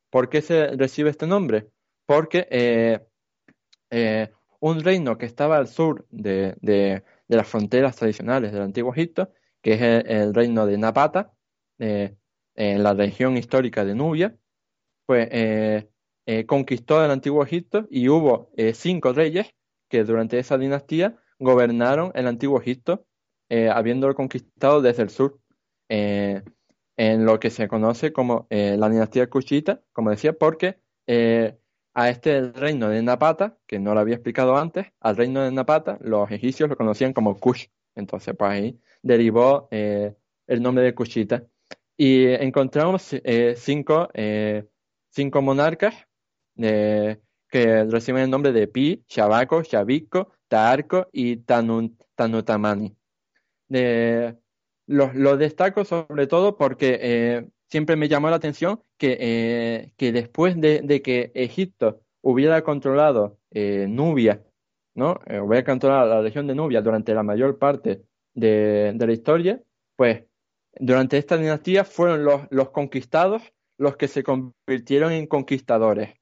¿Por 0.10 0.30
qué 0.30 0.42
se 0.42 0.68
recibe 0.76 1.10
este 1.10 1.28
nombre? 1.28 1.70
Porque 2.06 2.48
eh, 2.50 4.30
un 4.60 4.84
reino 4.84 5.18
que 5.18 5.26
estaba 5.26 5.58
al 5.58 5.68
sur 5.68 6.06
de, 6.10 6.56
de, 6.62 7.04
las 7.28 7.48
fronteras 7.48 7.96
tradicionales 7.96 8.52
del 8.52 8.62
Antiguo 8.62 8.94
Egipto, 8.94 9.32
que 9.62 9.74
es 9.74 9.82
el, 9.82 10.34
reino 10.34 10.66
de 10.66 10.78
Napata, 10.78 11.34
en 11.78 12.84
la 12.84 12.94
región 12.94 13.38
histórica 13.38 13.86
de 13.86 13.96
Nubia, 13.96 14.36
pues 15.06 15.86
conquistó 16.48 17.04
el 17.04 17.12
Antiguo 17.12 17.44
Egipto 17.44 17.86
y 17.90 18.10
hubo 18.10 18.52
cinco 18.74 19.14
reyes 19.14 19.54
que 19.90 20.04
durante 20.04 20.40
esa 20.40 20.58
dinastía 20.58 21.18
gobernaron 21.40 22.12
el 22.16 22.28
antiguo 22.28 22.60
Egipto, 22.60 23.06
eh, 23.50 23.70
habiéndolo 23.70 24.16
conquistado 24.16 24.82
desde 24.82 25.04
el 25.04 25.10
sur, 25.10 25.40
eh, 25.90 26.44
en 26.98 27.26
lo 27.26 27.40
que 27.40 27.50
se 27.50 27.68
conoce 27.68 28.12
como 28.12 28.48
eh, 28.50 28.76
la 28.78 28.90
dinastía 28.90 29.30
Kushita, 29.30 29.82
como 29.94 30.10
decía, 30.10 30.34
porque 30.34 30.80
a 31.94 32.10
este 32.10 32.52
reino 32.52 32.90
de 32.90 33.02
Napata, 33.02 33.58
que 33.66 33.80
no 33.80 33.94
lo 33.94 34.00
había 34.02 34.16
explicado 34.16 34.58
antes, 34.58 34.88
al 35.00 35.16
reino 35.16 35.42
de 35.44 35.52
Napata, 35.52 35.98
los 36.02 36.30
egipcios 36.32 36.70
lo 36.70 36.76
conocían 36.76 37.14
como 37.14 37.40
Kush. 37.40 37.68
Entonces, 37.96 38.36
pues 38.38 38.52
ahí 38.52 38.80
derivó 39.02 39.70
el 39.72 40.62
nombre 40.62 40.84
de 40.84 40.94
Kushita. 40.94 41.44
Y 41.96 42.26
encontramos 42.26 43.16
cinco, 43.56 44.10
cinco 45.10 45.42
monarcas 45.42 45.96
que 47.50 47.86
reciben 47.86 48.24
el 48.24 48.30
nombre 48.30 48.52
de 48.52 48.68
Pi, 48.68 49.04
Shabaco, 49.08 49.64
Shabico, 49.64 50.32
Taarco 50.48 51.08
y 51.12 51.38
Tanutamani. 51.38 52.96
lo, 54.88 55.38
destaco 55.38 55.86
sobre 55.86 56.28
todo 56.28 56.58
porque 56.58 57.00
eh, 57.02 57.50
siempre 57.70 57.96
me 57.96 58.08
llamó 58.08 58.30
la 58.30 58.38
atención 58.38 58.82
que, 58.98 59.18
eh, 59.20 59.92
que 59.98 60.12
después 60.12 60.60
de, 60.60 61.02
que 61.02 61.32
Egipto 61.34 62.02
hubiera 62.22 62.64
controlado 62.64 63.40
eh, 63.52 63.88
Nubia, 63.90 64.44
¿no? 64.96 65.20
hubiera 65.42 65.64
controlado 65.64 66.10
la 66.16 66.22
región 66.22 66.48
de 66.48 66.56
Nubia 66.56 66.82
durante 66.82 67.14
la 67.14 67.24
mayor 67.24 67.58
parte 67.58 68.04
de, 68.34 68.96
la 68.98 69.14
historia, 69.14 69.62
pues 69.96 70.24
durante 70.80 71.18
esta 71.18 71.38
dinastía 71.38 71.84
fueron 71.84 72.24
los, 72.24 72.42
los 72.50 72.70
conquistados 72.72 73.54
los 73.78 73.96
que 73.96 74.08
se 74.08 74.24
convirtieron 74.24 75.12
en 75.12 75.28
conquistadores 75.28 76.17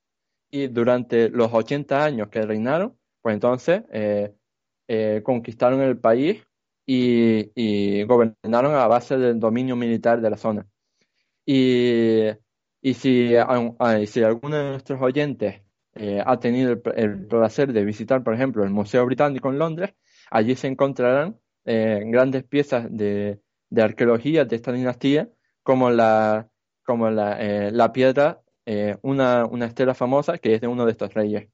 y 0.56 0.68
durante 0.68 1.30
los 1.30 1.54
80 1.54 2.06
años 2.06 2.30
que 2.30 2.42
reinaron, 2.42 2.98
pues 3.22 3.34
entonces 3.34 3.84
eh, 3.92 4.34
eh, 4.88 5.22
conquistaron 5.22 5.82
el 5.82 5.98
país 6.00 6.42
y, 6.86 8.04
gobernaron 8.04 8.74
a 8.76 8.88
base 8.88 9.18
del 9.18 9.38
dominio 9.38 9.76
militar 9.76 10.22
de 10.22 10.30
la 10.30 10.38
zona. 10.38 10.66
Y, 11.46 12.28
y 12.82 12.94
si, 12.94 13.34
si 14.08 14.24
alguno 14.24 14.56
de 14.56 14.70
nuestros 14.72 15.02
oyentes 15.02 15.62
eh, 15.94 16.24
ha 16.26 16.40
tenido 16.40 16.72
el, 16.72 17.28
placer 17.28 17.74
de 17.74 17.84
visitar, 17.84 18.24
por 18.24 18.34
ejemplo, 18.34 18.64
el 18.64 18.70
Museo 18.70 19.06
Británico 19.06 19.50
en 19.50 19.60
Londres, 19.60 19.94
allí 20.32 20.56
se 20.56 20.68
encontrarán 20.68 21.38
grandes 21.66 22.44
piezas 22.46 22.88
de, 22.90 23.42
de, 23.70 23.82
arqueología 23.82 24.46
de 24.46 24.56
esta 24.56 24.72
dinastía, 24.72 25.28
como 25.64 25.90
la, 25.90 26.48
como 26.86 27.10
la, 27.10 27.72
la 27.72 27.92
piedra 27.92 28.45
eh, 28.66 28.98
una, 29.02 29.46
una 29.46 29.66
estela 29.66 29.94
famosa 29.94 30.38
que 30.38 30.56
es 30.56 30.62
de 30.62 30.68
uno 30.68 30.86
de 30.86 30.92
estos 30.92 31.14
reyes. 31.14 31.50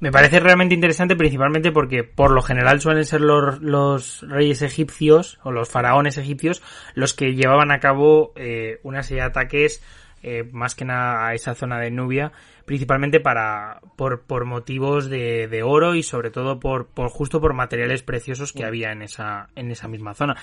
Me 0.00 0.12
parece 0.12 0.38
realmente 0.38 0.76
interesante 0.76 1.16
principalmente 1.16 1.72
porque 1.72 2.04
por 2.04 2.30
lo 2.30 2.40
general 2.40 2.80
suelen 2.80 3.04
ser 3.04 3.20
los, 3.20 3.60
los 3.60 4.22
reyes 4.28 4.62
egipcios 4.62 5.40
o 5.42 5.50
los 5.50 5.68
faraones 5.68 6.18
egipcios 6.18 6.62
los 6.94 7.14
que 7.14 7.34
llevaban 7.34 7.72
a 7.72 7.80
cabo 7.80 8.32
eh, 8.36 8.78
una 8.84 9.02
serie 9.02 9.22
de 9.22 9.28
ataques 9.28 9.82
eh, 10.28 10.44
más 10.52 10.74
que 10.74 10.84
nada 10.84 11.26
a 11.26 11.34
esa 11.34 11.54
zona 11.54 11.80
de 11.80 11.90
Nubia 11.90 12.32
principalmente 12.68 13.18
para 13.18 13.80
por, 13.96 14.24
por 14.26 14.44
motivos 14.44 15.08
de, 15.08 15.48
de, 15.48 15.62
oro 15.62 15.94
y 15.94 16.02
sobre 16.02 16.30
todo 16.30 16.60
por, 16.60 16.86
por 16.88 17.08
justo 17.08 17.40
por 17.40 17.54
materiales 17.54 18.02
preciosos 18.02 18.52
que 18.52 18.66
había 18.66 18.92
en 18.92 19.00
esa 19.00 19.48
en 19.56 19.70
esa 19.70 19.88
misma 19.88 20.12
zona. 20.12 20.36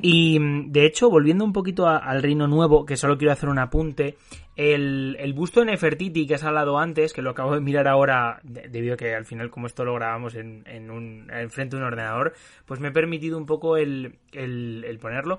Y 0.00 0.38
de 0.70 0.86
hecho 0.86 1.10
volviendo 1.10 1.44
un 1.44 1.52
poquito 1.52 1.86
al 1.86 2.22
Reino 2.22 2.48
Nuevo 2.48 2.86
que 2.86 2.96
solo 2.96 3.18
quiero 3.18 3.32
hacer 3.32 3.50
un 3.50 3.58
apunte 3.58 4.16
el, 4.56 5.16
el 5.20 5.34
busto 5.34 5.60
de 5.60 5.66
Nefertiti 5.66 6.26
que 6.26 6.34
has 6.34 6.44
hablado 6.44 6.78
antes 6.78 7.12
que 7.12 7.20
lo 7.20 7.30
acabo 7.30 7.54
de 7.54 7.60
mirar 7.60 7.86
ahora 7.86 8.40
debido 8.42 8.94
a 8.94 8.96
que 8.96 9.14
al 9.14 9.26
final 9.26 9.50
como 9.50 9.66
esto 9.66 9.84
lo 9.84 9.94
grabamos 9.94 10.34
en, 10.34 10.62
en 10.66 10.90
un 10.90 11.30
en 11.30 11.50
frente 11.50 11.76
de 11.76 11.82
un 11.82 11.88
ordenador 11.88 12.32
pues 12.64 12.80
me 12.80 12.88
he 12.88 12.92
permitido 12.92 13.36
un 13.36 13.44
poco 13.46 13.76
el, 13.76 14.16
el, 14.32 14.84
el 14.86 14.98
ponerlo 14.98 15.38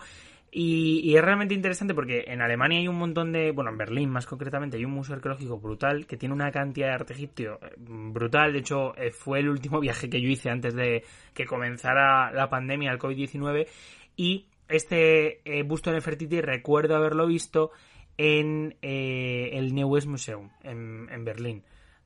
y, 0.55 1.15
es 1.15 1.21
realmente 1.23 1.55
interesante 1.55 1.95
porque 1.95 2.25
en 2.27 2.41
Alemania 2.41 2.79
hay 2.79 2.87
un 2.87 2.97
montón 2.97 3.31
de, 3.31 3.51
bueno, 3.51 3.71
en 3.71 3.77
Berlín 3.77 4.09
más 4.09 4.27
concretamente, 4.27 4.77
hay 4.77 4.85
un 4.85 4.91
museo 4.91 5.15
arqueológico 5.15 5.59
brutal 5.59 6.05
que 6.05 6.17
tiene 6.17 6.35
una 6.35 6.51
cantidad 6.51 6.87
de 6.87 6.93
arte 6.93 7.13
egipcio 7.13 7.59
eh, 7.61 7.73
brutal. 7.77 8.53
De 8.53 8.59
hecho, 8.59 8.95
eh, 8.95 9.11
fue 9.11 9.39
el 9.39 9.49
último 9.49 9.79
viaje 9.81 10.09
que 10.09 10.21
yo 10.21 10.29
hice 10.29 10.49
antes 10.49 10.75
de 10.75 11.03
que 11.33 11.45
comenzara 11.45 12.31
la 12.31 12.49
pandemia, 12.49 12.91
el 12.91 12.99
COVID-19. 12.99 13.67
Y 14.15 14.45
este 14.67 15.41
eh, 15.43 15.63
busto 15.63 15.89
de 15.89 15.97
Nefertiti 15.97 16.39
recuerdo 16.39 16.95
haberlo 16.95 17.25
visto 17.25 17.71
en 18.15 18.75
el 18.81 19.73
Neues 19.73 20.05
Museum 20.05 20.51
en, 20.61 21.09
en 21.09 21.25
Berlín. 21.25 21.63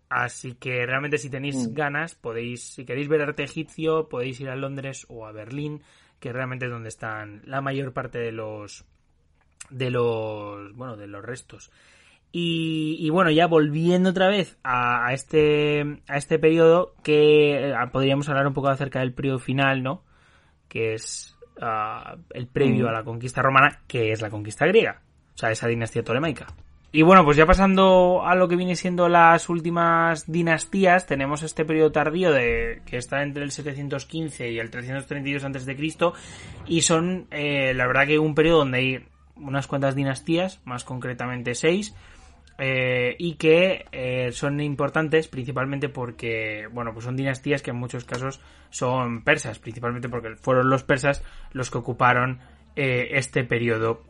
Así 0.10 0.54
que 0.54 0.86
realmente 0.86 1.18
si 1.18 1.30
tenéis 1.30 1.68
Mm. 1.68 1.74
ganas, 1.74 2.16
podéis, 2.16 2.64
si 2.64 2.86
queréis 2.86 3.10
ver 3.10 3.22
arte 3.22 3.44
egipcio, 3.44 4.08
podéis 4.08 4.40
ir 4.40 4.50
a 4.50 4.56
Londres 4.56 5.06
o 5.10 5.26
a 5.26 5.34
Berlín, 5.34 5.82
que 6.20 6.34
realmente 6.34 6.66
es 6.66 6.72
donde 6.72 6.90
están 6.90 7.42
la 7.46 7.62
mayor 7.62 7.94
parte 7.94 8.20
de 8.20 8.32
los 8.32 8.86
de 9.70 9.90
los 9.92 10.74
bueno 10.76 10.96
de 10.98 11.08
los 11.08 11.24
restos. 11.24 11.72
Y, 12.32 12.98
y 13.00 13.10
bueno, 13.10 13.32
ya 13.32 13.48
volviendo 13.48 14.10
otra 14.10 14.28
vez 14.28 14.58
a, 14.64 15.08
a 15.08 15.14
este 15.14 16.02
a 16.08 16.18
este 16.18 16.40
periodo, 16.40 16.94
que 17.04 17.70
eh, 17.70 17.76
podríamos 17.92 18.28
hablar 18.30 18.48
un 18.48 18.54
poco 18.54 18.68
acerca 18.68 19.00
del 19.00 19.14
periodo 19.14 19.40
final, 19.40 19.82
¿no? 19.82 20.04
Que 20.68 20.94
es 20.94 21.36
ah, 21.62 22.18
el 22.32 22.48
previo 22.48 22.86
Mm. 22.86 22.90
a 22.90 22.92
la 22.92 23.04
conquista 23.04 23.42
romana, 23.42 23.82
que 23.88 24.12
es 24.12 24.22
la 24.22 24.30
conquista 24.30 24.66
griega, 24.68 25.02
o 25.36 25.38
sea, 25.38 25.52
esa 25.52 25.68
dinastía 25.68 26.04
tolemaica. 26.04 26.48
Y 26.92 27.02
bueno, 27.02 27.26
pues 27.26 27.36
ya 27.36 27.46
pasando 27.46 28.24
a 28.26 28.34
lo 28.36 28.48
que 28.48 28.56
viene 28.56 28.76
siendo 28.78 29.10
las 29.10 29.50
últimas 29.50 30.32
dinastías, 30.32 31.06
tenemos 31.06 31.44
este 31.44 31.66
periodo 31.66 31.92
tardío 31.92 32.32
de 32.32 32.82
que 32.86 32.96
está 32.96 33.24
entre 33.24 33.44
el 33.44 33.52
715 33.52 34.52
y 34.52 34.60
el 34.60 34.70
332 34.70 35.44
antes 35.44 35.66
de 35.66 35.76
Cristo 35.76 36.14
y 36.66 36.82
son 36.82 37.28
eh, 37.30 37.74
la 37.74 37.88
verdad 37.88 38.08
que 38.08 38.20
un 38.20 38.36
periodo 38.36 38.60
donde 38.60 38.78
hay 38.78 39.06
unas 39.36 39.68
cuantas 39.68 39.96
dinastías, 39.96 40.62
más 40.64 40.86
concretamente 40.86 41.56
seis, 41.56 41.94
eh, 42.58 43.16
y 43.20 43.34
que 43.34 43.86
eh, 43.92 44.32
son 44.32 44.62
importantes 44.62 45.28
principalmente 45.28 45.90
porque, 45.90 46.68
bueno, 46.72 46.94
pues 46.94 47.04
son 47.04 47.18
dinastías 47.18 47.62
que 47.62 47.72
en 47.72 47.78
muchos 47.78 48.06
casos 48.06 48.40
son 48.70 49.24
persas, 49.24 49.60
principalmente 49.60 50.08
porque 50.08 50.38
fueron 50.38 50.70
los 50.70 50.84
persas 50.84 51.22
los 51.52 51.70
que 51.70 51.80
ocuparon 51.80 52.40
este 52.76 53.44
periodo 53.44 54.04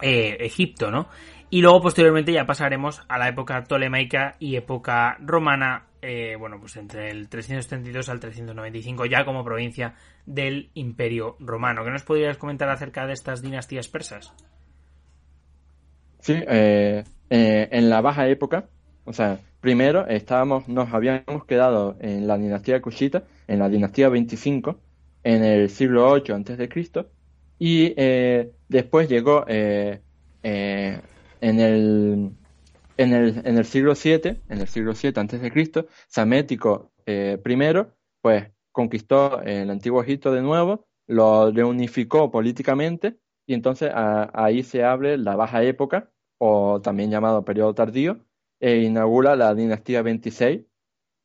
Egipto, 0.00 0.90
¿no? 0.90 1.08
Y 1.50 1.60
luego 1.60 1.82
posteriormente 1.82 2.32
ya 2.32 2.46
pasaremos 2.46 3.02
a 3.08 3.18
la 3.18 3.28
época 3.28 3.62
tolemaica 3.64 4.36
y 4.38 4.56
época 4.56 5.16
romana, 5.20 5.86
eh, 6.02 6.36
bueno, 6.38 6.58
pues 6.58 6.76
entre 6.76 7.10
el 7.10 7.28
332 7.28 8.08
al 8.08 8.20
395 8.20 9.06
ya 9.06 9.24
como 9.24 9.44
provincia 9.44 9.94
del 10.26 10.70
Imperio 10.74 11.36
Romano. 11.38 11.84
¿Qué 11.84 11.90
nos 11.90 12.02
podrías 12.02 12.38
comentar 12.38 12.68
acerca 12.68 13.06
de 13.06 13.12
estas 13.12 13.42
dinastías 13.42 13.88
persas? 13.88 14.32
Sí, 16.20 16.34
eh, 16.34 17.04
eh, 17.30 17.68
en 17.70 17.90
la 17.90 18.00
baja 18.00 18.28
época, 18.28 18.68
o 19.04 19.12
sea, 19.12 19.40
primero 19.60 20.06
estábamos, 20.06 20.68
nos 20.68 20.92
habíamos 20.92 21.44
quedado 21.46 21.96
en 22.00 22.26
la 22.26 22.38
dinastía 22.38 22.80
Kushita, 22.80 23.24
en 23.46 23.58
la 23.58 23.68
dinastía 23.68 24.08
25, 24.08 24.78
en 25.22 25.44
el 25.44 25.70
siglo 25.70 26.08
8 26.08 26.34
antes 26.34 26.58
de 26.58 26.68
Cristo, 26.68 27.10
y 27.58 27.94
eh, 27.96 28.52
después 28.68 29.08
llegó 29.08 29.44
eh, 29.48 30.00
en 31.44 31.60
el 31.60 32.30
en 32.96 33.12
el, 33.12 33.42
en 33.44 33.58
el 33.58 33.64
siglo 33.64 33.94
7, 33.94 34.40
en 34.48 34.60
el 34.60 34.68
siglo 34.68 34.94
7 34.94 35.18
antes 35.18 35.40
de 35.40 35.50
Cristo, 35.50 35.86
Samético 36.08 36.92
eh, 37.06 37.38
I, 37.44 37.86
pues 38.20 38.50
conquistó 38.72 39.42
el 39.42 39.68
antiguo 39.70 40.02
Egipto 40.02 40.32
de 40.32 40.42
nuevo, 40.42 40.86
lo 41.06 41.50
reunificó 41.50 42.30
políticamente 42.30 43.18
y 43.46 43.54
entonces 43.54 43.90
ahí 43.94 44.62
se 44.62 44.84
abre 44.84 45.18
la 45.18 45.36
baja 45.36 45.62
época, 45.62 46.10
o 46.38 46.80
también 46.80 47.10
llamado 47.10 47.44
periodo 47.44 47.74
tardío, 47.74 48.24
e 48.60 48.78
inaugura 48.78 49.36
la 49.36 49.54
dinastía 49.54 50.02
26, 50.02 50.62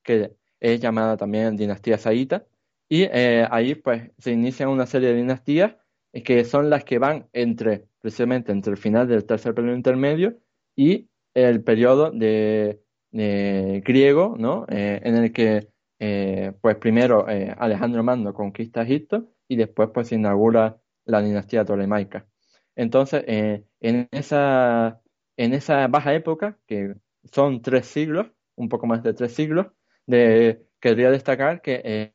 que 0.03 0.35
es 0.59 0.81
llamada 0.81 1.15
también 1.17 1.55
dinastía 1.55 1.97
saíta, 1.97 2.45
y 2.89 3.03
eh, 3.03 3.47
ahí 3.51 3.75
pues 3.75 4.11
se 4.17 4.31
inician 4.31 4.69
una 4.69 4.85
serie 4.85 5.09
de 5.09 5.15
dinastías 5.15 5.75
eh, 6.11 6.23
que 6.23 6.43
son 6.43 6.69
las 6.69 6.83
que 6.83 6.99
van 6.99 7.29
entre, 7.31 7.87
precisamente 8.01 8.51
entre 8.51 8.71
el 8.71 8.77
final 8.77 9.07
del 9.07 9.25
tercer 9.25 9.53
periodo 9.53 9.75
intermedio 9.75 10.37
y 10.75 11.09
el 11.33 11.63
periodo 11.63 12.11
de, 12.11 12.81
griego, 13.11 14.35
¿no? 14.37 14.65
Eh, 14.69 15.01
en 15.03 15.15
el 15.15 15.33
que 15.33 15.69
eh, 15.99 16.53
pues 16.61 16.77
primero 16.77 17.27
eh, 17.29 17.53
Alejandro 17.57 18.03
Magno 18.03 18.33
conquista 18.33 18.83
Egipto 18.83 19.27
y 19.47 19.55
después 19.55 19.89
pues 19.93 20.09
se 20.09 20.15
inaugura 20.15 20.79
la 21.05 21.21
dinastía 21.21 21.65
tolemaica. 21.65 22.27
Entonces, 22.75 23.23
en 23.27 24.07
esa, 24.11 25.01
en 25.37 25.53
esa 25.53 25.87
baja 25.87 26.13
época, 26.13 26.57
que 26.65 26.95
son 27.25 27.61
tres 27.61 27.87
siglos, 27.87 28.27
un 28.55 28.69
poco 28.69 28.87
más 28.87 29.03
de 29.03 29.13
tres 29.13 29.33
siglos, 29.33 29.67
de, 30.05 30.65
querría 30.79 31.11
destacar 31.11 31.61
que 31.61 32.13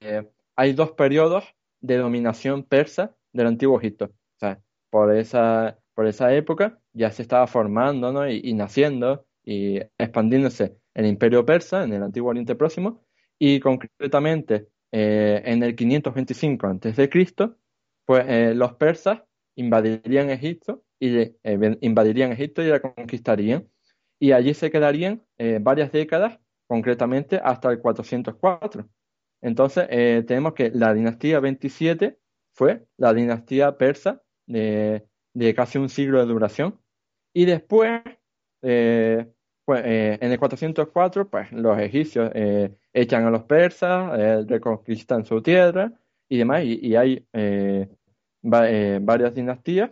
hay 0.57 0.73
dos 0.73 0.93
periodos 0.93 1.45
de 1.81 1.99
dominación 1.99 2.63
persa 2.65 3.15
del 3.33 3.49
antiguo 3.49 3.79
Egipto. 3.79 4.11
Por 4.95 5.13
esa, 5.13 5.77
por 5.95 6.07
esa 6.07 6.33
época 6.37 6.79
ya 6.93 7.11
se 7.11 7.23
estaba 7.23 7.49
formando, 7.49 8.13
¿no? 8.13 8.31
y, 8.31 8.55
naciendo 8.55 9.27
y 9.43 9.79
expandiéndose 9.99 10.77
el 10.95 11.07
imperio 11.07 11.45
persa 11.45 11.83
en 11.83 11.95
el 11.95 12.05
antiguo 12.05 12.31
Oriente 12.31 12.55
Próximo 12.55 13.05
y 13.37 13.59
concretamente 13.59 14.69
eh, 14.93 15.43
en 15.47 15.65
el 15.65 15.75
525 15.75 16.69
a.C., 16.69 17.11
pues 18.05 18.25
eh, 18.29 18.55
los 18.55 18.75
persas 18.75 19.23
invadirían 19.57 20.31
Egipto 20.31 20.85
y 21.01 21.19
eh, 21.19 21.79
invadirían 21.81 22.31
Egipto 22.31 22.63
y 22.63 22.67
la 22.67 22.79
conquistarían 22.79 23.69
y 24.21 24.31
allí 24.31 24.55
se 24.55 24.71
quedarían 24.71 25.25
varias 25.61 25.91
décadas, 25.91 26.39
concretamente 26.69 27.41
hasta 27.43 27.69
el 27.69 27.81
404. 27.81 28.89
Entonces 29.41 29.89
tenemos 30.25 30.55
que 30.55 30.71
la 30.71 30.95
dinastía 30.95 31.41
27 31.41 32.17
fue 32.53 32.87
la 32.97 33.13
dinastía 33.13 33.77
persa 33.77 34.24
de, 34.47 35.07
casi 35.55 35.79
un 35.79 35.89
siglo 35.89 36.19
de 36.21 36.27
duración 36.27 36.79
y 37.33 37.45
después 37.47 38.03
eh, 38.63 39.27
pues, 39.65 39.83
eh, 39.85 40.19
en 40.21 40.33
el 40.33 40.39
404, 40.39 41.29
pues 41.29 41.53
los 41.53 41.79
egipcios 41.79 42.31
eh, 42.35 42.75
echan 42.93 43.25
a 43.25 43.31
los 43.31 43.45
persas, 43.45 44.47
reconquistan 44.49 45.25
su 45.25 45.43
tierra 45.43 45.93
y 46.29 46.39
demás, 46.39 46.65
y, 46.65 46.97
hay 46.97 47.27
va- 48.43 48.99
varias 49.01 49.35
dinastías, 49.35 49.91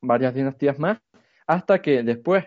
varias 0.00 0.34
dinastías 0.34 0.78
más, 0.78 0.98
hasta 1.46 1.80
que 1.80 2.02
después, 2.02 2.44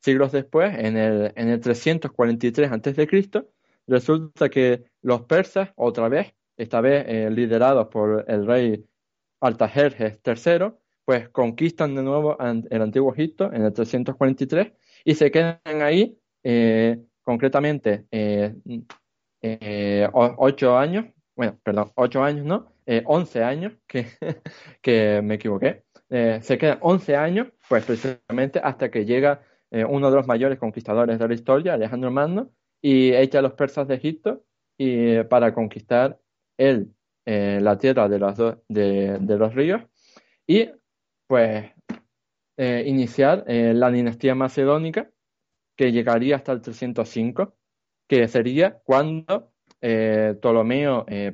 siglos 0.00 0.32
después, 0.32 0.74
en 0.78 0.96
el, 0.96 1.32
en 1.36 1.48
el 1.48 1.60
343 1.60 2.70
a.C., 2.72 3.44
resulta 3.86 4.48
que 4.48 4.84
los 5.02 5.22
persas, 5.22 5.70
otra 5.76 6.08
vez, 6.08 6.34
esta 6.56 6.80
vez 6.80 7.32
liderados 7.32 7.88
por 7.88 8.24
el 8.28 8.46
rey 8.46 8.84
Artajerjes 9.42 10.20
III, 10.24 10.72
pues 11.04 11.28
conquistan 11.30 11.94
de 11.94 12.02
nuevo 12.02 12.38
el 12.38 12.82
antiguo 12.82 13.12
Egipto 13.12 13.52
en 13.52 13.64
el 13.64 13.72
343 13.72 14.72
y 15.04 15.14
se 15.14 15.30
quedan 15.30 15.60
ahí 15.64 16.18
eh, 16.44 16.98
concretamente 17.22 18.06
eh, 18.10 18.54
eh, 19.42 20.08
ocho 20.12 20.78
años, 20.78 21.06
bueno, 21.34 21.58
perdón, 21.62 21.90
ocho 21.96 22.22
años 22.22 22.46
no, 22.46 22.72
once 23.04 23.42
años, 23.42 23.72
que, 23.86 24.06
que 24.80 25.20
me 25.22 25.34
equivoqué, 25.34 25.84
se 26.08 26.58
quedan 26.58 26.78
once 26.80 27.16
años, 27.16 27.48
pues 27.68 27.84
precisamente 27.84 28.60
hasta 28.62 28.90
que 28.90 29.04
llega 29.04 29.42
uno 29.88 30.10
de 30.10 30.16
los 30.16 30.26
mayores 30.26 30.58
conquistadores 30.58 31.18
de 31.18 31.28
la 31.28 31.34
historia, 31.34 31.74
Alejandro 31.74 32.10
Magno, 32.10 32.50
y 32.80 33.12
echa 33.12 33.38
a 33.38 33.42
los 33.42 33.54
persas 33.54 33.88
de 33.88 33.94
Egipto 33.94 34.44
y, 34.76 35.22
para 35.24 35.54
conquistar 35.54 36.20
él 36.58 36.92
eh, 37.24 37.58
la 37.62 37.78
tierra 37.78 38.08
de 38.08 38.18
dos- 38.18 38.58
de, 38.68 39.36
los 39.38 39.54
ríos 39.54 39.82
y 40.46 40.68
pues 41.26 41.70
eh, 42.56 42.84
iniciar 42.86 43.44
eh, 43.46 43.72
la 43.74 43.90
dinastía 43.90 44.34
macedónica 44.34 45.10
que 45.76 45.92
llegaría 45.92 46.36
hasta 46.36 46.52
el 46.52 46.60
305, 46.60 47.56
que 48.06 48.28
sería 48.28 48.78
cuando 48.84 49.52
Ptolomeo 49.80 51.06
I, 51.08 51.32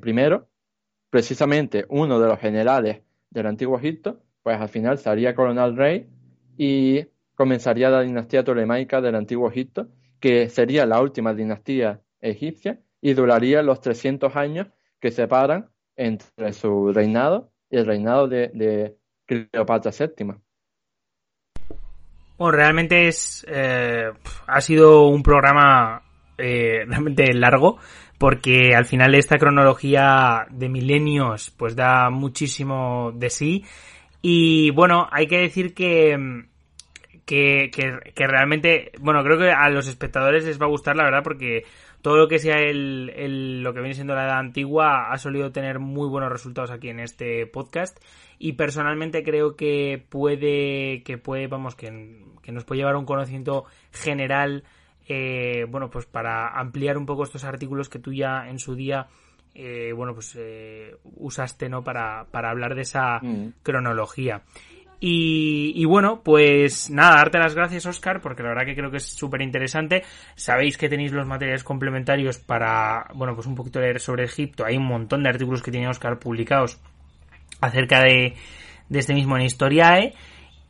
precisamente 1.11 1.85
uno 1.89 2.21
de 2.21 2.29
los 2.29 2.39
generales 2.39 3.03
del 3.31 3.47
antiguo 3.47 3.79
Egipto, 3.79 4.23
pues 4.43 4.59
al 4.61 4.69
final 4.69 4.99
se 4.99 5.11
haría 5.11 5.35
coronel 5.35 5.77
rey 5.77 6.09
y 6.57 7.07
comenzaría 7.35 7.91
la 7.91 8.03
dinastía 8.03 8.45
tolemaica 8.45 9.01
del 9.01 9.15
antiguo 9.15 9.51
Egipto, 9.51 9.89
que 10.21 10.49
sería 10.49 10.87
la 10.87 11.01
última 11.01 11.35
dinastía 11.35 12.01
egipcia 12.21 12.81
y 13.01 13.15
duraría 13.15 13.63
los 13.63 13.81
300 13.81 14.35
años 14.37 14.69
que 15.01 15.11
separan 15.11 15.71
entre 15.99 16.53
su 16.53 16.93
reinado 16.93 17.51
y 17.69 17.77
el 17.77 17.87
reinado 17.87 18.29
de, 18.29 18.51
de 18.55 18.97
Cleopatra 19.27 19.91
VII. 19.91 20.35
Bueno, 22.39 22.53
realmente 22.53 23.09
es 23.09 23.45
eh, 23.49 24.11
ha 24.47 24.61
sido 24.61 25.09
un 25.09 25.23
programa 25.23 26.03
eh, 26.39 26.85
realmente 26.89 27.35
largo 27.35 27.79
porque 28.17 28.75
al 28.75 28.85
final 28.85 29.15
esta 29.15 29.39
cronología 29.39 30.47
de 30.51 30.69
milenios 30.69 31.51
pues 31.57 31.77
da 31.77 32.11
muchísimo 32.11 33.13
de 33.15 33.31
sí 33.31 33.65
y 34.23 34.71
bueno 34.71 35.09
hay 35.11 35.27
que 35.27 35.39
decir 35.39 35.75
que 35.75 36.45
que, 37.27 37.71
que, 37.73 38.13
que 38.15 38.27
realmente 38.27 38.93
bueno 39.01 39.23
creo 39.23 39.39
que 39.39 39.51
a 39.51 39.69
los 39.69 39.87
espectadores 39.89 40.45
les 40.45 40.61
va 40.61 40.67
a 40.67 40.71
gustar 40.71 40.97
la 40.97 41.05
verdad 41.05 41.23
porque 41.23 41.65
todo 42.03 42.17
lo 42.17 42.29
que 42.29 42.39
sea 42.39 42.59
el, 42.59 43.13
el, 43.17 43.63
lo 43.63 43.75
que 43.75 43.81
viene 43.81 43.95
siendo 43.95 44.15
la 44.15 44.25
edad 44.25 44.39
antigua 44.39 45.11
ha 45.13 45.19
solido 45.19 45.51
tener 45.53 45.79
muy 45.79 46.09
buenos 46.09 46.31
resultados 46.31 46.71
aquí 46.71 46.89
en 46.89 47.01
este 47.01 47.47
podcast 47.47 47.99
y 48.39 48.53
personalmente 48.53 49.23
creo 49.25 49.57
que 49.57 50.05
puede 50.09 51.03
que 51.05 51.19
puede 51.19 51.49
vamos 51.49 51.75
que, 51.75 52.25
que 52.43 52.53
nos 52.53 52.65
puede 52.65 52.79
llevar 52.81 52.95
a 52.95 52.99
un 52.99 53.07
conocimiento 53.07 53.65
general 53.93 54.65
eh, 55.09 55.65
bueno, 55.69 55.89
pues 55.91 56.05
para 56.05 56.49
ampliar 56.59 56.99
un 56.99 57.07
poco 57.07 57.25
estos 57.25 57.45
artículos 57.45 57.89
que 57.89 57.99
tú 57.99 58.13
ya 58.13 58.47
en 58.49 58.59
su 58.59 58.75
día, 58.75 59.09
eh, 59.55 59.93
bueno, 59.97 60.13
pues 60.13 60.37
eh, 60.39 60.97
usaste, 61.03 61.71
¿no? 61.71 61.83
Para, 61.83 62.27
para 62.31 62.51
hablar 62.51 62.75
de 62.75 62.83
esa 62.83 63.19
Mm. 63.23 63.55
cronología. 63.63 64.43
Y, 65.01 65.73
y 65.77 65.85
bueno, 65.85 66.23
pues 66.25 66.91
nada, 66.91 67.17
darte 67.17 67.39
las 67.39 67.55
gracias, 67.55 67.87
Oscar, 67.87 68.21
porque 68.21 68.43
la 68.43 68.51
verdad 68.51 68.65
que 68.65 68.75
creo 68.75 68.91
que 68.91 68.97
es 68.97 69.07
súper 69.07 69.43
interesante. 69.43 70.03
Sabéis 70.35 70.77
que 70.77 70.89
tenéis 70.89 71.13
los 71.13 71.27
materiales 71.27 71.63
complementarios 71.63 72.39
para, 72.39 73.07
bueno, 73.15 73.35
pues 73.35 73.47
un 73.47 73.55
poquito 73.55 73.81
leer 73.81 74.01
sobre 74.01 74.25
Egipto. 74.25 74.65
Hay 74.65 74.77
un 74.77 74.87
montón 74.87 75.23
de 75.23 75.29
artículos 75.29 75.63
que 75.63 75.71
tiene 75.71 75.89
Oscar 75.89 76.19
publicados 76.19 76.81
acerca 77.61 78.01
de, 78.01 78.35
de 78.89 78.99
este 78.99 79.15
mismo 79.15 79.37
en 79.37 79.43
Historiae. 79.43 80.15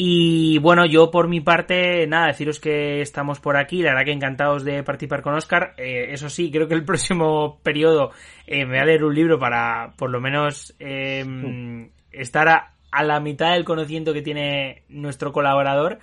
Y 0.01 0.59
bueno, 0.59 0.87
yo 0.87 1.11
por 1.11 1.27
mi 1.27 1.41
parte, 1.41 2.07
nada, 2.07 2.29
deciros 2.29 2.61
que 2.61 3.01
estamos 3.01 3.41
por 3.41 3.57
aquí. 3.57 3.83
La 3.83 3.91
verdad 3.91 4.05
que 4.05 4.13
encantados 4.13 4.65
de 4.65 4.85
participar 4.85 5.23
con 5.23 5.35
Oscar. 5.35 5.75
Eh, 5.77 6.13
eso 6.13 6.29
sí, 6.29 6.53
creo 6.53 6.69
que 6.69 6.75
el 6.75 6.85
próximo 6.87 7.61
periodo 7.63 8.13
eh, 8.47 8.65
me 8.65 8.73
voy 8.73 8.79
a 8.79 8.85
leer 8.85 9.05
un 9.05 9.15
libro 9.15 9.39
para 9.39 9.95
por 9.97 10.11
lo 10.11 10.21
menos 10.21 10.77
eh, 10.79 11.91
estar 12.13 12.49
a, 12.49 12.75
a 12.91 13.05
la 13.05 13.21
mitad 13.21 13.53
del 13.53 13.65
conocimiento 13.65 14.13
que 14.13 14.23
tiene 14.23 14.83
nuestro 14.89 15.33
colaborador. 15.33 15.99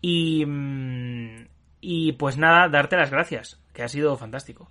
Y, 0.00 0.44
mm, 0.46 1.46
y 1.80 2.12
pues 2.12 2.38
nada, 2.38 2.68
darte 2.68 2.96
las 2.96 3.10
gracias, 3.10 3.60
que 3.72 3.82
ha 3.82 3.88
sido 3.88 4.16
fantástico. 4.16 4.68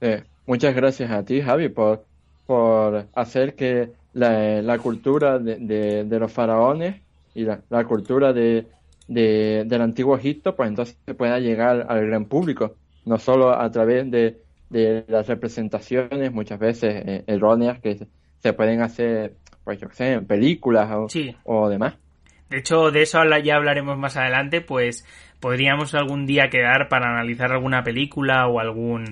Eh, 0.00 0.24
muchas 0.46 0.74
gracias 0.74 1.10
a 1.10 1.24
ti, 1.24 1.40
Javi, 1.40 1.68
por, 1.68 2.04
por 2.46 3.06
hacer 3.14 3.54
que 3.54 3.92
la, 4.14 4.60
la 4.62 4.78
cultura 4.78 5.38
de, 5.38 6.04
de, 6.04 6.18
los 6.18 6.32
faraones 6.32 7.00
y 7.34 7.44
la, 7.44 7.60
la 7.70 7.84
cultura 7.84 8.32
de, 8.32 8.66
de, 9.08 9.64
del 9.66 9.80
antiguo 9.80 10.16
Egipto, 10.16 10.54
pues 10.54 10.68
entonces 10.68 10.96
pueda 11.16 11.38
llegar 11.38 11.86
al 11.88 12.06
gran 12.06 12.26
público, 12.26 12.74
no 13.04 13.18
solo 13.18 13.50
a 13.50 13.70
través 13.70 14.10
de, 14.10 14.42
de 14.70 15.04
las 15.08 15.26
representaciones 15.26 16.32
muchas 16.32 16.58
veces 16.58 17.02
eh, 17.06 17.24
erróneas 17.26 17.80
que 17.80 18.06
se 18.38 18.52
pueden 18.52 18.82
hacer, 18.82 19.36
pues 19.64 19.80
yo 19.80 19.88
qué 19.88 19.94
sé, 19.94 20.12
en 20.12 20.26
películas 20.26 20.90
o, 20.92 21.08
Sí. 21.08 21.34
o 21.44 21.68
demás. 21.68 21.94
De 22.50 22.58
hecho, 22.58 22.90
de 22.90 23.02
eso 23.02 23.18
ya 23.42 23.56
hablaremos 23.56 23.96
más 23.96 24.16
adelante, 24.16 24.60
pues 24.60 25.06
podríamos 25.40 25.94
algún 25.94 26.26
día 26.26 26.48
quedar 26.50 26.88
para 26.88 27.08
analizar 27.08 27.50
alguna 27.52 27.82
película 27.82 28.46
o 28.46 28.60
algún 28.60 29.04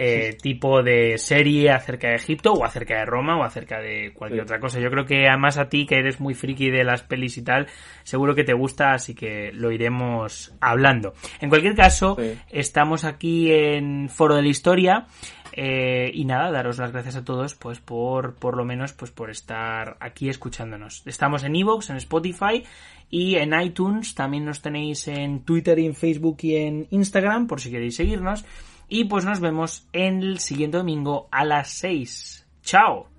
eh, 0.00 0.36
tipo 0.40 0.80
de 0.84 1.18
serie 1.18 1.70
acerca 1.70 2.08
de 2.10 2.14
Egipto 2.16 2.52
o 2.52 2.64
acerca 2.64 2.98
de 2.98 3.04
Roma 3.04 3.36
o 3.36 3.42
acerca 3.42 3.80
de 3.80 4.12
cualquier 4.14 4.42
Sí. 4.42 4.44
otra 4.44 4.60
cosa. 4.60 4.78
Yo 4.78 4.90
creo 4.90 5.04
que 5.04 5.26
además 5.26 5.58
a 5.58 5.68
ti, 5.68 5.86
que 5.86 5.96
eres 5.96 6.20
muy 6.20 6.34
friki 6.34 6.70
de 6.70 6.84
las 6.84 7.02
pelis 7.02 7.36
y 7.36 7.42
tal, 7.42 7.66
seguro 8.04 8.36
que 8.36 8.44
te 8.44 8.52
gusta, 8.52 8.92
así 8.92 9.16
que 9.16 9.50
lo 9.52 9.72
iremos 9.72 10.54
hablando. 10.60 11.14
En 11.40 11.48
cualquier 11.48 11.74
caso, 11.74 12.16
Sí. 12.16 12.38
estamos 12.50 13.04
aquí 13.04 13.50
en 13.50 14.08
Foro 14.08 14.36
de 14.36 14.42
la 14.42 14.48
Historia. 14.48 15.06
Eh, 15.60 16.12
y 16.14 16.24
nada, 16.24 16.52
daros 16.52 16.78
las 16.78 16.92
gracias 16.92 17.16
a 17.16 17.24
todos, 17.24 17.56
pues 17.56 17.80
por, 17.80 18.36
por 18.36 18.56
lo 18.56 18.64
menos, 18.64 18.92
pues 18.92 19.10
por 19.10 19.28
estar 19.28 19.96
aquí 19.98 20.28
escuchándonos. 20.28 21.02
Estamos 21.04 21.42
en 21.42 21.56
Evox, 21.56 21.90
en 21.90 21.96
Spotify 21.96 22.62
y 23.10 23.34
en 23.34 23.60
iTunes. 23.60 24.14
También 24.14 24.44
nos 24.44 24.62
tenéis 24.62 25.08
en 25.08 25.40
Twitter 25.40 25.76
y 25.80 25.86
en 25.86 25.96
Facebook 25.96 26.36
y 26.42 26.54
en 26.54 26.86
Instagram, 26.90 27.48
por 27.48 27.60
si 27.60 27.72
queréis 27.72 27.96
seguirnos. 27.96 28.44
Y 28.88 29.06
pues 29.06 29.24
nos 29.24 29.40
vemos 29.40 29.88
el 29.92 30.38
siguiente 30.38 30.76
domingo 30.76 31.26
a 31.32 31.44
las 31.44 31.70
6. 31.70 32.46
¡Chao! 32.62 33.17